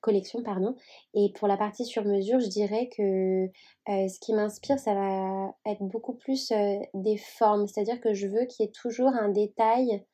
collection, 0.00 0.42
pardon. 0.42 0.74
Et 1.14 1.32
pour 1.36 1.48
la 1.48 1.56
partie 1.56 1.84
sur 1.84 2.04
mesure, 2.04 2.40
je 2.40 2.48
dirais 2.48 2.88
que 2.96 3.48
ce 3.86 4.20
qui 4.20 4.32
m'inspire, 4.32 4.78
ça 4.78 4.94
va 4.94 5.54
être 5.66 5.82
beaucoup 5.82 6.14
plus 6.14 6.52
des 6.94 7.16
formes. 7.16 7.66
C'est-à-dire 7.66 8.00
que 8.00 8.12
je 8.14 8.26
veux 8.26 8.44
qu'il 8.46 8.66
y 8.66 8.68
ait 8.68 8.72
toujours 8.72 9.08
un 9.08 9.28
détail 9.28 10.04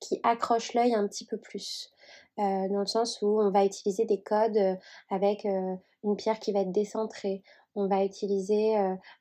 qui 0.00 0.20
accroche 0.22 0.74
l'œil 0.74 0.94
un 0.94 1.08
petit 1.08 1.24
peu 1.24 1.38
plus. 1.38 1.90
dans 2.36 2.80
le 2.80 2.86
sens 2.86 3.22
où 3.22 3.40
on 3.40 3.50
va 3.50 3.64
utiliser 3.64 4.04
des 4.04 4.20
codes 4.20 4.78
avec 5.10 5.44
une 5.44 6.16
pierre 6.16 6.38
qui 6.38 6.52
va 6.52 6.60
être 6.60 6.72
décentrée 6.72 7.42
on 7.76 7.86
va 7.86 8.04
utiliser 8.04 8.76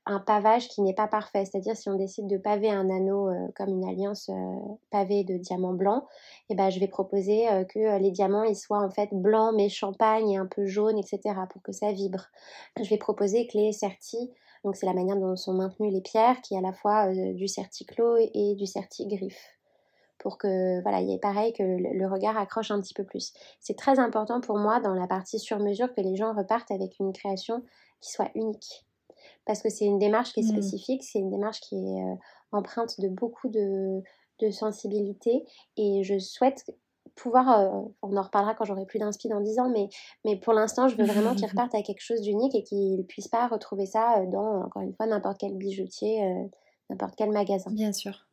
un 0.05 0.19
pavage 0.19 0.67
qui 0.69 0.81
n'est 0.81 0.93
pas 0.93 1.07
parfait. 1.07 1.45
C'est-à-dire 1.45 1.75
si 1.75 1.89
on 1.89 1.95
décide 1.95 2.27
de 2.27 2.37
paver 2.37 2.69
un 2.69 2.89
anneau 2.89 3.29
comme 3.55 3.69
une 3.69 3.87
alliance 3.87 4.29
pavée 4.91 5.23
de 5.23 5.37
diamants 5.37 5.73
blancs, 5.73 6.03
eh 6.49 6.55
ben, 6.55 6.69
je 6.69 6.79
vais 6.79 6.87
proposer 6.87 7.45
que 7.69 7.99
les 7.99 8.11
diamants 8.11 8.43
ils 8.43 8.55
soient 8.55 8.83
en 8.83 8.89
fait 8.89 9.09
blancs 9.11 9.53
mais 9.55 9.69
champagne 9.69 10.31
et 10.31 10.37
un 10.37 10.45
peu 10.45 10.65
jaune, 10.65 10.97
etc. 10.97 11.35
pour 11.49 11.61
que 11.61 11.71
ça 11.71 11.91
vibre. 11.91 12.27
Je 12.79 12.89
vais 12.89 12.97
proposer 12.97 13.47
que 13.47 13.57
les 13.57 13.71
certis, 13.71 14.31
donc 14.63 14.75
c'est 14.75 14.85
la 14.85 14.93
manière 14.93 15.17
dont 15.17 15.35
sont 15.35 15.53
maintenues 15.53 15.89
les 15.89 16.01
pierres, 16.01 16.41
qui 16.41 16.55
est 16.55 16.57
à 16.57 16.61
la 16.61 16.73
fois 16.73 17.11
du 17.11 17.47
certiclo 17.47 18.17
et 18.17 18.55
du 18.55 18.65
certigriffe 18.65 19.53
pour 20.23 20.37
que 20.37 20.81
voilà, 20.81 21.01
il 21.01 21.09
y 21.09 21.13
ait 21.13 21.19
pareil 21.19 21.51
que 21.51 21.63
le, 21.63 22.07
regard 22.07 22.37
accroche 22.37 22.71
un 22.71 22.79
petit 22.79 22.93
peu 22.93 23.03
plus. 23.03 23.33
C'est 23.59 23.77
très 23.77 23.99
important 23.99 24.39
pour 24.39 24.57
moi 24.57 24.79
dans 24.79 24.93
la 24.93 25.05
partie 25.05 25.37
sur 25.37 25.59
mesure 25.59 25.93
que 25.93 25.99
les 25.99 26.15
gens 26.15 26.33
repartent 26.33 26.71
avec 26.71 26.97
une 26.99 27.11
création 27.11 27.61
qui 28.03 28.11
soit 28.11 28.29
unique. 28.35 28.85
Parce 29.45 29.61
que 29.61 29.69
c'est 29.69 29.85
une 29.85 29.99
démarche 29.99 30.33
qui 30.33 30.41
est 30.41 30.43
mmh. 30.43 30.61
spécifique, 30.61 31.03
c'est 31.03 31.19
une 31.19 31.29
démarche 31.29 31.61
qui 31.61 31.75
est 31.75 32.03
euh, 32.03 32.15
empreinte 32.51 32.99
de 32.99 33.07
beaucoup 33.07 33.49
de, 33.49 34.01
de, 34.39 34.51
sensibilité 34.51 35.45
et 35.77 36.03
je 36.03 36.19
souhaite 36.19 36.65
pouvoir, 37.15 37.59
euh, 37.59 37.81
on 38.01 38.15
en 38.17 38.21
reparlera 38.21 38.55
quand 38.55 38.65
j'aurai 38.65 38.85
plus 38.85 38.99
d'inspi 38.99 39.27
dans 39.27 39.41
10 39.41 39.59
ans, 39.59 39.69
mais, 39.69 39.89
mais 40.25 40.37
pour 40.37 40.53
l'instant, 40.53 40.87
je 40.87 40.95
veux 40.95 41.05
vraiment 41.05 41.35
qu'ils 41.35 41.45
repartent 41.49 41.73
avec 41.75 41.85
quelque 41.85 42.01
chose 42.01 42.21
d'unique 42.21 42.55
et 42.55 42.63
qu'ils 42.63 42.97
ne 42.97 43.03
puissent 43.03 43.27
pas 43.27 43.47
retrouver 43.47 43.85
ça 43.85 44.19
euh, 44.19 44.25
dans, 44.27 44.63
encore 44.63 44.81
une 44.81 44.93
fois, 44.93 45.05
n'importe 45.05 45.39
quel 45.39 45.55
bijoutier, 45.55 46.21
n'importe 46.89 47.15
quel 47.17 47.31
magasin. 47.31 47.71
Bien 47.71 47.93
sûr. 47.93 48.27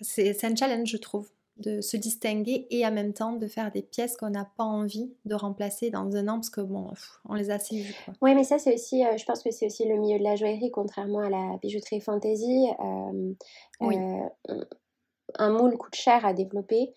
C'est 0.00 0.44
un 0.44 0.56
challenge, 0.56 0.88
je 0.88 0.96
trouve 0.96 1.30
de 1.60 1.80
se 1.80 1.96
distinguer 1.96 2.66
et 2.70 2.86
en 2.86 2.92
même 2.92 3.12
temps 3.12 3.32
de 3.32 3.46
faire 3.46 3.70
des 3.70 3.82
pièces 3.82 4.16
qu'on 4.16 4.30
n'a 4.30 4.50
pas 4.56 4.64
envie 4.64 5.12
de 5.24 5.34
remplacer 5.34 5.90
dans 5.90 6.16
un 6.16 6.28
an 6.28 6.34
parce 6.34 6.50
que 6.50 6.60
bon, 6.60 6.90
on 7.28 7.34
les 7.34 7.50
a 7.50 7.54
assez 7.54 7.80
vues. 7.80 7.94
Oui, 8.22 8.34
mais 8.34 8.44
ça 8.44 8.58
c'est 8.58 8.74
aussi, 8.74 9.04
euh, 9.04 9.16
je 9.16 9.24
pense 9.24 9.42
que 9.42 9.50
c'est 9.50 9.66
aussi 9.66 9.86
le 9.86 9.96
milieu 9.96 10.18
de 10.18 10.24
la 10.24 10.36
joaillerie, 10.36 10.70
contrairement 10.70 11.20
à 11.20 11.30
la 11.30 11.58
bijouterie 11.62 12.00
fantasy. 12.00 12.68
Euh, 12.80 13.34
euh, 13.82 14.64
un 15.34 15.50
moule 15.50 15.76
coûte 15.76 15.94
cher 15.94 16.24
à 16.24 16.32
développer. 16.32 16.92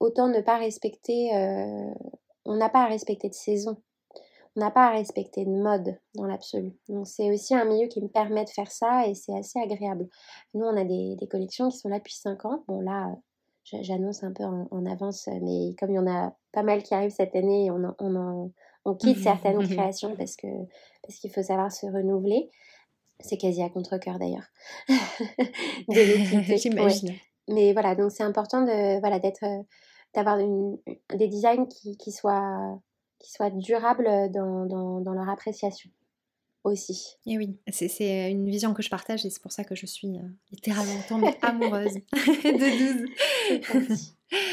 autant 0.00 0.28
ne 0.28 0.40
pas 0.40 0.58
respecter, 0.58 1.30
on 2.44 2.56
n'a 2.56 2.68
pas 2.68 2.84
à 2.84 2.88
respecter 2.88 3.28
de 3.28 3.34
saison. 3.34 3.76
On 4.54 4.60
n'a 4.60 4.70
pas 4.70 4.86
à 4.86 4.90
respecter 4.90 5.44
de 5.44 5.50
mode 5.50 5.98
dans 6.14 6.24
l'absolu. 6.24 6.72
Donc 6.88 7.06
c'est 7.06 7.30
aussi 7.30 7.54
un 7.54 7.66
milieu 7.66 7.88
qui 7.88 8.00
me 8.00 8.08
permet 8.08 8.44
de 8.44 8.50
faire 8.50 8.70
ça 8.70 9.06
et 9.06 9.14
c'est 9.14 9.36
assez 9.36 9.60
agréable. 9.60 10.08
Nous, 10.54 10.64
on 10.64 10.76
a 10.76 10.84
des, 10.84 11.14
des, 11.16 11.28
collections 11.28 11.68
qui 11.68 11.76
sont 11.76 11.90
là 11.90 11.98
depuis 11.98 12.14
5 12.14 12.44
ans. 12.46 12.64
Bon 12.66 12.80
là, 12.80 13.14
j'annonce 13.82 14.22
un 14.22 14.32
peu 14.32 14.44
en, 14.44 14.86
avance, 14.86 15.28
mais 15.42 15.74
comme 15.78 15.90
il 15.90 15.96
y 15.96 15.98
en 15.98 16.06
a 16.06 16.36
pas 16.52 16.62
mal 16.62 16.82
qui 16.82 16.94
arrivent 16.94 17.10
cette 17.10 17.34
année, 17.34 17.70
on, 17.70 17.94
on, 17.98 18.52
on 18.84 18.94
quitte 18.94 19.18
certaines 19.18 19.58
créations 19.68 20.14
parce 20.16 20.36
que 20.36 20.46
parce 21.02 21.18
qu'il 21.18 21.30
faut 21.30 21.42
savoir 21.42 21.72
se 21.72 21.86
renouveler. 21.86 22.50
C'est 23.20 23.38
quasi 23.38 23.62
à 23.62 23.70
contre-coeur 23.70 24.18
d'ailleurs. 24.18 24.46
J'imagine. 25.88 27.14
Mais 27.48 27.72
voilà, 27.72 27.94
donc 27.94 28.10
c'est 28.12 28.22
important 28.22 28.62
de 28.62 29.00
voilà 29.00 29.18
d'être 29.18 29.44
d'avoir 30.14 30.38
des 30.38 31.28
designs 31.28 31.66
qui, 31.66 31.96
qui, 31.96 32.12
soient 32.12 32.78
qui 33.18 33.32
soient 33.32 33.50
durables 33.50 34.30
dans, 34.30 34.66
dans, 34.66 35.00
dans 35.00 35.12
leur 35.12 35.28
appréciation 35.28 35.90
aussi. 36.70 37.16
Et 37.26 37.36
oui, 37.38 37.56
c'est 37.70 38.30
une 38.30 38.48
vision 38.48 38.74
que 38.74 38.82
je 38.82 38.90
partage 38.90 39.24
et 39.24 39.30
c'est 39.30 39.42
pour 39.42 39.52
ça 39.52 39.64
que 39.64 39.74
je 39.74 39.86
suis 39.86 40.18
euh, 40.18 40.22
littéralement 40.52 41.00
tombée 41.08 41.34
amoureuse 41.42 41.94
de 42.12 43.02
12. 43.82 44.14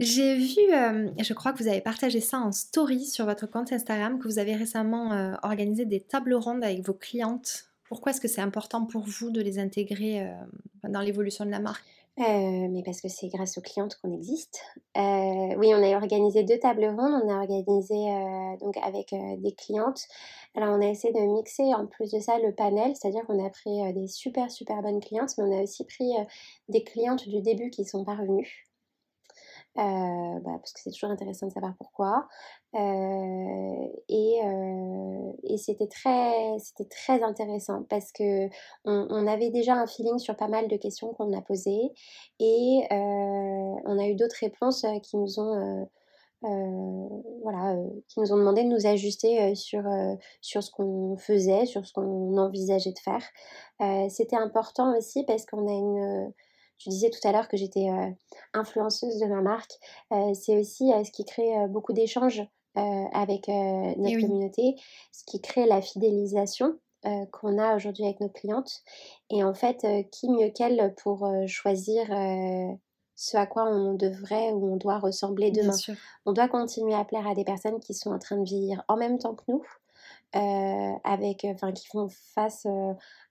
J'ai 0.00 0.36
vu, 0.36 0.72
euh, 0.72 1.10
je 1.22 1.32
crois 1.32 1.52
que 1.52 1.62
vous 1.62 1.68
avez 1.68 1.80
partagé 1.80 2.20
ça 2.20 2.38
en 2.38 2.50
story 2.50 3.04
sur 3.04 3.24
votre 3.24 3.46
compte 3.46 3.72
Instagram, 3.72 4.18
que 4.18 4.26
vous 4.26 4.40
avez 4.40 4.56
récemment 4.56 5.12
euh, 5.12 5.34
organisé 5.42 5.84
des 5.84 6.00
tables 6.00 6.34
rondes 6.34 6.64
avec 6.64 6.84
vos 6.84 6.94
clientes. 6.94 7.66
Pourquoi 7.84 8.10
est-ce 8.10 8.20
que 8.20 8.26
c'est 8.26 8.40
important 8.40 8.84
pour 8.84 9.02
vous 9.02 9.30
de 9.30 9.40
les 9.40 9.58
intégrer 9.58 10.26
dans 10.82 11.02
l'évolution 11.02 11.44
de 11.44 11.50
la 11.50 11.60
marque? 11.60 11.84
Euh, 12.18 12.68
mais 12.68 12.82
parce 12.84 13.00
que 13.00 13.08
c'est 13.08 13.28
grâce 13.28 13.56
aux 13.56 13.62
clientes 13.62 13.96
qu'on 14.02 14.12
existe. 14.12 14.60
Euh, 14.96 15.54
oui, 15.56 15.72
on 15.74 15.82
a 15.82 15.96
organisé 15.96 16.44
deux 16.44 16.58
tables 16.58 16.84
rondes. 16.84 17.22
On 17.24 17.28
a 17.30 17.38
organisé 17.40 17.94
euh, 17.94 18.56
donc 18.58 18.76
avec 18.82 19.14
des 19.40 19.52
clientes. 19.52 20.06
Alors, 20.54 20.76
on 20.76 20.82
a 20.82 20.86
essayé 20.86 21.12
de 21.14 21.20
mixer 21.20 21.74
en 21.74 21.86
plus 21.86 22.10
de 22.10 22.20
ça 22.20 22.38
le 22.38 22.54
panel, 22.54 22.94
c'est-à-dire 22.94 23.24
qu'on 23.26 23.44
a 23.44 23.48
pris 23.50 23.92
des 23.94 24.06
super 24.08 24.50
super 24.50 24.82
bonnes 24.82 25.00
clientes, 25.00 25.30
mais 25.38 25.44
on 25.44 25.58
a 25.58 25.62
aussi 25.62 25.84
pris 25.84 26.12
des 26.68 26.84
clientes 26.84 27.28
du 27.28 27.40
début 27.40 27.70
qui 27.70 27.84
sont 27.84 28.04
pas 28.04 28.14
revenues. 28.14 28.71
Euh, 29.78 30.40
bah, 30.40 30.58
parce 30.58 30.72
que 30.74 30.80
c'est 30.80 30.90
toujours 30.90 31.10
intéressant 31.10 31.46
de 31.46 31.52
savoir 31.52 31.74
pourquoi. 31.78 32.28
Euh, 32.74 33.86
et, 34.08 34.40
euh, 34.44 35.32
et 35.44 35.56
c'était 35.56 35.86
très, 35.86 36.58
c'était 36.58 36.88
très 36.88 37.22
intéressant 37.22 37.84
parce 37.88 38.12
que 38.12 38.48
on, 38.84 39.26
avait 39.26 39.50
déjà 39.50 39.74
un 39.74 39.86
feeling 39.86 40.18
sur 40.18 40.36
pas 40.36 40.48
mal 40.48 40.68
de 40.68 40.76
questions 40.76 41.14
qu'on 41.14 41.32
a 41.32 41.40
posées 41.40 41.90
et 42.38 42.86
on 42.90 43.98
a 43.98 44.06
eu 44.08 44.14
d'autres 44.14 44.36
réponses 44.40 44.84
qui 45.02 45.16
nous 45.16 45.40
ont 45.40 45.88
voilà, 47.42 47.76
qui 48.08 48.20
nous 48.20 48.32
ont 48.32 48.36
demandé 48.36 48.64
de 48.64 48.68
nous 48.68 48.86
ajuster 48.86 49.54
sur, 49.54 49.84
sur 50.40 50.62
ce 50.62 50.70
qu'on 50.70 51.16
faisait, 51.16 51.66
sur 51.66 51.86
ce 51.86 51.92
qu'on 51.92 52.36
envisageait 52.36 52.92
de 52.92 52.98
faire. 52.98 54.10
C'était 54.10 54.36
important 54.36 54.96
aussi 54.96 55.24
parce 55.24 55.46
qu'on 55.46 55.66
a 55.66 55.72
une, 55.72 56.32
tu 56.82 56.88
disais 56.88 57.10
tout 57.10 57.26
à 57.26 57.32
l'heure 57.32 57.48
que 57.48 57.56
j'étais 57.56 57.88
euh, 57.88 58.10
influenceuse 58.54 59.18
de 59.18 59.26
ma 59.26 59.40
marque. 59.40 59.72
Euh, 60.12 60.34
c'est 60.34 60.58
aussi 60.58 60.92
euh, 60.92 61.04
ce 61.04 61.12
qui 61.12 61.24
crée 61.24 61.66
beaucoup 61.68 61.92
d'échanges 61.92 62.42
avec 62.74 63.48
notre 63.48 64.16
eh 64.16 64.22
communauté, 64.22 64.76
ce 65.12 65.24
qui 65.26 65.42
crée 65.42 65.66
la 65.66 65.82
fidélisation 65.82 66.78
qu'on 67.30 67.58
a 67.58 67.76
aujourd'hui 67.76 68.04
avec 68.04 68.20
nos 68.20 68.30
clientes. 68.30 68.80
Et 69.28 69.44
en 69.44 69.52
fait, 69.52 69.86
qui 70.10 70.30
mieux 70.30 70.48
qu'elle 70.48 70.94
pour 71.02 71.30
choisir 71.46 72.06
ce 73.14 73.36
à 73.36 73.44
quoi 73.44 73.64
on 73.64 73.92
devrait 73.92 74.52
ou 74.52 74.72
on 74.72 74.76
doit 74.76 74.98
ressembler 74.98 75.50
demain? 75.50 75.76
On 76.24 76.32
doit 76.32 76.48
continuer 76.48 76.94
à 76.94 77.04
plaire 77.04 77.26
à 77.26 77.34
des 77.34 77.44
personnes 77.44 77.78
qui 77.78 77.92
sont 77.92 78.10
en 78.10 78.18
train 78.18 78.38
de 78.38 78.44
vieillir 78.44 78.82
en 78.88 78.96
même 78.96 79.18
temps 79.18 79.34
que 79.34 79.44
nous, 79.48 79.62
avec, 80.32 81.44
enfin, 81.44 81.72
qui 81.72 81.86
font 81.86 82.08
face 82.34 82.66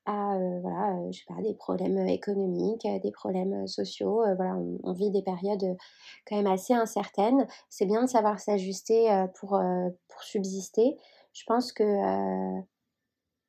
à 0.05 0.37
voilà, 0.61 0.97
je 1.11 1.19
sais 1.19 1.25
pas, 1.27 1.41
des 1.41 1.53
problèmes 1.53 2.07
économiques, 2.07 2.87
des 3.01 3.11
problèmes 3.11 3.67
sociaux. 3.67 4.23
voilà, 4.35 4.57
on, 4.83 4.93
vit 4.93 5.11
des 5.11 5.21
périodes 5.21 5.77
quand 6.27 6.35
même 6.35 6.47
assez 6.47 6.73
incertaines. 6.73 7.47
C'est 7.69 7.85
bien 7.85 8.03
de 8.03 8.09
savoir 8.09 8.39
s'ajuster 8.39 9.25
pour, 9.35 9.59
pour 10.07 10.23
subsister. 10.23 10.97
Je 11.33 11.43
pense 11.45 11.71
que 11.71 12.61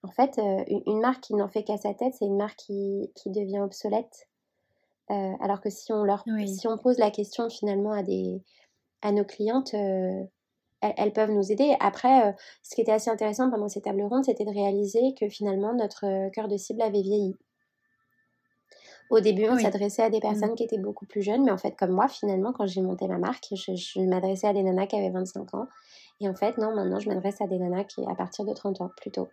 en 0.04 0.10
fait, 0.10 0.40
une 0.86 1.00
marque 1.00 1.22
qui 1.22 1.34
n'en 1.34 1.48
fait 1.48 1.62
qu'à 1.62 1.78
sa 1.78 1.94
tête, 1.94 2.14
c'est 2.18 2.24
une 2.24 2.36
marque 2.36 2.58
qui, 2.58 3.12
qui 3.14 3.30
devient 3.30 3.60
obsolète. 3.60 4.28
alors 5.08 5.60
que 5.60 5.70
si 5.70 5.92
on, 5.92 6.04
leur, 6.04 6.24
si 6.46 6.66
on 6.68 6.76
pose 6.78 6.98
la 6.98 7.10
question 7.10 7.48
finalement 7.48 7.92
à, 7.92 8.02
des, 8.02 8.42
à 9.02 9.12
nos 9.12 9.24
clientes, 9.24 9.74
elles, 10.82 11.12
peuvent 11.12 11.30
nous 11.30 11.52
aider. 11.52 11.76
Après, 11.80 12.28
euh, 12.28 12.32
ce 12.62 12.74
qui 12.74 12.80
était 12.80 12.92
assez 12.92 13.10
intéressant 13.10 13.50
pendant 13.50 13.68
ces 13.68 13.80
tables 13.80 14.02
rondes, 14.02 14.24
c'était 14.24 14.44
de 14.44 14.50
réaliser 14.50 15.14
que 15.18 15.28
finalement 15.28 15.74
notre 15.74 16.06
euh, 16.06 16.30
cœur 16.30 16.48
de 16.48 16.56
cible 16.56 16.82
avait 16.82 17.02
vieilli. 17.02 17.36
Au 19.10 19.20
début, 19.20 19.46
on 19.48 19.58
s'adressait 19.58 20.02
à 20.02 20.10
des 20.10 20.18
mmh. 20.18 20.20
personnes 20.20 20.54
qui 20.54 20.64
étaient 20.64 20.78
beaucoup 20.78 21.04
plus 21.04 21.22
jeunes, 21.22 21.44
mais 21.44 21.50
en 21.50 21.58
fait, 21.58 21.76
comme 21.76 21.90
moi, 21.90 22.08
finalement, 22.08 22.52
quand 22.52 22.66
j'ai 22.66 22.80
monté 22.80 23.06
ma 23.06 23.18
marque, 23.18 23.46
je, 23.52 24.00
m'adressais 24.00 24.46
à 24.46 24.54
des 24.54 24.62
nanas 24.62 24.86
qui 24.86 24.96
avaient 24.96 25.10
25 25.10 25.54
ans. 25.54 25.66
Et 26.20 26.28
en 26.28 26.34
fait, 26.34 26.56
non, 26.56 26.74
maintenant, 26.74 26.98
je 26.98 27.08
m'adresse 27.08 27.40
à 27.42 27.46
des 27.46 27.58
nanas 27.58 27.84
qui 27.84 28.02
à 28.06 28.14
partir 28.14 28.46
de 28.46 28.54
30 28.54 28.80
ans, 28.80 28.90
plutôt. 28.96 29.28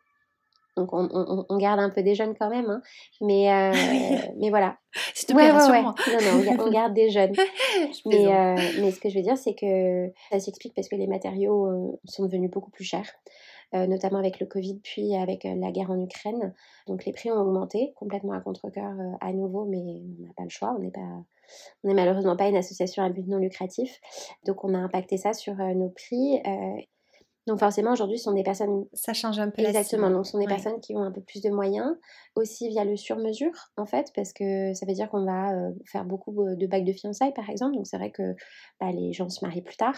Donc 0.79 0.93
on, 0.93 1.57
garde 1.57 1.81
un 1.81 1.89
peu 1.89 2.01
des 2.01 2.15
jeunes 2.15 2.35
quand 2.39 2.49
même, 2.49 2.69
hein. 2.69 2.81
mais, 3.19 3.51
euh, 3.51 3.71
mais 4.37 4.49
voilà. 4.49 4.77
ouais, 5.29 5.51
ouais, 5.51 5.81
Non, 5.81 5.93
non, 6.55 6.63
on, 6.65 6.71
garde 6.71 6.93
des 6.93 7.09
jeunes. 7.09 7.33
mais, 8.05 8.27
euh, 8.27 8.55
mais 8.79 8.91
ce 8.91 9.01
que 9.01 9.09
je 9.09 9.17
veux 9.17 9.23
dire, 9.23 9.37
c'est 9.37 9.55
que 9.55 10.09
ça 10.31 10.39
s'explique 10.39 10.73
parce 10.73 10.87
que 10.87 10.95
les 10.95 11.07
matériaux 11.07 11.65
euh, 11.67 11.99
sont 12.05 12.23
devenus 12.23 12.49
beaucoup 12.49 12.71
plus 12.71 12.85
chers. 12.85 13.11
notamment 13.73 14.19
avec 14.19 14.39
le 14.39 14.45
Covid, 14.45 14.79
puis 14.81 15.15
avec 15.15 15.43
la 15.43 15.71
guerre 15.71 15.91
en 15.91 15.99
Ukraine. 15.99 16.55
Donc 16.87 17.03
les 17.03 17.11
prix 17.11 17.29
ont 17.29 17.41
augmenté 17.41 17.93
complètement 17.97 18.33
à 18.33 18.39
contre-coeur 18.39 18.95
à 19.19 19.33
nouveau, 19.33 19.65
mais 19.65 19.83
on 20.19 20.27
n'a 20.27 20.33
pas 20.37 20.43
le 20.43 20.49
choix, 20.49 20.73
on 20.77 20.79
n'est 20.79 20.91
pas, 20.91 21.11
on 21.83 21.89
n'est 21.89 21.93
malheureusement 21.93 22.37
pas 22.37 22.47
une 22.47 22.57
association 22.57 23.03
à 23.03 23.09
but 23.09 23.27
non 23.27 23.37
lucratif. 23.37 23.99
Donc 24.45 24.63
on 24.63 24.73
a 24.73 24.77
impacté 24.77 25.17
ça 25.17 25.33
sur 25.33 25.55
nos 25.55 25.89
prix. 25.89 26.41
Donc 27.47 27.59
forcément, 27.59 27.93
aujourd'hui, 27.93 28.17
ce 28.17 28.25
sont 28.25 28.33
des 28.33 28.43
personnes... 28.43 28.85
Ça 28.93 29.13
change 29.13 29.39
un 29.39 29.49
peu 29.49 29.61
Exactement, 29.61 30.09
donc 30.11 30.25
ce 30.25 30.33
sont 30.33 30.39
des 30.39 30.45
personnes 30.45 30.79
qui 30.81 30.95
ont 30.95 31.01
un 31.01 31.11
peu 31.11 31.21
plus 31.21 31.41
de 31.41 31.49
moyens, 31.49 31.95
aussi 32.35 32.69
via 32.69 32.83
le 32.83 32.95
sur-mesure, 32.95 33.71
en 33.77 33.85
fait, 33.85 34.11
parce 34.15 34.33
que 34.33 34.73
ça 34.73 34.85
veut 34.85 34.93
dire 34.93 35.09
qu'on 35.09 35.25
va 35.25 35.53
euh, 35.53 35.71
faire 35.85 36.05
beaucoup 36.05 36.31
de 36.31 36.67
bagues 36.67 36.85
de 36.85 36.93
fiançailles, 36.93 37.33
par 37.33 37.49
exemple. 37.49 37.75
Donc 37.75 37.87
c'est 37.87 37.97
vrai 37.97 38.11
que 38.11 38.35
bah, 38.79 38.91
les 38.91 39.13
gens 39.13 39.29
se 39.29 39.43
marient 39.43 39.63
plus 39.63 39.77
tard, 39.77 39.97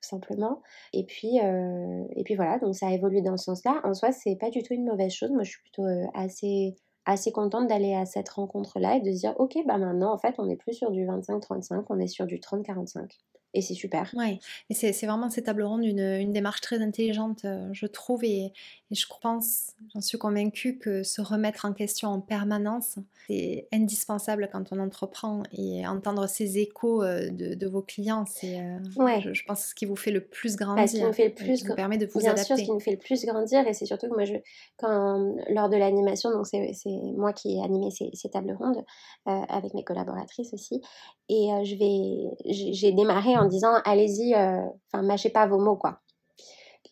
simplement. 0.00 0.62
Et 0.92 1.04
puis, 1.04 1.40
euh, 1.40 2.04
et 2.14 2.22
puis 2.22 2.36
voilà, 2.36 2.58
donc 2.58 2.76
ça 2.76 2.88
a 2.88 2.92
évolué 2.92 3.22
dans 3.22 3.36
ce 3.36 3.44
sens-là. 3.44 3.80
En 3.84 3.94
soi, 3.94 4.12
c'est 4.12 4.36
pas 4.36 4.50
du 4.50 4.62
tout 4.62 4.74
une 4.74 4.84
mauvaise 4.84 5.12
chose. 5.12 5.30
Moi, 5.30 5.42
je 5.42 5.50
suis 5.50 5.62
plutôt 5.62 5.84
euh, 5.84 6.06
assez 6.14 6.76
assez 7.06 7.32
contente 7.32 7.66
d'aller 7.66 7.94
à 7.94 8.06
cette 8.06 8.30
rencontre-là 8.30 8.96
et 8.96 9.00
de 9.00 9.12
se 9.12 9.18
dire, 9.18 9.34
ok, 9.38 9.58
bah 9.66 9.76
maintenant, 9.76 10.14
en 10.14 10.18
fait, 10.18 10.36
on 10.38 10.46
n'est 10.46 10.56
plus 10.56 10.72
sur 10.72 10.90
du 10.90 11.04
25-35, 11.04 11.84
on 11.90 11.98
est 11.98 12.06
sur 12.06 12.26
du 12.26 12.38
30-45 12.38 13.08
et 13.54 13.62
c'est 13.62 13.74
super. 13.74 14.10
Oui, 14.16 14.40
et 14.68 14.74
c'est 14.74 14.90
vraiment 15.06 15.30
ces 15.30 15.42
tables 15.42 15.62
rondes 15.62 15.84
une, 15.84 16.00
une 16.00 16.32
démarche 16.32 16.60
très 16.60 16.82
intelligente, 16.82 17.44
euh, 17.44 17.68
je 17.72 17.86
trouve, 17.86 18.24
et, 18.24 18.52
et 18.90 18.94
je 18.94 19.06
pense, 19.22 19.72
j'en 19.94 20.00
suis 20.00 20.18
convaincue, 20.18 20.76
que 20.78 21.02
se 21.04 21.22
remettre 21.22 21.64
en 21.64 21.72
question 21.72 22.08
en 22.08 22.20
permanence, 22.20 22.98
c'est 23.28 23.68
indispensable 23.72 24.48
quand 24.52 24.72
on 24.72 24.80
entreprend 24.80 25.44
et 25.56 25.86
entendre 25.86 26.26
ces 26.26 26.58
échos 26.58 27.02
euh, 27.02 27.30
de, 27.30 27.54
de 27.54 27.66
vos 27.66 27.80
clients, 27.80 28.24
c'est, 28.26 28.58
euh, 28.60 28.78
ouais. 28.96 29.20
je, 29.22 29.32
je, 29.32 29.44
pense, 29.44 29.66
ce 29.66 29.74
qui 29.74 29.86
vous 29.86 29.96
fait 29.96 30.10
le 30.10 30.20
plus 30.20 30.56
grandir. 30.56 30.88
ce 30.88 30.96
qui 30.96 31.02
nous 31.02 31.12
fait 31.12 31.28
le 31.28 31.34
plus 31.34 31.62
qui 31.62 31.68
vous 31.68 31.74
permet 31.74 31.96
de 31.96 32.06
vous 32.06 32.18
Bien 32.18 32.32
adapter. 32.32 32.46
sûr, 32.46 32.58
ce 32.58 32.62
qui 32.64 32.70
nous 32.72 32.80
fait 32.80 32.90
le 32.92 32.98
plus 32.98 33.24
grandir, 33.24 33.66
et 33.66 33.72
c'est 33.72 33.86
surtout 33.86 34.08
que 34.08 34.14
moi, 34.14 34.24
je, 34.24 34.34
quand, 34.76 35.36
lors 35.50 35.68
de 35.68 35.76
l'animation, 35.76 36.30
donc 36.30 36.46
c'est 36.46 36.72
moi 37.16 37.32
qui 37.32 37.56
ai 37.56 37.62
animé 37.62 37.90
ces, 37.92 38.10
ces 38.14 38.28
tables 38.30 38.56
rondes 38.58 38.84
euh, 39.28 39.40
avec 39.48 39.74
mes 39.74 39.84
collaboratrices 39.84 40.52
aussi, 40.52 40.82
et 41.28 41.48
je 41.64 41.76
vais, 41.76 42.72
j'ai 42.72 42.92
démarré 42.92 43.36
en 43.36 43.46
disant, 43.46 43.72
allez-y, 43.84 44.34
enfin, 44.34 45.02
mâchez 45.02 45.30
pas 45.30 45.46
vos 45.46 45.58
mots, 45.58 45.76
quoi 45.76 46.00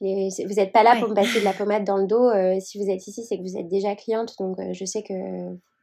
vous 0.03 0.55
n'êtes 0.57 0.73
pas 0.73 0.83
là 0.83 0.95
Ouais. 0.95 1.01
pour 1.01 1.09
me 1.11 1.15
passer 1.15 1.41
de 1.41 1.45
la 1.45 1.53
pommade 1.53 1.85
dans 1.85 1.97
le 1.97 2.07
dos. 2.07 2.29
euh, 2.29 2.59
si 2.61 2.79
vous 2.83 2.91
êtes 2.91 3.07
ici, 3.07 3.25
c'est 3.25 3.37
que 3.37 3.43
vous 3.43 3.57
êtes 3.57 3.69
déjà 3.69 3.95
cliente. 3.95 4.35
Donc, 4.39 4.59
euh, 4.59 4.73
je 4.73 4.85
sais 4.85 5.03
que 5.03 5.15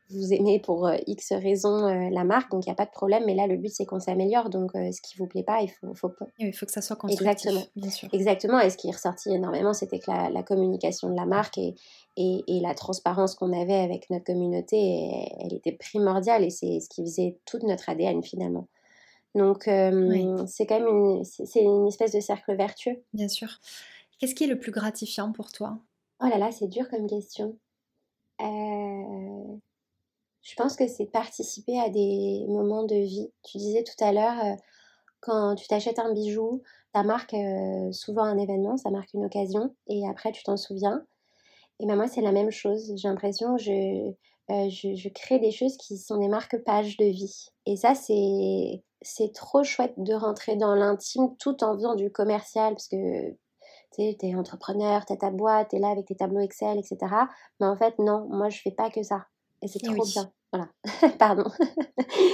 vous 0.10 0.34
aimez 0.34 0.60
pour 0.60 0.88
euh, 0.88 0.96
X 1.08 1.34
raisons 1.34 1.86
euh, 1.88 2.10
la 2.12 2.24
marque. 2.24 2.52
Donc, 2.52 2.66
il 2.66 2.70
n'y 2.70 2.74
a 2.74 2.76
pas 2.76 2.86
de 2.86 2.92
problème. 2.92 3.24
Mais 3.26 3.36
là, 3.36 3.48
le 3.48 3.58
but, 3.58 3.70
c'est 3.70 3.86
qu'on 3.86 4.00
s'améliore. 4.00 4.50
Donc, 4.50 4.76
euh, 4.76 4.92
ce 4.92 5.02
qui 5.02 5.18
vous 5.18 5.28
plaît 5.28 5.44
pas, 5.44 5.62
il 5.62 5.70
faut, 5.70 5.94
faut 5.94 6.10
pas. 6.10 6.26
Il 6.40 6.54
faut 6.54 6.66
que 6.66 6.72
ça 6.72 6.82
soit 6.82 6.96
constructif, 6.96 7.28
Exactement. 7.32 7.66
bien 7.76 7.90
sûr. 7.90 8.10
Exactement. 8.14 8.60
Et 8.60 8.70
ce 8.70 8.78
qui 8.78 8.88
est 8.90 8.94
ressorti 8.94 9.30
énormément, 9.30 9.74
c'était 9.74 10.00
que 10.00 10.10
la, 10.12 10.30
la 10.30 10.44
communication 10.44 11.10
de 11.10 11.16
la 11.16 11.26
marque 11.26 11.58
et, 11.58 11.76
et, 12.18 12.44
et 12.48 12.60
la 12.60 12.74
transparence 12.74 13.36
qu'on 13.36 13.54
avait 13.54 13.74
avec 13.80 14.10
notre 14.10 14.26
communauté, 14.26 15.28
elle 15.40 15.54
était 15.54 15.74
primordiale. 15.74 16.44
Et 16.44 16.50
c'est 16.50 16.80
ce 16.80 16.90
qui 16.90 17.02
faisait 17.04 17.38
toute 17.46 17.64
notre 17.64 17.90
ADN 17.90 18.24
finalement. 18.24 18.68
Donc, 19.36 19.68
euh, 19.68 19.92
Oui. 20.10 20.26
c'est 20.48 20.66
quand 20.66 20.80
même 20.80 20.88
une, 20.88 21.24
c'est 21.24 21.62
une 21.62 21.88
espèce 21.88 22.14
de 22.14 22.20
cercle 22.20 22.56
vertueux. 22.56 23.04
Bien 23.14 23.28
sûr. 23.28 23.48
Qu'est-ce 24.20 24.34
qui 24.34 24.46
est 24.46 24.48
le 24.48 24.60
plus 24.60 24.72
gratifiant 24.72 25.32
pour 25.32 25.52
toi? 25.52 25.78
Oh 26.22 26.26
là 26.28 26.38
là, 26.38 26.52
c'est 26.52 26.68
dur 26.68 26.90
comme 26.90 27.08
question. 27.08 27.56
Euh, 28.42 29.56
je 30.50 30.56
pense 30.56 30.76
que 30.76 30.88
c'est 30.88 31.06
participer 31.06 31.80
à 31.80 31.90
des 31.90 32.46
moments 32.48 32.84
de 32.84 32.96
vie. 32.96 33.32
Tu 33.44 33.60
disais 33.60 33.84
tout 33.84 34.04
à 34.04 34.12
l'heure, 34.12 34.44
euh, 34.44 34.56
quand 35.20 35.54
tu 35.56 35.68
t'achètes 35.68 36.00
un 36.00 36.12
bijou, 36.12 36.64
ça 36.96 37.04
marque 37.04 37.36
euh, 37.36 37.92
souvent 37.92 38.24
un 38.24 38.38
événement, 38.38 38.76
ça 38.78 38.90
marque 38.90 39.14
une 39.14 39.26
occasion, 39.26 39.76
et 39.88 40.08
après 40.10 40.32
tu 40.32 40.42
t'en 40.42 40.58
souviens. 40.58 41.06
Et 41.80 41.86
ben 41.86 41.96
moi, 41.96 42.08
c'est 42.08 42.22
la 42.22 42.32
même 42.32 42.50
chose. 42.50 42.94
J'ai 42.96 43.08
l'impression 43.08 43.56
que 43.58 43.62
je, 43.62 43.72
euh, 43.72 44.70
je, 44.70 44.96
je 44.96 45.10
crée 45.10 45.38
des 45.40 45.52
choses 45.52 45.78
qui 45.78 45.98
sont 45.98 46.18
des 46.18 46.28
marque-pages 46.28 46.98
de 46.98 47.06
vie. 47.06 47.50
Et 47.68 47.78
ça, 47.78 47.94
c'est 47.94 48.84
c'est 49.02 49.32
trop 49.34 49.64
chouette 49.64 49.94
de 49.98 50.14
rentrer 50.14 50.58
dans 50.58 50.76
l'intime 50.76 51.36
tout 51.38 51.64
en 51.64 51.76
faisant 51.76 51.96
du 51.96 52.12
commercial, 52.12 52.74
parce 52.74 52.88
que 52.88 53.30
tu 53.94 54.18
t'es 54.18 54.36
entrepreneur, 54.36 55.06
t'as 55.06 55.16
ta 55.16 55.30
boîte, 55.30 55.70
t'es 55.70 55.80
là 55.80 55.90
avec 55.90 56.08
tes 56.08 56.16
tableaux 56.16 56.42
Excel, 56.42 56.80
etc. 56.80 56.98
Mais 57.60 57.68
en 57.68 57.78
fait, 57.78 58.00
non, 58.00 58.28
moi, 58.30 58.50
je 58.50 58.60
fais 58.62 58.72
pas 58.72 58.90
que 58.90 59.04
ça. 59.04 59.26
Et 59.62 59.68
c'est 59.68 59.80
trop 59.80 59.94
oui. 59.94 60.12
bien. 60.14 60.32
Voilà. 60.52 60.70
Pardon. 61.20 61.46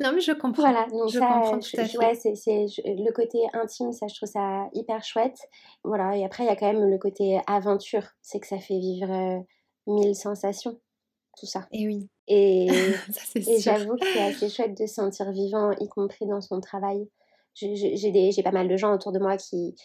Non, 0.00 0.10
mais 0.12 0.20
je 0.20 0.32
comprends. 0.32 0.62
voilà, 0.64 0.86
donc 0.88 1.08
je 1.08 1.20
ça, 1.20 1.26
comprends 1.26 1.60
je- 1.60 1.80
à 1.80 1.84
fait. 1.84 1.98
ouais, 1.98 2.14
c'est, 2.16 2.34
c'est- 2.34 2.66
je- 2.66 2.82
le 2.84 3.12
côté 3.12 3.38
intime, 3.52 3.92
ça, 3.92 4.08
je 4.08 4.14
trouve 4.16 4.28
ça 4.28 4.68
hyper 4.72 5.04
chouette. 5.04 5.38
Voilà, 5.84 6.16
et 6.16 6.24
après, 6.24 6.42
il 6.42 6.46
y 6.48 6.50
a 6.50 6.56
quand 6.56 6.66
même 6.72 6.90
le 6.90 6.98
côté 6.98 7.40
aventure. 7.46 8.02
C'est 8.20 8.40
que 8.40 8.46
ça 8.48 8.58
fait 8.58 8.78
vivre 8.78 9.10
euh, 9.12 9.38
mille 9.86 10.16
sensations, 10.16 10.80
tout 11.38 11.46
ça. 11.46 11.68
Et 11.70 11.86
oui, 11.86 12.08
Et, 12.26 12.66
ça 13.12 13.20
c'est 13.24 13.48
et 13.48 13.60
sûr. 13.60 13.72
j'avoue 13.72 13.94
que 13.94 14.04
c'est 14.12 14.20
assez 14.22 14.48
chouette 14.48 14.76
de 14.76 14.84
se 14.86 14.94
sentir 14.94 15.30
vivant, 15.30 15.70
y 15.78 15.88
compris 15.88 16.26
dans 16.26 16.40
son 16.40 16.60
travail. 16.60 17.08
Je- 17.54 17.92
J'ai 17.94 18.10
des- 18.10 18.32
j'ai 18.32 18.42
pas 18.42 18.50
mal 18.50 18.66
de 18.66 18.76
gens 18.76 18.92
autour 18.92 19.12
de 19.12 19.20
moi 19.20 19.36
qui, 19.36 19.76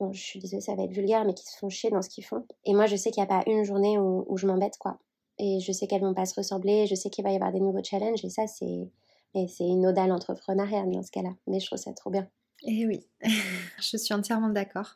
bon, 0.00 0.10
je 0.10 0.22
suis 0.22 0.40
désolée, 0.40 0.62
ça 0.62 0.74
va 0.74 0.84
être 0.84 0.92
vulgaire, 0.92 1.26
mais 1.26 1.34
qui 1.34 1.44
se 1.44 1.58
font 1.58 1.68
chier 1.68 1.90
dans 1.90 2.00
ce 2.00 2.08
qu'ils 2.08 2.24
font. 2.24 2.46
Et 2.64 2.72
moi, 2.72 2.86
je 2.86 2.96
sais 2.96 3.10
qu'il 3.10 3.22
n'y 3.22 3.28
a 3.30 3.42
pas 3.42 3.48
une 3.48 3.62
journée 3.64 3.98
où, 3.98 4.24
où 4.26 4.38
je 4.38 4.46
m'embête, 4.46 4.78
quoi. 4.78 4.98
Et 5.38 5.60
je 5.60 5.72
sais 5.72 5.86
qu'elles 5.86 6.02
vont 6.02 6.14
pas 6.14 6.26
se 6.26 6.34
ressembler, 6.34 6.86
je 6.86 6.94
sais 6.94 7.10
qu'il 7.10 7.24
va 7.24 7.30
y 7.30 7.36
avoir 7.36 7.52
des 7.52 7.60
nouveaux 7.60 7.82
challenges, 7.82 8.24
et 8.24 8.30
ça, 8.30 8.46
c'est 8.46 8.90
une 9.60 9.86
ode 9.86 9.98
à 9.98 10.06
l'entrepreneuriat 10.06 10.84
dans 10.86 11.02
ce 11.02 11.10
cas-là. 11.10 11.30
Mais 11.46 11.60
je 11.60 11.66
trouve 11.66 11.78
ça 11.78 11.92
trop 11.92 12.10
bien. 12.10 12.28
Et 12.64 12.86
oui, 12.86 13.06
je 13.80 13.96
suis 13.96 14.14
entièrement 14.14 14.48
d'accord. 14.48 14.94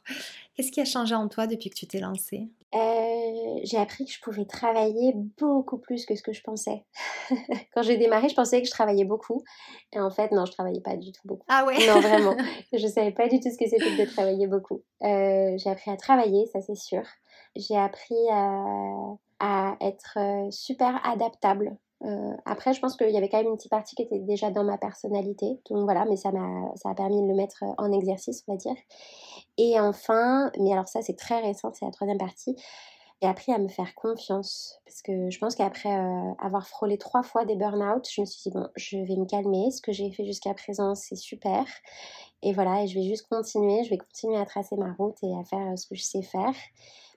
Qu'est-ce 0.54 0.72
qui 0.72 0.80
a 0.80 0.84
changé 0.84 1.14
en 1.14 1.28
toi 1.28 1.46
depuis 1.46 1.70
que 1.70 1.76
tu 1.76 1.86
t'es 1.86 2.00
lancée? 2.00 2.48
Euh, 2.74 3.60
j'ai 3.62 3.76
appris 3.76 4.04
que 4.04 4.10
je 4.10 4.20
pouvais 4.20 4.46
travailler 4.46 5.12
beaucoup 5.38 5.78
plus 5.78 6.04
que 6.04 6.16
ce 6.16 6.22
que 6.22 6.32
je 6.32 6.42
pensais. 6.42 6.84
Quand 7.74 7.82
j'ai 7.82 7.98
démarré, 7.98 8.28
je 8.28 8.34
pensais 8.34 8.60
que 8.60 8.66
je 8.66 8.72
travaillais 8.72 9.04
beaucoup. 9.04 9.44
Et 9.92 10.00
en 10.00 10.10
fait, 10.10 10.32
non, 10.32 10.44
je 10.44 10.52
travaillais 10.52 10.80
pas 10.80 10.96
du 10.96 11.12
tout 11.12 11.20
beaucoup. 11.24 11.44
Ah 11.48 11.64
ouais? 11.64 11.86
Non, 11.86 12.00
vraiment. 12.00 12.36
Je 12.72 12.86
savais 12.86 13.12
pas 13.12 13.28
du 13.28 13.38
tout 13.38 13.50
ce 13.50 13.58
que 13.58 13.68
c'était 13.68 13.96
de 13.96 14.10
travailler 14.10 14.46
beaucoup. 14.46 14.82
Euh, 15.02 15.56
j'ai 15.58 15.70
appris 15.70 15.90
à 15.90 15.96
travailler, 15.96 16.46
ça 16.46 16.60
c'est 16.62 16.74
sûr. 16.74 17.02
J'ai 17.54 17.76
appris 17.76 18.16
à, 18.30 19.16
à 19.42 19.76
être 19.80 20.16
euh, 20.16 20.50
super 20.50 21.04
adaptable. 21.04 21.76
Euh, 22.04 22.32
après, 22.46 22.72
je 22.72 22.80
pense 22.80 22.96
qu'il 22.96 23.10
y 23.10 23.16
avait 23.16 23.28
quand 23.28 23.38
même 23.38 23.48
une 23.48 23.56
petite 23.56 23.70
partie 23.70 23.94
qui 23.94 24.02
était 24.02 24.18
déjà 24.20 24.50
dans 24.50 24.64
ma 24.64 24.78
personnalité. 24.78 25.60
Donc 25.68 25.84
voilà, 25.84 26.04
mais 26.06 26.16
ça 26.16 26.32
m'a 26.32 26.74
ça 26.76 26.90
a 26.90 26.94
permis 26.94 27.20
de 27.20 27.28
le 27.28 27.34
mettre 27.34 27.62
en 27.76 27.92
exercice, 27.92 28.42
on 28.48 28.52
va 28.52 28.56
dire. 28.56 28.76
Et 29.58 29.78
enfin, 29.78 30.50
mais 30.58 30.72
alors 30.72 30.88
ça 30.88 31.02
c'est 31.02 31.16
très 31.16 31.40
récent, 31.40 31.70
c'est 31.74 31.84
la 31.84 31.90
troisième 31.92 32.18
partie, 32.18 32.56
j'ai 33.22 33.28
appris 33.28 33.52
à 33.52 33.58
me 33.58 33.68
faire 33.68 33.94
confiance. 33.94 34.80
Parce 34.84 35.00
que 35.00 35.30
je 35.30 35.38
pense 35.38 35.54
qu'après 35.54 35.96
euh, 35.96 36.32
avoir 36.40 36.66
frôlé 36.66 36.98
trois 36.98 37.22
fois 37.22 37.44
des 37.44 37.54
burn-out, 37.54 38.06
je 38.10 38.20
me 38.20 38.26
suis 38.26 38.50
dit, 38.50 38.50
bon, 38.50 38.68
je 38.74 38.98
vais 38.98 39.16
me 39.16 39.26
calmer. 39.26 39.70
Ce 39.70 39.80
que 39.80 39.92
j'ai 39.92 40.10
fait 40.10 40.24
jusqu'à 40.24 40.54
présent, 40.54 40.96
c'est 40.96 41.16
super. 41.16 41.64
Et 42.42 42.52
voilà, 42.52 42.82
et 42.82 42.88
je 42.88 42.98
vais 42.98 43.06
juste 43.06 43.28
continuer. 43.28 43.84
Je 43.84 43.90
vais 43.90 43.98
continuer 43.98 44.38
à 44.38 44.44
tracer 44.44 44.76
ma 44.76 44.92
route 44.94 45.16
et 45.22 45.32
à 45.38 45.44
faire 45.44 45.72
euh, 45.72 45.76
ce 45.76 45.86
que 45.86 45.94
je 45.94 46.02
sais 46.02 46.22
faire. 46.22 46.54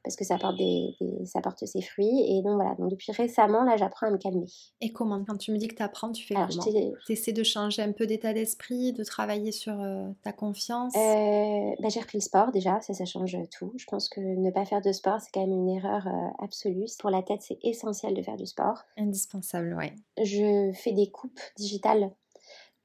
Parce 0.05 0.15
que 0.15 0.23
ça 0.23 0.37
porte, 0.37 0.55
des, 0.57 0.95
des- 1.01 1.25
ça 1.25 1.41
porte 1.41 1.65
ses 1.65 1.81
fruits. 1.81 2.23
Et 2.29 2.41
donc 2.43 2.53
voilà, 2.55 2.75
donc 2.75 2.89
depuis 2.91 3.11
récemment, 3.11 3.63
là, 3.63 3.75
j'apprends 3.75 4.05
à 4.07 4.11
me 4.11 4.17
calmer. 4.17 4.45
Et 4.79 4.91
comment 4.93 5.23
Quand 5.27 5.35
tu 5.37 5.51
me 5.51 5.57
dis 5.57 5.67
que 5.67 5.75
tu 5.75 5.81
apprends, 5.83 6.11
tu 6.11 6.25
fais 6.25 6.35
Alors, 6.35 6.47
comment? 6.49 6.93
Tu 7.07 7.11
essaies 7.13 7.33
de 7.33 7.43
changer 7.43 7.81
un 7.81 7.91
peu 7.91 8.05
d'état 8.05 8.31
d'esprit, 8.31 8.93
de 8.93 9.03
travailler 9.03 9.51
sur 9.51 9.81
euh, 9.81 10.07
ta 10.23 10.31
confiance? 10.31 10.93
Euh, 10.95 11.71
bah, 11.81 11.89
j'ai 11.89 11.99
repris 11.99 12.19
le 12.19 12.23
sport 12.23 12.51
déjà, 12.51 12.79
ça, 12.81 12.93
ça 12.93 13.05
change 13.05 13.35
tout. 13.57 13.73
Je 13.77 13.85
pense 13.85 14.07
que 14.07 14.21
ne 14.21 14.51
pas 14.51 14.65
faire 14.65 14.81
de 14.81 14.91
sport, 14.91 15.19
c'est 15.19 15.31
quand 15.33 15.41
même 15.41 15.51
une 15.53 15.69
erreur 15.69 16.07
euh, 16.07 16.27
absolue. 16.43 16.85
Pour 16.99 17.09
la 17.09 17.23
tête, 17.23 17.41
c'est 17.41 17.57
essentiel 17.63 18.13
de 18.13 18.21
faire 18.21 18.37
du 18.37 18.45
sport. 18.45 18.83
Indispensable, 18.97 19.73
ouais. 19.75 19.93
Je 20.23 20.71
fais 20.73 20.91
des 20.91 21.09
coupes 21.09 21.39
digitales 21.57 22.11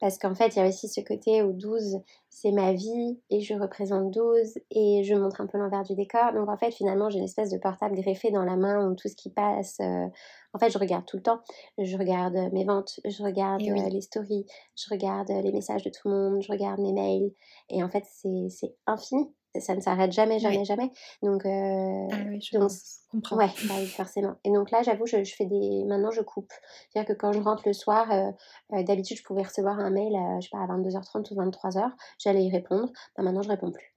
parce 0.01 0.17
qu'en 0.17 0.35
fait, 0.35 0.55
il 0.55 0.59
y 0.59 0.61
a 0.61 0.67
aussi 0.67 0.89
ce 0.89 0.99
côté 1.01 1.43
où 1.43 1.53
12, 1.53 1.99
c'est 2.29 2.51
ma 2.51 2.73
vie 2.73 3.21
et 3.29 3.41
je 3.41 3.53
représente 3.53 4.11
12 4.11 4.55
et 4.71 5.03
je 5.05 5.15
montre 5.15 5.39
un 5.41 5.47
peu 5.47 5.57
l'envers 5.59 5.83
du 5.83 5.95
décor. 5.95 6.33
Donc 6.33 6.49
en 6.49 6.57
fait, 6.57 6.71
finalement, 6.73 7.09
j'ai 7.09 7.19
une 7.19 7.25
espèce 7.25 7.51
de 7.51 7.57
portable 7.59 7.95
greffé 7.95 8.31
dans 8.31 8.43
la 8.43 8.57
main 8.57 8.89
où 8.89 8.95
tout 8.95 9.07
ce 9.07 9.15
qui 9.15 9.29
passe. 9.31 9.77
euh, 9.79 10.07
En 10.53 10.59
fait, 10.59 10.69
je 10.71 10.77
regarde 10.79 11.05
tout 11.05 11.17
le 11.17 11.23
temps. 11.23 11.39
Je 11.77 11.97
regarde 11.97 12.35
mes 12.53 12.65
ventes, 12.65 12.99
je 13.05 13.23
regarde 13.23 13.67
oui. 13.67 13.69
euh, 13.69 13.89
les 13.89 14.01
stories, 14.01 14.45
je 14.75 14.85
regarde 14.91 15.29
euh, 15.31 15.41
les 15.41 15.51
messages 15.51 15.83
de 15.83 15.89
tout 15.89 16.09
le 16.09 16.15
monde, 16.15 16.41
je 16.43 16.51
regarde 16.51 16.79
mes 16.81 16.93
mails. 16.93 17.31
Et 17.69 17.83
en 17.83 17.89
fait, 17.89 18.03
c'est 18.05 18.75
infini. 18.87 19.31
Ça 19.59 19.75
ne 19.75 19.81
s'arrête 19.81 20.13
jamais, 20.13 20.39
jamais, 20.39 20.59
Oui. 20.59 20.65
jamais. 20.65 20.91
Donc, 21.21 21.45
euh, 21.45 22.07
Ah 22.11 22.15
oui, 22.29 22.39
je 22.41 22.57
donc 22.57 22.71
comprends. 23.11 23.35
Ouais, 23.35 23.49
bah 23.67 23.73
oui, 23.79 23.87
forcément. 23.87 24.35
Et 24.45 24.51
donc 24.51 24.71
là, 24.71 24.81
j'avoue, 24.81 25.05
je, 25.05 25.23
je 25.25 25.35
fais 25.35 25.45
des. 25.45 25.83
Maintenant, 25.85 26.11
je 26.11 26.21
coupe. 26.21 26.51
C'est-à-dire 26.89 27.13
que 27.13 27.19
quand 27.19 27.33
je 27.33 27.39
rentre 27.41 27.63
le 27.65 27.73
soir, 27.73 28.09
euh, 28.11 28.31
euh, 28.73 28.83
d'habitude, 28.83 29.17
je 29.17 29.23
pouvais 29.23 29.43
recevoir 29.43 29.77
un 29.79 29.89
mail, 29.89 30.13
je 30.39 30.45
sais 30.45 30.49
pas, 30.51 30.59
à 30.63 30.67
22h30 30.67 31.31
ou 31.31 31.35
23h. 31.35 31.91
J'allais 32.17 32.43
y 32.45 32.49
répondre. 32.51 32.89
Bah, 33.17 33.23
maintenant, 33.23 33.41
je 33.41 33.49
réponds 33.49 33.71
plus. 33.71 33.93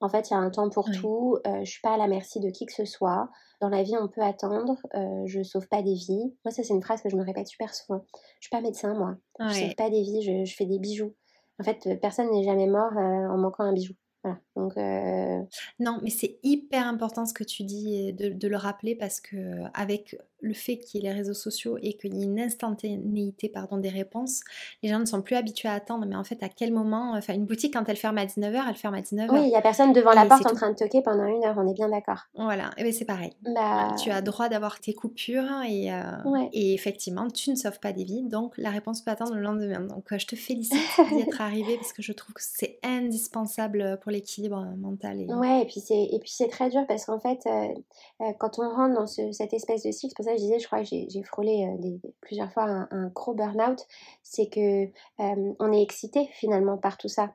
En 0.00 0.08
fait, 0.08 0.30
il 0.30 0.34
y 0.34 0.36
a 0.36 0.40
un 0.40 0.50
temps 0.50 0.68
pour 0.68 0.86
Oui. 0.88 0.96
tout. 0.96 1.36
Euh, 1.46 1.64
je 1.64 1.70
suis 1.70 1.80
pas 1.80 1.94
à 1.94 1.96
la 1.96 2.06
merci 2.08 2.38
de 2.40 2.50
qui 2.50 2.66
que 2.66 2.72
ce 2.72 2.84
soit. 2.84 3.28
Dans 3.60 3.68
la 3.68 3.82
vie, 3.82 3.96
on 4.00 4.06
peut 4.08 4.22
attendre. 4.22 4.76
Euh, 4.94 5.22
je 5.26 5.42
sauve 5.42 5.66
pas 5.68 5.82
des 5.82 5.94
vies. 5.94 6.36
Moi, 6.44 6.52
ça, 6.52 6.62
c'est 6.62 6.74
une 6.74 6.82
phrase 6.82 7.02
que 7.02 7.08
je 7.08 7.16
me 7.16 7.24
répète 7.24 7.46
super 7.48 7.74
souvent. 7.74 8.04
Je 8.40 8.46
suis 8.48 8.50
pas 8.50 8.60
médecin, 8.60 8.94
moi. 8.94 9.16
Je 9.40 9.44
Ouais. 9.44 9.52
sauve 9.54 9.74
pas 9.74 9.90
des 9.90 10.02
vies. 10.02 10.22
Je, 10.22 10.44
je 10.44 10.54
fais 10.56 10.66
des 10.66 10.78
bijoux. 10.78 11.14
En 11.60 11.64
fait, 11.64 11.88
personne 12.00 12.30
n'est 12.30 12.42
jamais 12.44 12.66
mort 12.66 12.92
en 12.96 13.36
manquant 13.38 13.62
un 13.64 13.72
bijou. 13.72 13.94
Voilà, 14.22 14.38
donc 14.56 14.76
euh, 14.76 15.42
Non, 15.80 15.98
mais 16.02 16.10
c'est 16.10 16.38
hyper 16.42 16.86
important 16.86 17.26
ce 17.26 17.34
que 17.34 17.44
tu 17.44 17.64
dis 17.64 18.12
de, 18.12 18.28
de 18.28 18.48
le 18.48 18.56
rappeler 18.56 18.94
parce 18.94 19.20
que 19.20 19.62
avec 19.74 20.16
le 20.42 20.54
fait 20.54 20.76
qu'il 20.76 21.02
y 21.02 21.06
ait 21.06 21.08
les 21.08 21.16
réseaux 21.16 21.34
sociaux 21.34 21.78
et 21.80 21.94
qu'il 21.94 22.14
y 22.14 22.20
ait 22.20 22.24
une 22.24 22.40
instantanéité 22.40 23.48
pardon, 23.48 23.78
des 23.78 23.88
réponses, 23.88 24.42
les 24.82 24.88
gens 24.90 24.98
ne 24.98 25.04
sont 25.04 25.22
plus 25.22 25.36
habitués 25.36 25.68
à 25.68 25.74
attendre. 25.74 26.04
Mais 26.06 26.16
en 26.16 26.24
fait, 26.24 26.42
à 26.42 26.48
quel 26.48 26.72
moment 26.72 27.12
Enfin, 27.14 27.34
une 27.34 27.46
boutique, 27.46 27.74
quand 27.74 27.88
elle 27.88 27.96
ferme 27.96 28.18
à 28.18 28.26
19h, 28.26 28.64
elle 28.68 28.74
ferme 28.74 28.94
à 28.94 29.00
19h. 29.00 29.30
Oui, 29.30 29.42
il 29.44 29.48
n'y 29.48 29.56
a 29.56 29.62
personne 29.62 29.92
devant 29.92 30.12
la 30.12 30.26
porte 30.26 30.44
en 30.46 30.54
train 30.54 30.70
de 30.70 30.76
toquer 30.76 31.00
pendant 31.00 31.24
une 31.24 31.44
heure, 31.44 31.56
on 31.56 31.68
est 31.68 31.74
bien 31.74 31.88
d'accord. 31.88 32.26
Voilà, 32.34 32.70
et 32.76 32.82
ben, 32.82 32.92
c'est 32.92 33.04
pareil. 33.04 33.32
Bah 33.42 33.94
tu 34.02 34.10
as 34.10 34.20
droit 34.20 34.48
d'avoir 34.48 34.80
tes 34.80 34.94
coupures 34.94 35.62
et, 35.66 35.92
euh, 35.92 36.48
et 36.52 36.74
effectivement, 36.74 37.28
tu 37.28 37.50
ne 37.50 37.54
sauves 37.54 37.78
pas 37.78 37.92
des 37.92 38.04
vies. 38.04 38.22
Donc, 38.22 38.54
la 38.58 38.70
réponse 38.70 39.02
peut 39.02 39.12
attendre 39.12 39.34
le 39.34 39.40
lendemain. 39.40 39.80
Donc, 39.80 40.04
je 40.10 40.26
te 40.26 40.34
félicite 40.34 40.78
d'y 41.08 41.20
être 41.28 41.40
arrivé 41.40 41.76
parce 41.76 41.92
que 41.92 42.02
je 42.02 42.12
trouve 42.12 42.34
que 42.34 42.42
c'est 42.42 42.80
indispensable 42.82 43.98
pour 44.02 44.10
l'équilibre 44.12 44.64
mental. 44.78 45.20
Et... 45.20 45.32
Ouais, 45.32 45.62
et 45.62 45.66
puis 45.66 46.30
c'est 46.30 46.48
très 46.48 46.68
dur 46.68 46.84
parce 46.86 47.04
qu'en 47.06 47.18
fait, 47.18 47.40
euh, 47.46 48.32
quand 48.38 48.58
on 48.58 48.68
rentre 48.70 48.94
dans 48.94 49.06
cette 49.06 49.52
espèce 49.52 49.82
de 49.82 49.90
cycle, 49.90 50.14
je 50.18 50.36
disais, 50.36 50.58
je 50.58 50.66
crois 50.66 50.82
que 50.82 50.86
j'ai 50.86 51.22
frôlé 51.22 51.66
euh, 51.66 52.08
plusieurs 52.20 52.52
fois 52.52 52.86
un, 52.90 53.08
gros 53.08 53.34
burn-out, 53.34 53.80
c'est 54.22 54.46
que 54.46 54.84
euh, 54.84 55.54
on 55.58 55.72
est 55.72 55.82
excité 55.82 56.28
finalement 56.32 56.78
par 56.78 56.98
tout 56.98 57.08
ça. 57.08 57.34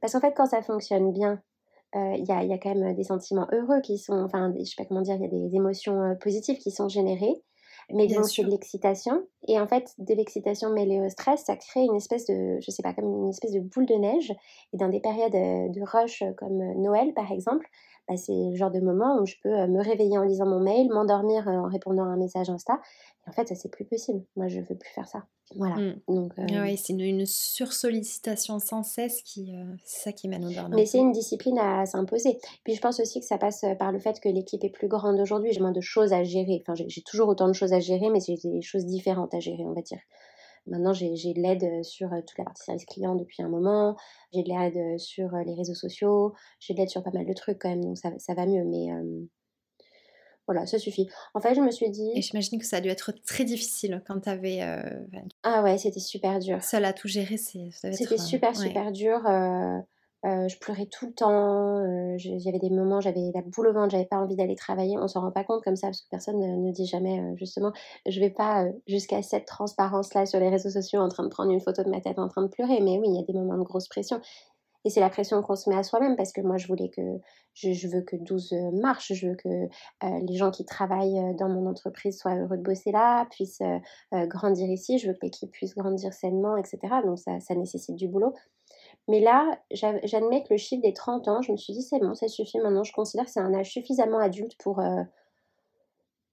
Parce 0.00 0.12
qu'en 0.12 0.20
fait, 0.20 0.34
quand 0.34 0.46
ça 0.46 0.62
fonctionne 0.62 1.12
bien, 1.12 1.40
euh, 1.96 2.14
il 2.18 2.26
y, 2.26 2.32
a, 2.32 2.44
y, 2.44 2.52
a, 2.52 2.58
quand 2.58 2.74
même 2.74 2.94
des 2.94 3.04
sentiments 3.04 3.46
heureux 3.52 3.80
qui 3.80 3.98
sont, 3.98 4.24
enfin, 4.24 4.52
je 4.58 4.64
sais 4.64 4.74
pas 4.76 4.84
comment 4.84 5.00
dire, 5.00 5.16
il 5.16 5.22
y 5.22 5.24
a 5.24 5.28
des 5.28 5.56
émotions 5.56 6.16
positives 6.20 6.58
qui 6.58 6.70
sont 6.70 6.88
générées. 6.88 7.42
Mais 7.90 8.06
donc 8.06 8.26
c'est 8.26 8.42
de 8.42 8.50
l'excitation. 8.50 9.24
Et 9.46 9.58
en 9.58 9.66
fait, 9.66 9.94
de 9.98 10.14
l'excitation 10.14 10.70
mêlée 10.70 11.00
au 11.00 11.08
stress, 11.08 11.44
ça 11.44 11.56
crée 11.56 11.80
une 11.80 11.96
espèce 11.96 12.26
de, 12.26 12.58
je 12.60 12.70
sais 12.70 12.82
pas, 12.82 12.92
comme 12.92 13.24
une 13.24 13.30
espèce 13.30 13.52
de 13.52 13.60
boule 13.60 13.86
de 13.86 13.94
neige. 13.94 14.30
Et 14.72 14.76
dans 14.76 14.88
des 14.88 15.00
périodes 15.00 15.32
de 15.32 15.80
rush 15.82 16.22
comme 16.36 16.58
Noël, 16.74 17.14
par 17.14 17.32
exemple, 17.32 17.66
bah, 18.08 18.16
c'est 18.16 18.32
le 18.32 18.56
genre 18.56 18.70
de 18.70 18.80
moment 18.80 19.20
où 19.20 19.26
je 19.26 19.34
peux 19.42 19.50
me 19.50 19.82
réveiller 19.82 20.18
en 20.18 20.22
lisant 20.22 20.46
mon 20.46 20.60
mail, 20.60 20.88
m'endormir 20.88 21.46
en 21.46 21.68
répondant 21.68 22.04
à 22.04 22.08
un 22.08 22.16
message 22.16 22.48
Insta. 22.48 22.80
Et 23.26 23.30
en 23.30 23.32
fait, 23.32 23.48
ça, 23.48 23.54
c'est 23.54 23.70
plus 23.70 23.84
possible. 23.84 24.22
Moi, 24.36 24.48
je 24.48 24.60
veux 24.60 24.76
plus 24.76 24.90
faire 24.94 25.06
ça. 25.08 25.24
Voilà. 25.56 25.76
Mmh. 25.76 26.00
Donc, 26.08 26.32
ah 26.36 26.76
c'est 26.76 26.92
une, 26.92 27.26
sursollicitation 27.26 28.58
sans 28.58 28.82
cesse 28.82 29.22
qui, 29.22 29.54
c'est 29.84 30.04
ça 30.04 30.12
qui 30.12 30.28
mène 30.28 30.44
au 30.44 30.50
burn 30.50 30.74
Mais 30.74 30.86
c'est 30.86 30.98
une 30.98 31.12
discipline 31.12 31.58
à 31.58 31.86
s'imposer. 31.86 32.38
Puis 32.64 32.74
je 32.74 32.80
pense 32.80 33.00
aussi 33.00 33.20
que 33.20 33.26
ça 33.26 33.38
passe 33.38 33.64
par 33.78 33.92
le 33.92 33.98
fait 33.98 34.20
que 34.20 34.28
l'équipe 34.28 34.62
est 34.64 34.70
plus 34.70 34.88
grande 34.88 35.18
aujourd'hui. 35.20 35.52
J'ai 35.52 35.60
moins 35.60 35.72
de 35.72 35.80
choses 35.80 36.12
à 36.12 36.22
gérer. 36.22 36.62
Enfin, 36.66 36.74
j'ai 36.74 37.02
toujours 37.02 37.28
autant 37.28 37.48
de 37.48 37.54
choses 37.54 37.72
à 37.72 37.80
gérer, 37.80 38.10
mais 38.10 38.20
j'ai 38.20 38.36
des 38.36 38.62
choses 38.62 38.84
différentes 38.84 39.34
à 39.34 39.40
gérer, 39.40 39.64
on 39.64 39.72
va 39.72 39.82
dire. 39.82 40.00
Maintenant, 40.66 40.92
j'ai 40.92 41.10
de 41.10 41.40
l'aide 41.40 41.84
sur 41.84 42.10
toute 42.10 42.38
la 42.38 42.44
partie 42.44 42.64
service 42.64 42.84
client 42.84 43.14
depuis 43.14 43.42
un 43.42 43.48
moment. 43.48 43.96
J'ai 44.32 44.42
de 44.42 44.48
l'aide 44.48 44.98
sur 44.98 45.30
les 45.46 45.54
réseaux 45.54 45.74
sociaux. 45.74 46.34
J'ai 46.60 46.74
de 46.74 46.78
l'aide 46.78 46.90
sur 46.90 47.02
pas 47.02 47.10
mal 47.12 47.26
de 47.26 47.32
trucs 47.32 47.58
quand 47.58 47.70
même, 47.70 47.84
donc 47.84 47.98
ça, 47.98 48.10
ça 48.18 48.34
va 48.34 48.46
mieux. 48.46 48.64
Mais 48.64 48.88
voilà, 50.46 50.64
ça 50.66 50.78
suffit. 50.78 51.08
En 51.34 51.40
fait, 51.40 51.54
je 51.54 51.60
me 51.60 51.70
suis 51.70 51.90
dit. 51.90 52.10
Et 52.14 52.22
j'imagine 52.22 52.58
que 52.58 52.64
ça 52.64 52.78
a 52.78 52.80
dû 52.80 52.88
être 52.88 53.12
très 53.26 53.44
difficile 53.44 54.02
quand 54.06 54.20
tu 54.20 54.28
avais. 54.30 54.60
ah 55.42 55.62
ouais, 55.62 55.78
c'était 55.78 56.00
super 56.00 56.38
dur. 56.38 56.62
Seul 56.62 56.84
à 56.84 56.92
tout 56.92 57.08
gérer, 57.08 57.36
c'est. 57.36 57.68
C'était 57.72 58.16
super, 58.16 58.56
super 58.56 58.90
dur. 58.90 59.26
Euh, 59.26 59.78
je 60.24 60.58
pleurais 60.58 60.86
tout 60.86 61.06
le 61.06 61.12
temps. 61.12 61.78
Euh, 61.78 62.14
j'avais 62.18 62.58
des 62.58 62.70
moments, 62.70 63.00
j'avais 63.00 63.30
la 63.34 63.42
boule 63.42 63.68
au 63.68 63.72
ventre, 63.72 63.90
j'avais 63.90 64.06
pas 64.06 64.16
envie 64.16 64.36
d'aller 64.36 64.56
travailler. 64.56 64.98
On 64.98 65.08
s'en 65.08 65.20
rend 65.20 65.30
pas 65.30 65.44
compte 65.44 65.62
comme 65.62 65.76
ça 65.76 65.88
parce 65.88 66.02
que 66.02 66.08
personne 66.10 66.38
ne, 66.38 66.72
dit 66.72 66.86
jamais 66.86 67.20
euh, 67.20 67.36
justement. 67.36 67.72
Je 68.06 68.18
vais 68.20 68.30
pas 68.30 68.66
jusqu'à 68.86 69.22
cette 69.22 69.46
transparence 69.46 70.14
là 70.14 70.26
sur 70.26 70.40
les 70.40 70.48
réseaux 70.48 70.70
sociaux 70.70 71.00
en 71.00 71.08
train 71.08 71.24
de 71.24 71.28
prendre 71.28 71.52
une 71.52 71.60
photo 71.60 71.82
de 71.84 71.90
ma 71.90 72.00
tête 72.00 72.18
en 72.18 72.28
train 72.28 72.42
de 72.42 72.48
pleurer. 72.48 72.80
Mais 72.80 72.98
oui, 72.98 73.08
il 73.08 73.16
y 73.16 73.18
a 73.20 73.22
des 73.22 73.32
moments 73.32 73.58
de 73.58 73.62
grosse 73.62 73.88
pression. 73.88 74.20
Et 74.84 74.90
c'est 74.90 75.00
la 75.00 75.10
pression 75.10 75.42
qu'on 75.42 75.56
se 75.56 75.68
met 75.68 75.76
à 75.76 75.82
soi-même 75.82 76.16
parce 76.16 76.32
que 76.32 76.40
moi 76.40 76.56
je 76.56 76.68
voulais 76.68 76.88
que 76.88 77.02
je, 77.52 77.88
veux 77.88 78.00
que 78.00 78.16
12 78.16 78.54
marche, 78.72 79.12
je 79.12 79.28
veux 79.28 79.34
que 79.34 79.68
les 80.02 80.36
gens 80.36 80.52
qui 80.52 80.64
travaillent 80.64 81.34
dans 81.36 81.48
mon 81.48 81.66
entreprise 81.66 82.16
soient 82.16 82.36
heureux 82.36 82.56
de 82.56 82.62
bosser 82.62 82.92
là, 82.92 83.26
puissent 83.30 83.60
grandir 84.12 84.70
ici, 84.70 84.98
je 84.98 85.08
veux 85.08 85.14
que 85.14 85.24
l'équipe 85.24 85.50
puisse 85.50 85.74
grandir 85.74 86.12
sainement, 86.12 86.56
etc. 86.56 86.78
Donc 87.04 87.18
ça, 87.18 87.40
ça 87.40 87.56
nécessite 87.56 87.96
du 87.96 88.06
boulot. 88.06 88.32
Mais 89.08 89.20
là, 89.20 89.58
j'admets 89.70 90.42
que 90.42 90.52
le 90.52 90.58
chiffre 90.58 90.82
des 90.82 90.92
30 90.92 91.28
ans, 91.28 91.40
je 91.40 91.50
me 91.50 91.56
suis 91.56 91.72
dit, 91.72 91.82
c'est 91.82 91.98
bon, 91.98 92.14
ça 92.14 92.28
suffit 92.28 92.58
maintenant. 92.58 92.84
Je 92.84 92.92
considère 92.92 93.24
que 93.24 93.30
c'est 93.30 93.40
un 93.40 93.54
âge 93.54 93.70
suffisamment 93.70 94.18
adulte 94.18 94.54
pour, 94.58 94.80
euh, 94.80 95.02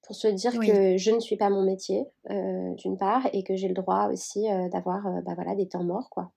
pour 0.03 0.13
se 0.13 0.27
dire 0.27 0.51
que 0.59 0.97
je 0.97 1.11
ne 1.11 1.21
suis 1.21 1.37
pas 1.37 1.49
mon 1.49 1.63
métier, 1.63 2.05
euh, 2.29 2.73
d'une 2.75 2.97
part, 2.97 3.27
et 3.31 3.43
que 3.43 3.55
j'ai 3.55 3.69
le 3.69 3.73
droit 3.73 4.09
aussi 4.11 4.51
euh, 4.51 4.67
d'avoir 4.67 5.03
bah 5.23 5.33
voilà, 5.35 5.55
des 5.55 5.69
temps 5.69 5.85
morts, 5.85 6.09
quoi. 6.09 6.31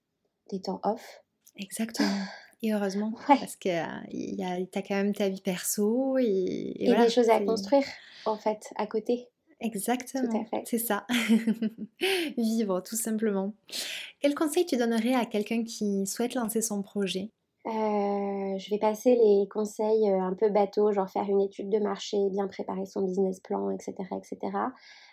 Des 0.51 0.61
temps 0.61 0.81
off. 0.85 1.25
Exactement. 1.57 2.09
Et 2.63 2.73
heureusement, 2.73 3.13
parce 3.29 3.55
que 3.55 3.69
tu 3.69 4.79
as 4.79 4.83
quand 4.83 4.97
même 4.97 5.15
ta 5.15 5.29
vie 5.29 5.41
perso 5.41 6.19
et, 6.19 6.75
et, 6.77 6.93
des 6.93 7.09
choses 7.09 7.31
à 7.31 7.39
construire, 7.39 7.85
en 8.27 8.37
fait, 8.37 8.73
à 8.75 8.89
côté. 8.89 9.29
Exactement. 9.61 10.45
C'est 10.65 10.79
ça. 10.79 11.07
Vivre, 12.37 12.81
tout 12.81 12.97
simplement. 12.97 13.55
Quel 14.21 14.35
conseil 14.35 14.67
tu 14.67 14.77
donnerais 14.77 15.15
à 15.15 15.27
quelqu'un 15.27 15.65
qui 15.65 16.07
souhaite 16.07 16.35
lancer 16.35 16.63
son 16.63 16.83
projet? 16.83 17.31
Euh, 17.67 18.57
je 18.59 18.71
vais 18.71 18.79
passer 18.79 19.17
les 19.17 19.47
conseils 19.49 20.09
euh, 20.09 20.21
un 20.21 20.33
peu 20.33 20.49
bateau, 20.49 20.93
genre 20.93 21.11
faire 21.11 21.29
une 21.29 21.41
étude 21.41 21.69
de 21.69 21.79
marché, 21.79 22.17
bien 22.31 22.47
préparer 22.47 22.87
son 22.87 23.03
business 23.03 23.41
plan, 23.41 23.71
etc. 23.71 23.95
etc. 24.17 24.39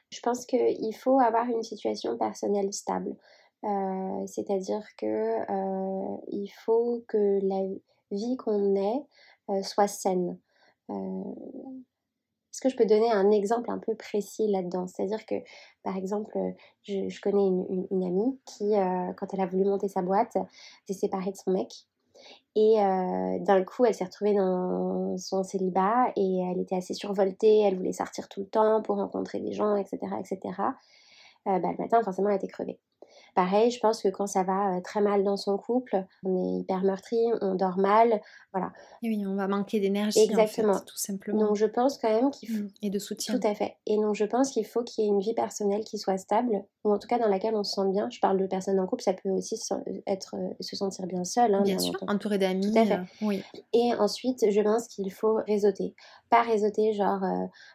Je 0.10 0.20
pense 0.22 0.46
qu'il 0.46 0.96
faut 0.96 1.20
avoir 1.20 1.50
une 1.50 1.64
situation 1.64 2.18
personnelle 2.18 2.72
stable. 2.72 3.16
Euh, 3.64 4.28
c'est-à-dire 4.28 4.84
que 4.98 5.42
il 6.32 6.48
faut 6.64 7.04
que 7.08 7.40
la 7.42 7.64
vie 8.12 8.38
qu'on 8.38 8.76
ait 8.76 9.64
soit 9.64 9.88
saine. 9.88 10.38
Est-ce 12.56 12.62
que 12.62 12.70
je 12.70 12.78
peux 12.78 12.86
donner 12.86 13.12
un 13.12 13.32
exemple 13.32 13.70
un 13.70 13.80
peu 13.80 13.96
précis 13.96 14.48
là-dedans? 14.48 14.88
C'est-à-dire 14.88 15.26
que, 15.26 15.36
par 15.84 15.98
exemple, 15.98 16.32
je, 16.84 17.20
connais 17.20 17.46
une, 17.46 18.04
amie 18.06 18.40
qui, 18.46 18.74
euh, 18.74 19.12
quand 19.18 19.34
elle 19.34 19.42
a 19.42 19.46
voulu 19.46 19.66
monter 19.66 19.90
sa 19.90 20.02
boîte, 20.02 20.38
s'est 20.88 20.94
séparée 20.94 21.32
de 21.32 21.36
son 21.36 21.52
mec. 21.52 21.70
Et 22.56 22.82
euh, 22.82 23.40
d'un 23.40 23.62
coup, 23.66 23.84
elle 23.84 23.94
s'est 23.94 24.06
retrouvée 24.06 24.36
dans 24.36 25.18
son 25.18 25.44
célibat 25.44 26.14
et 26.16 26.38
elle 26.50 26.62
était 26.62 26.78
assez 26.78 26.94
survoltée, 26.94 27.60
elle 27.60 27.76
voulait 27.76 27.92
sortir 27.92 28.30
tout 28.30 28.40
le 28.40 28.48
temps 28.48 28.82
pour 28.82 28.96
rencontrer 28.96 29.42
des 29.42 29.52
gens, 29.52 29.76
etc. 29.76 30.00
etc. 30.18 30.40
Euh, 31.48 31.60
bah, 31.60 31.74
le 31.78 31.84
matin, 31.84 32.02
forcément, 32.04 32.30
elle 32.30 32.38
était 32.38 32.48
crevée. 32.48 32.80
Pareil, 33.36 33.70
je 33.70 33.82
pense 33.82 34.02
que 34.02 34.08
quand 34.08 34.28
ça 34.28 34.44
va 34.44 34.80
très 34.82 35.02
mal 35.02 35.26
dans 35.26 35.36
son 35.36 35.58
couple, 35.58 36.06
on 36.24 36.38
est 36.38 36.62
hyper 36.62 36.84
meurtri, 36.84 37.18
on 37.42 37.56
dort 37.56 37.78
mal, 37.78 38.22
voilà. 38.54 38.72
oui, 39.04 39.26
on 39.28 39.36
va 39.36 39.50
manquer 39.50 39.82
d'énergie, 39.82 40.22
Exactement. 40.22 40.80
tout 40.80 40.96
simplement. 40.96 41.48
Donc 41.48 41.58
je 41.58 41.66
pense 41.66 41.98
quand 41.98 42.10
même 42.10 42.32
qu'il 42.32 42.48
faut... 42.50 42.64
Mmh, 42.64 42.70
et 42.82 42.90
de 42.90 42.98
soutien. 42.98 43.38
Tout 43.38 43.46
à 43.46 43.54
fait. 43.54 43.76
Et 43.88 43.98
donc 43.98 44.16
je 44.16 44.24
pense 44.24 44.52
qu'il 44.52 44.66
faut 44.66 44.84
qu'il 44.84 45.04
y 45.04 45.08
ait 45.08 45.10
une 45.10 45.20
vie 45.20 45.34
personnelle 45.34 45.84
qui 45.84 45.98
soit 45.98 46.18
stable, 46.18 46.64
ou 46.86 46.94
en 46.94 46.98
tout 46.98 47.10
cas 47.10 47.20
dans 47.20 47.28
laquelle 47.28 47.56
on 47.56 47.64
se 47.66 47.74
sent 47.74 47.90
bien. 47.92 48.10
Je 48.10 48.22
parle 48.22 48.38
de 48.38 48.48
personnes 48.48 48.80
en 48.80 48.88
couple, 48.88 49.04
ça 49.04 49.12
peut 49.12 49.30
aussi 49.30 49.60
être, 50.08 50.36
se 50.62 50.76
sentir 50.78 51.06
bien 51.06 51.26
seul. 51.26 51.54
Hein, 51.54 51.64
bien, 51.64 51.78
sûr, 51.78 52.02
entouré 52.08 52.38
d'amis. 52.38 52.72
Tout 52.72 52.80
à 52.80 52.86
fait. 52.86 53.00
oui. 53.22 53.44
Et 53.74 53.94
ensuite, 53.96 54.50
je 54.50 54.62
pense 54.62 54.88
qu'il 54.88 55.12
faut 55.12 55.40
réseauter. 55.46 55.94
Pas 56.30 56.44
réseauter, 56.44 56.94
genre 56.94 57.20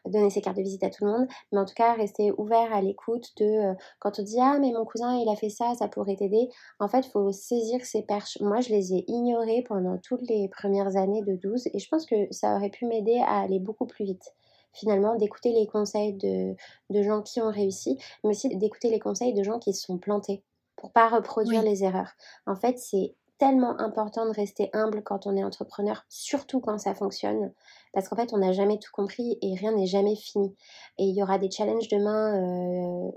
donner 0.06 0.30
ses 0.30 0.40
cartes 0.40 0.56
de 0.56 0.62
visite 0.62 0.84
à 0.84 0.88
tout 0.88 1.04
le 1.04 1.10
monde, 1.10 1.28
mais 1.52 1.58
en 1.58 1.66
tout 1.66 1.74
cas 1.74 1.92
rester 1.92 2.32
ouvert 2.38 2.72
à 2.72 2.80
l'écoute 2.80 3.28
de 3.36 3.74
quand 3.98 4.18
on 4.18 4.22
dit 4.22 4.38
Ah, 4.40 4.56
mais 4.58 4.72
mon 4.72 4.86
cousin, 4.86 5.18
il 5.18 5.28
a 5.28 5.36
fait 5.36 5.49
ça, 5.50 5.74
ça 5.78 5.88
pourrait 5.88 6.16
t'aider. 6.16 6.48
En 6.78 6.88
fait, 6.88 7.00
il 7.00 7.10
faut 7.10 7.32
saisir 7.32 7.84
ces 7.84 8.02
perches. 8.02 8.38
Moi, 8.40 8.60
je 8.60 8.70
les 8.70 8.94
ai 8.94 9.04
ignorées 9.08 9.62
pendant 9.62 9.98
toutes 9.98 10.28
les 10.28 10.48
premières 10.48 10.96
années 10.96 11.22
de 11.22 11.36
12 11.36 11.68
et 11.72 11.78
je 11.78 11.88
pense 11.88 12.06
que 12.06 12.26
ça 12.30 12.56
aurait 12.56 12.70
pu 12.70 12.86
m'aider 12.86 13.18
à 13.26 13.40
aller 13.40 13.58
beaucoup 13.58 13.86
plus 13.86 14.04
vite. 14.04 14.34
Finalement, 14.72 15.16
d'écouter 15.16 15.52
les 15.52 15.66
conseils 15.66 16.14
de, 16.14 16.54
gens 17.02 17.22
qui 17.22 17.40
ont 17.40 17.50
réussi, 17.50 17.98
mais 18.22 18.30
aussi 18.30 18.48
d'écouter 18.56 18.88
les 18.88 19.00
conseils 19.00 19.34
de 19.34 19.42
gens 19.42 19.58
qui 19.58 19.74
se 19.74 19.82
sont 19.82 19.98
plantés 19.98 20.44
pour 20.76 20.92
pas 20.92 21.08
reproduire 21.08 21.62
les 21.62 21.82
erreurs. 21.84 22.12
En 22.46 22.54
fait, 22.54 22.78
c'est 22.78 23.14
tellement 23.38 23.78
important 23.80 24.26
de 24.26 24.30
rester 24.30 24.70
humble 24.72 25.02
quand 25.02 25.26
on 25.26 25.36
est 25.36 25.42
entrepreneur, 25.42 26.04
surtout 26.08 26.60
quand 26.60 26.78
ça 26.78 26.94
fonctionne, 26.94 27.52
parce 27.92 28.08
qu'en 28.08 28.16
fait, 28.16 28.32
on 28.32 28.38
n'a 28.38 28.52
jamais 28.52 28.78
tout 28.78 28.92
compris 28.92 29.38
et 29.42 29.54
rien 29.54 29.72
n'est 29.72 29.86
jamais 29.86 30.14
fini. 30.14 30.54
Et 30.98 31.04
il 31.04 31.16
y 31.16 31.22
aura 31.22 31.38
des 31.38 31.50
challenges 31.50 31.88
demain. 31.88 32.36
Euh, 32.36 33.10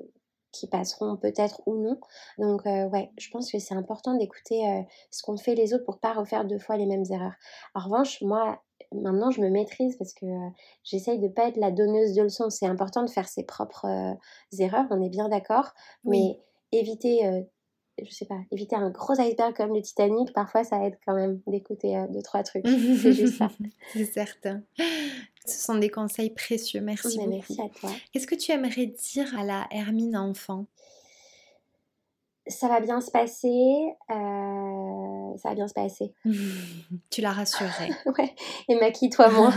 qui 0.53 0.67
passeront 0.67 1.17
peut-être 1.17 1.61
ou 1.65 1.75
non. 1.75 1.99
Donc 2.37 2.65
euh, 2.65 2.87
ouais, 2.89 3.11
je 3.17 3.29
pense 3.29 3.51
que 3.51 3.59
c'est 3.59 3.73
important 3.73 4.15
d'écouter 4.15 4.65
euh, 4.69 4.81
ce 5.11 5.21
qu'ont 5.23 5.35
fait 5.35 5.55
les 5.55 5.73
autres 5.73 5.83
pour 5.83 5.99
pas 5.99 6.13
refaire 6.13 6.45
deux 6.45 6.59
fois 6.59 6.77
les 6.77 6.85
mêmes 6.85 7.03
erreurs. 7.09 7.33
En 7.75 7.81
revanche, 7.81 8.21
moi 8.21 8.61
maintenant 8.93 9.31
je 9.31 9.41
me 9.41 9.49
maîtrise 9.49 9.97
parce 9.97 10.13
que 10.13 10.25
euh, 10.25 10.49
j'essaye 10.83 11.19
de 11.19 11.27
pas 11.27 11.47
être 11.49 11.57
la 11.57 11.71
donneuse 11.71 12.13
de 12.13 12.21
leçons. 12.21 12.49
C'est 12.49 12.67
important 12.67 13.03
de 13.03 13.09
faire 13.09 13.27
ses 13.27 13.43
propres 13.43 14.15
erreurs, 14.57 14.85
on 14.91 15.01
est 15.01 15.09
bien 15.09 15.27
d'accord, 15.27 15.73
mais 16.05 16.39
éviter 16.71 17.45
je 18.01 18.09
sais 18.09 18.25
pas, 18.25 18.39
éviter 18.51 18.75
un 18.75 18.89
gros 18.89 19.19
iceberg 19.19 19.55
comme 19.55 19.73
le 19.73 19.81
Titanic, 19.81 20.33
parfois 20.33 20.63
ça 20.63 20.83
aide 20.83 20.97
quand 21.05 21.13
même 21.13 21.41
d'écouter 21.45 22.03
deux, 22.09 22.23
trois 22.23 22.41
trucs. 22.41 22.65
C'est 22.67 23.13
juste 23.13 23.37
ça. 23.37 23.49
C'est 23.93 24.05
certain. 24.05 24.63
Ce 25.45 25.65
sont 25.65 25.75
des 25.75 25.89
conseils 25.89 26.29
précieux. 26.29 26.81
Merci 26.81 27.17
beaucoup. 27.17 27.29
Merci 27.29 27.61
à 27.61 27.69
toi. 27.69 27.89
Qu'est-ce 28.11 28.27
que 28.27 28.35
tu 28.35 28.51
aimerais 28.51 28.85
dire 28.85 29.37
à 29.37 29.43
la 29.43 29.67
Hermine 29.71 30.15
enfant? 30.15 30.67
Ça 32.47 32.67
va 32.67 32.79
bien 32.79 33.01
se 33.01 33.11
passer. 33.11 33.93
Euh, 34.09 35.37
ça 35.37 35.49
va 35.49 35.55
bien 35.55 35.67
se 35.67 35.73
passer. 35.73 36.13
tu 37.09 37.21
la 37.21 37.31
rassurerais. 37.31 37.89
ouais, 38.17 38.35
et 38.69 38.75
maquille-toi 38.75 39.29
moi. 39.31 39.53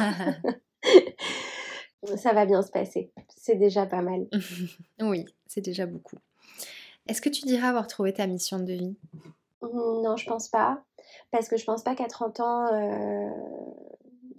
ça 2.16 2.32
va 2.32 2.46
bien 2.46 2.62
se 2.62 2.70
passer. 2.70 3.10
C'est 3.36 3.56
déjà 3.56 3.86
pas 3.86 4.02
mal. 4.02 4.26
oui, 5.00 5.24
c'est 5.46 5.60
déjà 5.60 5.86
beaucoup. 5.86 6.16
Est-ce 7.08 7.20
que 7.20 7.28
tu 7.28 7.42
dirais 7.42 7.66
avoir 7.68 7.86
trouvé 7.86 8.12
ta 8.12 8.26
mission 8.26 8.58
de 8.58 8.72
vie? 8.72 8.96
Mmh, 9.62 10.02
Non, 10.02 10.16
je 10.16 10.26
pense 10.26 10.48
pas. 10.48 10.82
Parce 11.30 11.48
que 11.48 11.56
je 11.56 11.64
pense 11.64 11.82
pas 11.84 11.94
qu'à 11.94 12.06
30 12.08 12.40
ans, 12.40 12.66
euh, 12.72 13.30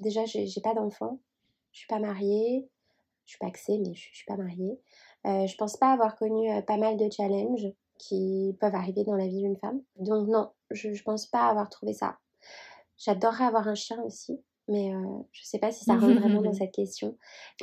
déjà, 0.02 0.26
j'ai 0.26 0.62
pas 0.62 0.74
d'enfant. 0.74 1.20
Je 1.78 1.82
suis 1.82 1.88
pas 1.88 2.00
mariée. 2.00 2.68
Je 3.26 3.32
suis 3.32 3.40
pas 3.40 3.48
axée, 3.48 3.78
mais 3.78 3.94
je, 3.94 4.02
suis 4.02 4.26
pas 4.26 4.36
mariée. 4.36 4.80
Euh, 5.28 5.46
je 5.46 5.56
pense 5.58 5.78
pas 5.78 5.92
avoir 5.92 6.16
connu 6.16 6.52
euh, 6.52 6.62
pas 6.62 6.78
mal 6.78 6.98
de 6.98 7.08
challenges 7.12 7.68
qui 8.00 8.56
peuvent 8.60 8.74
arriver 8.74 9.04
dans 9.04 9.16
la 9.16 9.28
vie 9.28 9.42
d'une 9.42 9.58
femme. 9.58 9.82
Donc 9.98 10.28
non, 10.28 10.50
je, 10.72 10.94
je 10.94 11.04
pense 11.04 11.28
pas 11.28 11.48
avoir 11.48 11.70
trouvé 11.70 11.94
ça. 11.94 12.18
J'adorerais 12.98 13.44
avoir 13.44 13.68
un 13.68 13.76
chien 13.76 14.02
aussi, 14.02 14.42
mais 14.68 14.92
euh, 14.92 15.20
je 15.32 15.44
sais 15.44 15.60
pas 15.60 15.72
si 15.72 15.86
ça 15.86 15.94
rentre 15.94 16.20
vraiment 16.20 16.42
dans 16.42 16.54
cette 16.54 16.74
question. 16.74 17.16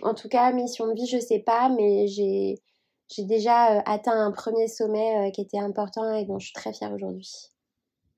En 0.03 0.15
tout 0.15 0.29
cas, 0.29 0.53
mission 0.53 0.87
de 0.87 0.95
vie, 0.95 1.09
je 1.09 1.19
sais 1.19 1.41
pas, 1.41 1.69
mais 1.71 2.07
j'ai 2.07 2.63
j'ai 3.09 3.25
déjà 3.25 3.79
euh, 3.79 3.83
atteint 3.85 4.19
un 4.19 4.31
premier 4.31 4.69
sommet 4.69 5.29
euh, 5.29 5.31
qui 5.31 5.41
était 5.41 5.59
important 5.59 6.15
et 6.15 6.25
dont 6.25 6.39
je 6.39 6.47
suis 6.47 6.55
très 6.55 6.73
fière 6.73 6.93
aujourd'hui. 6.93 7.51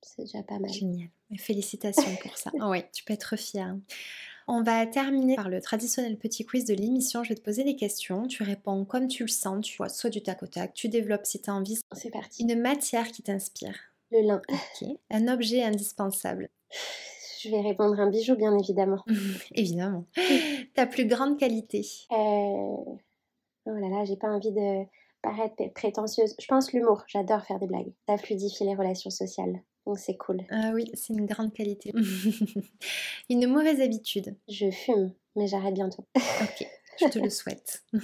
C'est 0.03 0.23
déjà 0.23 0.43
pas 0.43 0.59
mal. 0.59 0.71
Génial. 0.71 1.09
Félicitations 1.39 2.17
pour 2.23 2.37
ça. 2.37 2.51
oui, 2.69 2.83
tu 2.93 3.03
peux 3.05 3.15
être 3.15 3.37
fière. 3.37 3.77
On 4.49 4.63
va 4.63 4.87
terminer 4.87 5.35
par 5.35 5.49
le 5.49 5.61
traditionnel 5.61 6.17
petit 6.17 6.45
quiz 6.45 6.65
de 6.65 6.75
l'émission. 6.75 7.25
Je 7.25 7.31
vais 7.31 7.35
te 7.35 7.43
poser 7.43 7.65
des 7.65 7.75
questions. 7.75 8.29
Tu 8.29 8.45
réponds 8.45 8.85
comme 8.85 9.09
tu 9.09 9.25
le 9.25 9.29
sens. 9.29 9.67
Tu 9.67 9.77
vois, 9.77 9.89
soit 9.89 10.11
du 10.11 10.23
tac 10.23 10.43
au 10.43 10.47
tac. 10.47 10.73
Tu 10.73 10.89
développes 10.89 11.27
si 11.27 11.43
tu 11.43 11.51
as 11.51 11.55
envie. 11.55 11.81
C'est 11.93 12.11
parti. 12.11 12.43
Une 12.43 12.61
matière 12.61 13.09
qui 13.09 13.23
t'inspire. 13.23 13.77
Le 14.13 14.21
lin. 14.21 14.41
Ok. 14.49 14.89
Un 15.11 15.27
objet 15.27 15.65
indispensable. 15.65 16.49
Je 17.43 17.51
vais 17.51 17.61
répondre 17.61 17.99
un 17.99 18.09
bijou, 18.09 18.37
bien 18.37 18.57
évidemment. 18.57 19.03
évidemment. 19.55 20.05
Ta 20.75 20.87
plus 20.87 21.07
grande 21.07 21.39
qualité. 21.39 21.85
Euh... 22.13 22.17
Oh 23.69 23.75
là 23.75 23.89
là, 23.89 24.05
j'ai 24.05 24.17
pas 24.17 24.29
envie 24.29 24.53
de 24.53 24.85
paraître 25.23 25.57
prétentieuse. 25.75 26.37
Je 26.39 26.47
pense 26.47 26.73
l'humour, 26.73 27.03
j'adore 27.09 27.43
faire 27.43 27.59
des 27.59 27.67
blagues. 27.67 27.93
Ça 28.09 28.17
fluidifie 28.17 28.65
les 28.65 28.77
relations 28.77 29.11
sociales. 29.11 29.61
Donc 29.87 29.99
c'est 29.99 30.17
cool. 30.17 30.45
Ah 30.51 30.73
oui, 30.75 30.91
c'est 30.95 31.13
une 31.13 31.27
grande 31.27 31.53
qualité. 31.53 31.93
une 33.31 33.47
mauvaise 33.47 33.81
habitude. 33.81 34.37
Je 34.49 34.71
fume, 34.71 35.13
mais 35.37 35.47
j'arrête 35.47 35.75
bientôt. 35.75 36.05
ok. 36.17 36.67
Je 37.01 37.09
te 37.09 37.19
le 37.19 37.31
souhaite. 37.31 37.83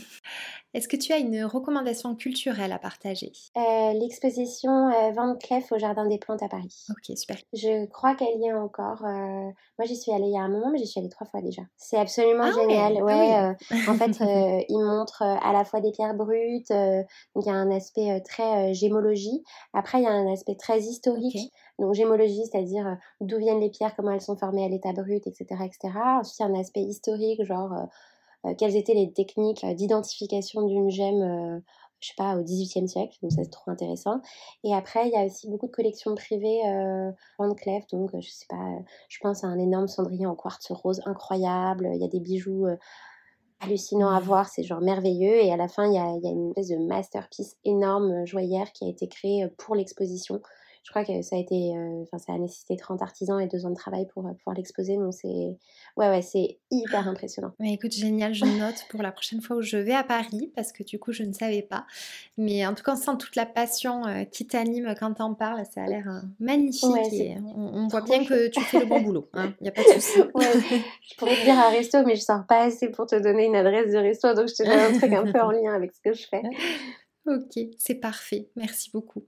Est-ce 0.74 0.88
que 0.88 0.96
tu 0.96 1.12
as 1.12 1.18
une 1.18 1.44
recommandation 1.44 2.14
culturelle 2.14 2.72
à 2.72 2.78
partager? 2.78 3.32
Euh, 3.58 3.92
L'exposition 3.92 4.88
euh, 4.88 5.10
Van 5.12 5.36
Cleef 5.36 5.70
au 5.70 5.78
Jardin 5.78 6.06
des 6.06 6.16
Plantes 6.16 6.42
à 6.42 6.48
Paris. 6.48 6.86
Ok, 6.88 7.16
super. 7.16 7.36
Je 7.52 7.84
crois 7.86 8.14
qu'elle 8.14 8.40
y 8.40 8.46
est 8.46 8.54
encore. 8.54 9.04
Euh, 9.04 9.50
moi, 9.78 9.84
j'y 9.84 9.96
suis 9.96 10.12
allée 10.12 10.28
il 10.28 10.32
y 10.32 10.38
a 10.38 10.42
un 10.42 10.48
moment, 10.48 10.70
mais 10.70 10.78
j'y 10.78 10.86
suis 10.86 10.98
allée 10.98 11.10
trois 11.10 11.26
fois 11.26 11.42
déjà. 11.42 11.60
C'est 11.76 11.98
absolument 11.98 12.44
ah 12.44 12.52
génial. 12.52 12.96
Ah 12.98 13.04
ouais, 13.04 13.86
en 13.86 13.94
fait, 13.94 14.18
il 14.68 14.78
montre 14.78 15.22
à 15.22 15.52
la 15.52 15.64
fois 15.64 15.82
des 15.82 15.90
pierres 15.90 16.14
brutes, 16.14 16.70
donc 16.70 17.44
il 17.44 17.46
y 17.46 17.50
a 17.50 17.54
un 17.54 17.70
aspect 17.70 18.22
très 18.22 18.72
gémologie. 18.72 19.42
Après, 19.74 19.98
il 19.98 20.04
y 20.04 20.08
a 20.08 20.12
un 20.12 20.32
aspect 20.32 20.54
très 20.54 20.80
historique. 20.80 21.52
Donc 21.78 21.94
gémologie, 21.94 22.44
c'est-à-dire 22.46 22.96
d'où 23.20 23.38
viennent 23.38 23.60
les 23.60 23.70
pierres, 23.70 23.94
comment 23.96 24.12
elles 24.12 24.20
sont 24.20 24.36
formées 24.36 24.64
à 24.64 24.68
l'état 24.68 24.92
brut, 24.92 25.26
etc., 25.26 25.46
etc. 25.64 25.92
Ensuite, 26.20 26.38
il 26.38 26.42
y 26.42 26.44
a 26.44 26.48
un 26.48 26.60
aspect 26.60 26.82
historique, 26.82 27.44
genre 27.44 27.72
euh, 27.72 27.84
quelles 28.58 28.76
étaient 28.76 28.94
les 28.94 29.12
techniques 29.12 29.64
euh, 29.64 29.74
d'identification 29.74 30.66
d'une 30.66 30.90
gemme 30.90 31.22
euh, 31.22 31.60
je 32.00 32.08
sais 32.08 32.14
pas, 32.16 32.36
au 32.36 32.42
XVIIIe 32.42 32.88
siècle, 32.88 33.16
donc 33.22 33.30
ça 33.30 33.44
c'est 33.44 33.50
trop 33.50 33.70
intéressant. 33.70 34.20
Et 34.64 34.74
après, 34.74 35.06
il 35.06 35.12
y 35.12 35.16
a 35.16 35.24
aussi 35.24 35.48
beaucoup 35.48 35.68
de 35.68 35.72
collections 35.72 36.16
privées 36.16 36.60
euh, 36.66 37.12
Van 37.38 37.54
Cleef, 37.54 37.86
donc 37.92 38.10
je 38.20 38.28
sais 38.28 38.46
pas, 38.48 38.56
je 39.08 39.18
pense 39.20 39.44
à 39.44 39.46
un 39.46 39.56
énorme 39.56 39.86
cendrier 39.86 40.26
en 40.26 40.34
quartz 40.34 40.72
rose 40.72 41.00
incroyable, 41.06 41.88
il 41.94 42.00
y 42.00 42.04
a 42.04 42.08
des 42.08 42.18
bijoux 42.18 42.66
hallucinants 43.60 44.10
à 44.10 44.18
mmh. 44.18 44.24
voir, 44.24 44.48
c'est 44.48 44.64
genre 44.64 44.80
merveilleux, 44.80 45.44
et 45.44 45.52
à 45.52 45.56
la 45.56 45.68
fin, 45.68 45.86
il 45.86 45.94
y 45.94 45.98
a, 45.98 46.12
il 46.16 46.24
y 46.24 46.26
a 46.26 46.32
une 46.32 46.48
espèce 46.48 46.70
de 46.70 46.84
masterpiece 46.84 47.56
énorme 47.64 48.26
joyeuse 48.26 48.70
qui 48.74 48.84
a 48.84 48.88
été 48.88 49.06
créée 49.06 49.46
pour 49.56 49.76
l'exposition 49.76 50.40
je 50.82 50.90
crois 50.90 51.04
que 51.04 51.22
ça 51.22 51.36
a 51.36 51.38
été, 51.38 51.76
euh, 51.76 52.02
enfin, 52.02 52.18
ça 52.18 52.32
a 52.32 52.38
nécessité 52.38 52.76
30 52.76 53.02
artisans 53.02 53.40
et 53.40 53.46
deux 53.46 53.66
ans 53.66 53.70
de 53.70 53.76
travail 53.76 54.06
pour 54.12 54.26
euh, 54.26 54.32
pouvoir 54.32 54.56
l'exposer. 54.56 54.96
Donc 54.96 55.14
c'est, 55.14 55.56
ouais, 55.96 56.08
ouais, 56.08 56.22
c'est 56.22 56.58
hyper 56.72 57.06
impressionnant. 57.06 57.52
Mais 57.60 57.74
écoute, 57.74 57.92
génial, 57.92 58.34
je 58.34 58.44
note 58.44 58.86
pour 58.90 59.00
la 59.00 59.12
prochaine 59.12 59.40
fois 59.40 59.56
où 59.56 59.62
je 59.62 59.76
vais 59.76 59.94
à 59.94 60.02
Paris 60.02 60.50
parce 60.56 60.72
que 60.72 60.82
du 60.82 60.98
coup, 60.98 61.12
je 61.12 61.22
ne 61.22 61.32
savais 61.32 61.62
pas. 61.62 61.86
Mais 62.36 62.66
en 62.66 62.74
tout 62.74 62.82
cas, 62.82 62.94
on 62.94 62.96
sent 62.96 63.12
toute 63.20 63.36
la 63.36 63.46
passion 63.46 64.04
euh, 64.06 64.24
qui 64.24 64.44
t'anime 64.44 64.92
quand 64.98 65.14
t'en 65.14 65.34
parles. 65.34 65.64
Ça 65.72 65.84
a 65.84 65.86
l'air 65.86 66.22
magnifique. 66.40 66.84
on, 66.84 67.86
voit 67.86 68.02
bien 68.02 68.24
que 68.24 68.48
tu 68.48 68.60
fais 68.60 68.80
le 68.80 68.86
bon 68.86 69.00
boulot. 69.02 69.28
Il 69.34 69.40
hein, 69.40 69.54
n'y 69.60 69.68
a 69.68 69.72
pas 69.72 69.84
de 69.84 69.88
souci. 69.88 70.18
je 70.18 71.16
pourrais 71.16 71.36
te 71.36 71.44
dire 71.44 71.58
un 71.60 71.70
resto, 71.70 72.04
mais 72.04 72.16
je 72.16 72.22
sors 72.22 72.44
pas 72.44 72.64
assez 72.64 72.88
pour 72.88 73.06
te 73.06 73.14
donner 73.14 73.44
une 73.44 73.56
adresse 73.56 73.92
de 73.92 73.98
resto. 73.98 74.34
Donc 74.34 74.48
je 74.48 74.54
te 74.54 74.64
donne 74.64 74.80
un 74.80 74.98
truc 74.98 75.12
un 75.12 75.30
peu 75.30 75.40
en 75.40 75.50
lien 75.52 75.72
avec 75.74 75.92
ce 75.92 76.00
que 76.00 76.12
je 76.12 76.26
fais. 76.26 76.42
Ok, 77.26 77.68
c'est 77.78 77.94
parfait. 77.94 78.48
Merci 78.56 78.90
beaucoup. 78.92 79.22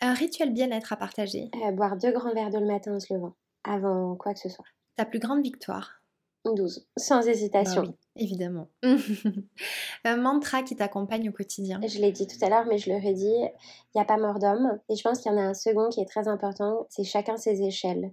Un 0.00 0.14
rituel 0.14 0.52
bien-être 0.52 0.92
à 0.92 0.96
partager 0.96 1.50
euh, 1.54 1.72
Boire 1.72 1.96
deux 1.96 2.12
grands 2.12 2.32
verres 2.32 2.50
d'eau 2.50 2.60
le 2.60 2.66
matin 2.66 2.94
en 2.94 3.00
se 3.00 3.12
levant, 3.12 3.34
avant 3.64 4.16
quoi 4.16 4.34
que 4.34 4.40
ce 4.40 4.48
soit. 4.48 4.66
Ta 4.96 5.04
plus 5.04 5.18
grande 5.18 5.42
victoire 5.42 6.00
12, 6.44 6.86
sans 6.98 7.26
hésitation. 7.26 7.82
Bah 7.82 7.88
oui, 7.88 8.22
évidemment. 8.22 8.68
un 10.04 10.16
mantra 10.16 10.62
qui 10.62 10.76
t'accompagne 10.76 11.30
au 11.30 11.32
quotidien 11.32 11.80
Je 11.86 11.98
l'ai 11.98 12.12
dit 12.12 12.26
tout 12.26 12.36
à 12.44 12.50
l'heure, 12.50 12.66
mais 12.66 12.76
je 12.76 12.90
le 12.90 12.96
redis, 12.96 13.24
il 13.24 13.96
n'y 13.96 14.00
a 14.00 14.04
pas 14.04 14.18
mort 14.18 14.38
d'homme. 14.38 14.78
Et 14.90 14.96
je 14.96 15.02
pense 15.02 15.20
qu'il 15.20 15.32
y 15.32 15.34
en 15.34 15.38
a 15.38 15.42
un 15.42 15.54
second 15.54 15.88
qui 15.88 16.00
est 16.00 16.08
très 16.08 16.28
important, 16.28 16.86
c'est 16.90 17.04
chacun 17.04 17.38
ses 17.38 17.62
échelles. 17.62 18.12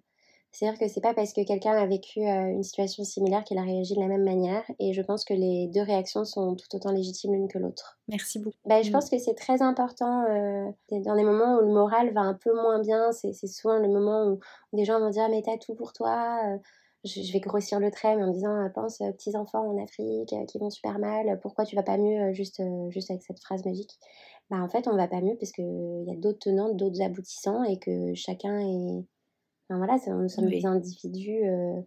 C'est-à-dire 0.51 0.77
que 0.77 0.87
c'est 0.89 1.01
pas 1.01 1.13
parce 1.13 1.31
que 1.31 1.45
quelqu'un 1.45 1.71
a 1.71 1.85
vécu 1.85 2.19
euh, 2.19 2.49
une 2.49 2.63
situation 2.63 3.05
similaire 3.05 3.43
qu'il 3.45 3.57
a 3.57 3.61
réagi 3.61 3.95
de 3.95 4.01
la 4.01 4.07
même 4.07 4.25
manière. 4.25 4.63
Et 4.79 4.91
je 4.91 5.01
pense 5.01 5.23
que 5.23 5.33
les 5.33 5.67
deux 5.67 5.81
réactions 5.81 6.25
sont 6.25 6.55
tout 6.55 6.75
autant 6.75 6.91
légitimes 6.91 7.33
l'une 7.33 7.47
que 7.47 7.57
l'autre. 7.57 7.99
Merci 8.09 8.39
beaucoup. 8.39 8.57
Ben, 8.65 8.83
je 8.83 8.89
mm. 8.89 8.91
pense 8.91 9.09
que 9.09 9.17
c'est 9.17 9.33
très 9.33 9.61
important 9.61 10.25
euh, 10.29 10.69
dans 10.91 11.15
des 11.15 11.23
moments 11.23 11.55
où 11.55 11.61
le 11.61 11.71
moral 11.73 12.13
va 12.13 12.21
un 12.21 12.33
peu 12.33 12.53
moins 12.53 12.79
bien. 12.79 13.13
C'est 13.13 13.33
souvent 13.47 13.77
le 13.77 13.87
moment 13.87 14.25
où 14.25 14.39
des 14.73 14.83
gens 14.83 14.99
vont 14.99 15.09
dire 15.09 15.29
Mais 15.29 15.41
t'as 15.41 15.57
tout 15.57 15.73
pour 15.73 15.93
toi. 15.93 16.41
Euh, 16.45 16.57
je, 17.05 17.31
vais 17.31 17.39
grossir 17.39 17.79
le 17.79 17.89
trait, 17.89 18.17
mais 18.17 18.23
en 18.23 18.31
disant 18.31 18.69
Pense 18.75 18.97
petits 18.97 19.37
enfants 19.37 19.65
en 19.65 19.81
Afrique 19.81 20.35
qui 20.47 20.59
vont 20.59 20.69
super 20.69 20.99
mal. 20.99 21.39
Pourquoi 21.41 21.63
tu 21.63 21.77
vas 21.77 21.83
pas 21.83 21.97
mieux 21.97 22.33
juste, 22.33 22.61
juste 22.89 23.09
avec 23.09 23.23
cette 23.23 23.39
phrase 23.39 23.65
magique? 23.65 23.97
Bah, 24.49 24.57
En 24.57 24.67
fait, 24.67 24.87
on 24.89 24.97
va 24.97 25.07
pas 25.07 25.21
mieux 25.21 25.35
parce 25.39 25.53
qu'il 25.53 26.03
y 26.05 26.11
a 26.11 26.15
d'autres 26.15 26.39
tenants, 26.39 26.73
d'autres 26.73 27.01
aboutissants 27.01 27.63
et 27.63 27.79
que 27.79 28.13
chacun 28.15 28.59
est 28.59 29.05
voilà, 29.77 29.97
nous 30.07 30.29
sommes 30.29 30.49
des 30.49 30.65
individus 30.65 31.45
euh, 31.45 31.81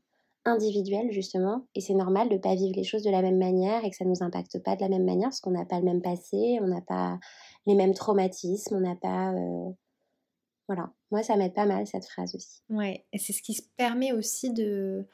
individuels, 0.45 1.11
justement, 1.11 1.67
et 1.75 1.81
c'est 1.81 1.95
normal 1.95 2.29
de 2.29 2.35
ne 2.35 2.39
pas 2.39 2.55
vivre 2.55 2.75
les 2.77 2.85
choses 2.85 3.03
de 3.03 3.11
la 3.11 3.23
même 3.23 3.39
manière 3.39 3.85
et 3.85 3.91
que 3.91 3.97
ça 3.97 4.05
ne 4.05 4.11
nous 4.11 4.23
impacte 4.23 4.59
pas 4.63 4.77
de 4.77 4.81
la 4.83 4.89
même 4.89 5.05
manière 5.05 5.29
parce 5.29 5.41
qu'on 5.41 5.51
n'a 5.51 5.65
pas 5.65 5.79
le 5.79 5.85
même 5.85 6.03
passé, 6.03 6.59
on 6.61 6.67
n'a 6.67 6.81
pas 6.81 7.19
les 7.67 7.75
mêmes 7.75 7.95
traumatismes, 7.95 8.77
on 8.77 8.81
n'a 8.81 8.97
pas. 8.97 9.33
Euh, 9.33 9.71
voilà, 10.67 10.91
moi 11.11 11.23
ça 11.23 11.37
m'aide 11.37 11.55
pas 11.55 11.67
mal 11.67 11.87
cette 11.87 12.07
phrase 12.07 12.35
aussi. 12.35 12.63
Ouais, 12.71 13.05
et 13.13 13.19
c'est 13.19 13.33
ce 13.33 13.43
qui 13.43 13.55
se 13.55 13.63
permet 13.77 14.13
aussi 14.13 14.53
de. 14.53 15.07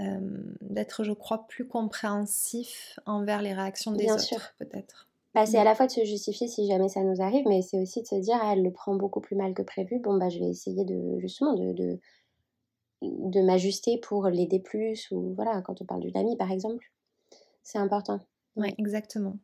Euh, 0.00 0.54
d'être, 0.60 1.04
je 1.04 1.12
crois, 1.12 1.46
plus 1.46 1.66
compréhensif 1.66 3.00
envers 3.06 3.40
les 3.40 3.54
réactions 3.54 3.92
des 3.92 4.04
Bien 4.04 4.16
autres, 4.16 4.54
peut-être. 4.58 5.08
Bah, 5.36 5.44
c'est 5.44 5.58
à 5.58 5.62
mm. 5.62 5.64
la 5.66 5.74
fois 5.74 5.86
de 5.86 5.92
se 5.92 6.02
justifier 6.02 6.48
si 6.48 6.66
jamais 6.66 6.88
ça 6.88 7.02
nous 7.02 7.20
arrive, 7.20 7.46
mais 7.46 7.60
c'est 7.60 7.78
aussi 7.78 8.00
de 8.00 8.06
se 8.06 8.14
dire, 8.14 8.38
ah, 8.40 8.54
elle 8.54 8.62
le 8.62 8.72
prend 8.72 8.94
beaucoup 8.94 9.20
plus 9.20 9.36
mal 9.36 9.52
que 9.52 9.60
prévu. 9.60 9.98
Bon, 9.98 10.16
bah, 10.16 10.30
je 10.30 10.38
vais 10.38 10.48
essayer 10.48 10.86
de, 10.86 11.18
justement, 11.18 11.52
de, 11.52 11.74
de, 11.74 12.00
de 13.02 13.42
m'ajuster 13.42 13.98
pour 13.98 14.28
l'aider 14.28 14.60
plus, 14.60 15.10
ou 15.10 15.34
voilà, 15.34 15.60
quand 15.60 15.82
on 15.82 15.84
parle 15.84 16.00
d'une 16.00 16.16
amie, 16.16 16.38
par 16.38 16.50
exemple. 16.50 16.90
C'est 17.62 17.76
important. 17.76 18.18
Oui, 18.56 18.74
exactement. 18.78 19.36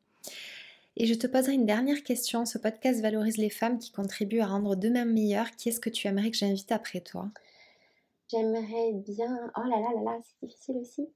Et 0.97 1.05
je 1.05 1.13
te 1.13 1.27
poserai 1.27 1.53
une 1.53 1.67
dernière 1.67 2.03
question. 2.03 2.47
Ce 2.47 2.57
podcast 2.57 3.03
valorise 3.03 3.37
les 3.37 3.51
femmes 3.51 3.79
qui 3.79 3.93
contribuent 3.93 4.41
à 4.41 4.47
rendre 4.47 4.77
demain 4.77 5.05
meilleures. 5.05 5.51
Qui 5.51 5.69
est-ce 5.69 5.81
que 5.81 5.91
tu 5.91 6.09
aimerais 6.09 6.31
que 6.31 6.39
j'invite 6.39 6.73
après 6.73 7.01
toi? 7.01 7.29
J'aimerais 8.31 8.93
bien. 8.95 9.51
Oh 9.59 9.69
là 9.69 9.79
là 9.79 9.91
là 9.95 10.03
là, 10.05 10.19
c'est 10.23 10.47
difficile 10.47 10.79
aussi. 10.79 11.07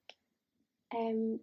Euh, 0.92 1.36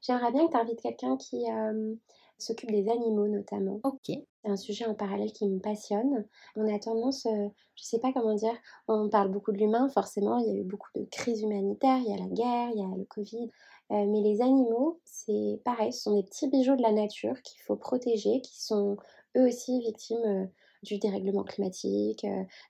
j'aimerais 0.00 0.32
bien 0.32 0.46
que 0.46 0.52
tu 0.52 0.56
invites 0.56 0.80
quelqu'un 0.80 1.18
qui, 1.18 1.44
euh, 1.50 1.94
s'occupe 2.38 2.70
des 2.70 2.88
animaux 2.88 3.28
notamment. 3.28 3.80
Ok. 3.82 4.06
C'est 4.06 4.50
un 4.50 4.56
sujet 4.56 4.86
en 4.86 4.94
parallèle 4.94 5.32
qui 5.32 5.46
me 5.48 5.58
passionne. 5.58 6.24
On 6.56 6.72
a 6.72 6.78
tendance, 6.78 7.26
euh, 7.26 7.48
je 7.74 7.84
sais 7.84 7.98
pas 7.98 8.12
comment 8.12 8.34
dire, 8.34 8.54
on 8.86 9.08
parle 9.08 9.30
beaucoup 9.30 9.52
de 9.52 9.58
l'humain, 9.58 9.88
forcément, 9.88 10.38
il 10.38 10.46
y 10.46 10.50
a 10.50 10.60
eu 10.60 10.64
beaucoup 10.64 10.90
de 10.94 11.04
crises 11.10 11.42
humanitaires, 11.42 11.98
il 11.98 12.10
y 12.10 12.14
a 12.14 12.16
la 12.16 12.28
guerre, 12.28 12.70
il 12.74 12.78
y 12.78 12.84
a 12.84 12.96
le 12.96 13.04
Covid. 13.04 13.50
Euh, 13.90 14.06
mais 14.06 14.20
les 14.20 14.40
animaux, 14.40 15.00
c'est 15.04 15.60
pareil, 15.64 15.92
ce 15.92 16.02
sont 16.02 16.14
des 16.14 16.22
petits 16.22 16.48
bijoux 16.48 16.76
de 16.76 16.82
la 16.82 16.92
nature 16.92 17.40
qu'il 17.42 17.60
faut 17.62 17.76
protéger, 17.76 18.40
qui 18.42 18.62
sont 18.62 18.96
eux 19.36 19.46
aussi 19.46 19.80
victimes 19.80 20.24
euh, 20.24 20.46
du 20.84 20.98
dérèglement 20.98 21.42
climatique, 21.42 22.24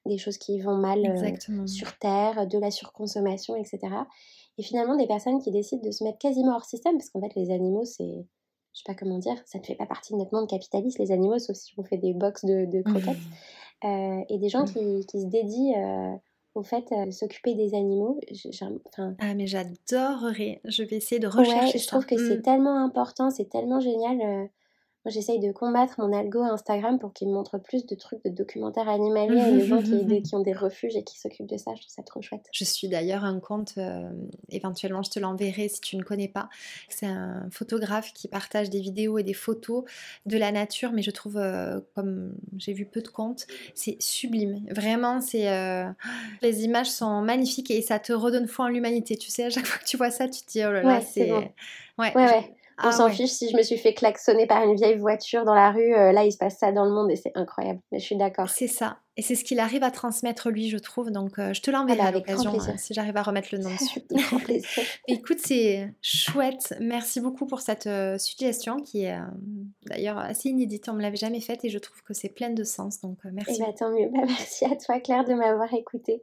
des 0.07 0.17
choses 0.17 0.39
qui 0.39 0.61
vont 0.63 0.79
mal 0.79 1.03
sur 1.69 1.99
Terre, 1.99 2.47
de 2.47 2.59
la 2.59 2.71
surconsommation, 2.71 3.55
etc. 3.55 3.81
Et 4.57 4.63
finalement, 4.63 4.97
des 4.97 5.07
personnes 5.07 5.41
qui 5.41 5.51
décident 5.51 5.83
de 5.83 5.91
se 5.91 6.03
mettre 6.05 6.17
quasiment 6.17 6.57
hors 6.57 6.65
système, 6.65 6.97
parce 6.97 7.11
qu'en 7.11 7.21
fait, 7.21 7.35
les 7.37 7.51
animaux, 7.51 7.85
c'est 7.85 8.25
je 8.73 8.81
sais 8.81 8.85
pas 8.87 8.95
comment 8.95 9.19
dire, 9.19 9.37
ça 9.45 9.59
ne 9.59 9.65
fait 9.65 9.75
pas 9.75 9.87
partie 9.87 10.13
de 10.13 10.19
notre 10.19 10.35
monde 10.35 10.49
capitaliste, 10.49 10.99
les 10.99 11.11
animaux, 11.11 11.39
sauf 11.39 11.57
si 11.57 11.73
on 11.79 11.85
fait 11.85 11.99
des 11.99 12.15
box 12.15 12.45
de, 12.45 12.83
croquettes. 12.83 13.17
Mmh. 13.17 13.87
Euh, 13.87 14.25
et 14.29 14.39
des 14.39 14.49
gens 14.49 14.65
mmh. 14.65 14.73
qui, 14.73 15.07
qui, 15.07 15.21
se 15.21 15.27
dédient 15.27 16.15
euh, 16.15 16.17
vous 16.55 16.65
faites 16.65 16.91
euh, 16.93 17.11
s'occuper 17.11 17.55
des 17.55 17.75
animaux. 17.75 18.21
Ah, 19.21 19.35
mais 19.35 19.47
j'adorerais. 19.47 20.61
Je 20.65 20.83
vais 20.83 20.97
essayer 20.97 21.21
de 21.21 21.29
rechercher 21.29 21.75
ouais, 21.75 21.79
Je 21.79 21.87
trouve 21.87 22.05
que 22.05 22.17
c'est 22.17 22.39
mmh. 22.39 22.43
tellement 22.43 22.85
important, 22.85 23.31
c'est 23.31 23.49
tellement 23.49 23.81
génial. 23.81 24.49
J'essaye 25.09 25.41
de 25.41 25.53
combattre 25.53 25.95
mon 25.99 26.13
algo 26.13 26.43
Instagram 26.43 26.99
pour 26.99 27.13
qu'il 27.13 27.29
me 27.29 27.35
montre 27.35 27.59
plus 27.59 27.87
de 27.87 27.95
trucs 27.95 28.23
de 28.25 28.31
documentaires 28.31 28.89
animaliers 28.89 29.41
et 29.41 29.53
de 29.53 29.61
gens 29.61 29.83
qui, 29.83 30.35
ont 30.35 30.41
des 30.41 30.53
refuges 30.53 30.97
et 30.97 31.05
qui 31.05 31.19
s'occupent 31.19 31.49
de 31.49 31.57
ça. 31.57 31.73
Je 31.75 31.81
trouve 31.81 31.95
ça 31.95 32.03
trop 32.03 32.21
chouette. 32.23 32.47
Je 32.53 32.65
suis 32.65 32.89
d'ailleurs 32.89 33.25
un 33.25 33.41
compte, 33.41 33.75
euh, 33.79 34.11
éventuellement 34.51 35.03
je 35.03 35.11
te 35.11 35.19
l'enverrai 35.19 35.69
si 35.69 35.81
tu 35.81 35.97
ne 35.97 36.03
connais 36.03 36.29
pas. 36.29 36.49
C'est 36.89 37.07
un 37.07 37.49
photographe 37.51 38.13
qui 38.13 38.29
partage 38.29 38.71
des 38.71 38.81
vidéos 38.81 39.19
et 39.19 39.23
des 39.23 39.35
photos 39.35 39.85
de 40.27 40.37
la 40.37 40.53
nature, 40.53 40.93
mais 40.93 41.03
je 41.03 41.11
trouve, 41.11 41.37
euh, 41.39 41.81
comme 41.95 42.35
j'ai 42.57 42.73
vu 42.73 42.85
peu 42.85 43.01
de 43.01 43.09
comptes, 43.09 43.47
c'est 43.75 43.97
sublime. 44.01 44.67
Vraiment, 44.71 45.21
c'est 45.21 45.49
euh, 45.49 45.87
les 46.43 46.65
images 46.65 46.91
sont 46.91 47.23
magnifiques 47.23 47.71
et 47.71 47.83
ça 47.83 47.99
te 47.99 48.13
redonne 48.13 48.47
foi 48.47 48.67
en 48.67 48.69
l'humanité. 48.69 49.17
Tu 49.17 49.31
sais, 49.31 49.45
à 49.45 49.51
chaque 49.51 49.67
fois 49.67 49.79
que 49.79 49.87
tu 49.87 49.97
vois 49.97 50.11
ça, 50.11 50.29
tu 50.29 50.43
te 50.43 50.51
dis, 50.51 50.65
oh 50.65 50.73
là 50.73 50.83
là, 50.83 51.01
c'est. 51.01 51.29
Bon. 51.29 51.49
Ouais, 51.99 52.15
ouais, 52.15 52.55
ah 52.81 52.93
s'en 52.93 53.09
fiche 53.09 53.31
si 53.31 53.51
je 53.51 53.57
me 53.57 53.63
suis 53.63 53.77
fait 53.77 53.93
klaxonner 53.93 54.47
par 54.47 54.63
une 54.63 54.77
vieille 54.77 54.97
voiture 54.97 55.45
dans 55.45 55.55
la 55.55 55.71
rue. 55.73 55.95
Euh, 55.95 56.13
là, 56.13 56.25
il 56.25 56.33
se 56.33 56.39
passe 56.39 56.59
ça 56.59 56.71
dans 56.71 56.85
le 56.85 56.93
monde 56.93 57.11
et 57.11 57.17
c'est 57.17 57.33
incroyable. 57.35 57.81
Mais 57.91 57.99
je 57.99 58.05
suis 58.05 58.17
d'accord. 58.17 58.49
C'est 58.49 58.69
ça. 58.69 58.99
Et 59.17 59.23
c'est 59.23 59.35
ce 59.35 59.43
qu'il 59.43 59.59
arrive 59.59 59.83
à 59.83 59.91
transmettre 59.91 60.49
lui, 60.49 60.69
je 60.69 60.79
trouve. 60.79 61.11
Donc, 61.11 61.39
euh, 61.39 61.53
je 61.53 61.61
te 61.61 61.73
l'enverrai 61.73 62.01
à 62.01 62.11
l'occasion 62.13 62.53
hein, 62.61 62.77
si 62.77 62.95
j'arrive 62.95 63.17
à 63.17 63.23
remettre 63.23 63.49
le 63.53 63.59
nom 63.59 63.71
dessus. 63.71 64.01
Écoute, 65.09 65.39
c'est 65.45 65.93
chouette. 66.03 66.75
Merci 66.81 67.21
beaucoup 67.21 67.47
pour 67.47 67.61
cette 67.61 67.89
euh, 67.89 68.17
suggestion 68.17 68.77
qui 68.77 69.05
est 69.05 69.19
d'ailleurs 69.87 70.19
assez 70.19 70.49
inédite. 70.49 70.89
On 70.89 70.93
me 70.93 71.03
l'avait 71.03 71.17
jamais 71.17 71.41
faite 71.41 71.65
et 71.65 71.71
je 71.71 71.79
trouve 71.79 72.03
que 72.03 72.15
c'est 72.15 72.29
plein 72.29 72.51
de 72.51 72.63
sens. 72.63 73.01
Donc, 73.01 73.19
merci. 73.33 73.53
Et 73.53 73.57
eh 73.59 73.67
bah, 73.67 73.73
tant 73.77 73.91
mieux. 73.91 74.09
Bah, 74.13 74.21
merci 74.27 74.65
à 74.67 74.77
toi, 74.77 75.01
Claire, 75.01 75.25
de 75.25 75.35
m'avoir 75.35 75.73
écoutée. 75.75 76.23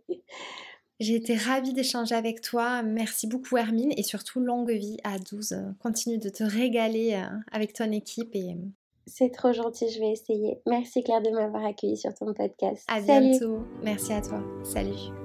J'ai 0.99 1.15
été 1.15 1.35
ravie 1.35 1.73
d'échanger 1.73 2.15
avec 2.15 2.41
toi. 2.41 2.81
Merci 2.83 3.27
beaucoup 3.27 3.57
Hermine 3.57 3.91
et 3.97 4.03
surtout 4.03 4.39
longue 4.39 4.71
vie 4.71 4.97
à 5.03 5.19
12. 5.19 5.57
Continue 5.79 6.17
de 6.17 6.29
te 6.29 6.43
régaler 6.43 7.15
euh, 7.15 7.37
avec 7.51 7.73
ton 7.73 7.91
équipe 7.91 8.33
et 8.33 8.51
euh, 8.51 8.67
c'est 9.07 9.31
trop 9.31 9.53
gentil, 9.53 9.87
je 9.89 9.99
vais 9.99 10.11
essayer. 10.11 10.59
Merci 10.65 11.03
Claire 11.03 11.21
de 11.21 11.29
m'avoir 11.29 11.63
accueilli 11.63 11.97
sur 11.97 12.13
ton 12.13 12.33
podcast. 12.33 12.85
À 12.87 12.99
bientôt. 13.01 13.59
Merci 13.83 14.13
à 14.13 14.21
toi. 14.21 14.41
Salut. 14.63 15.24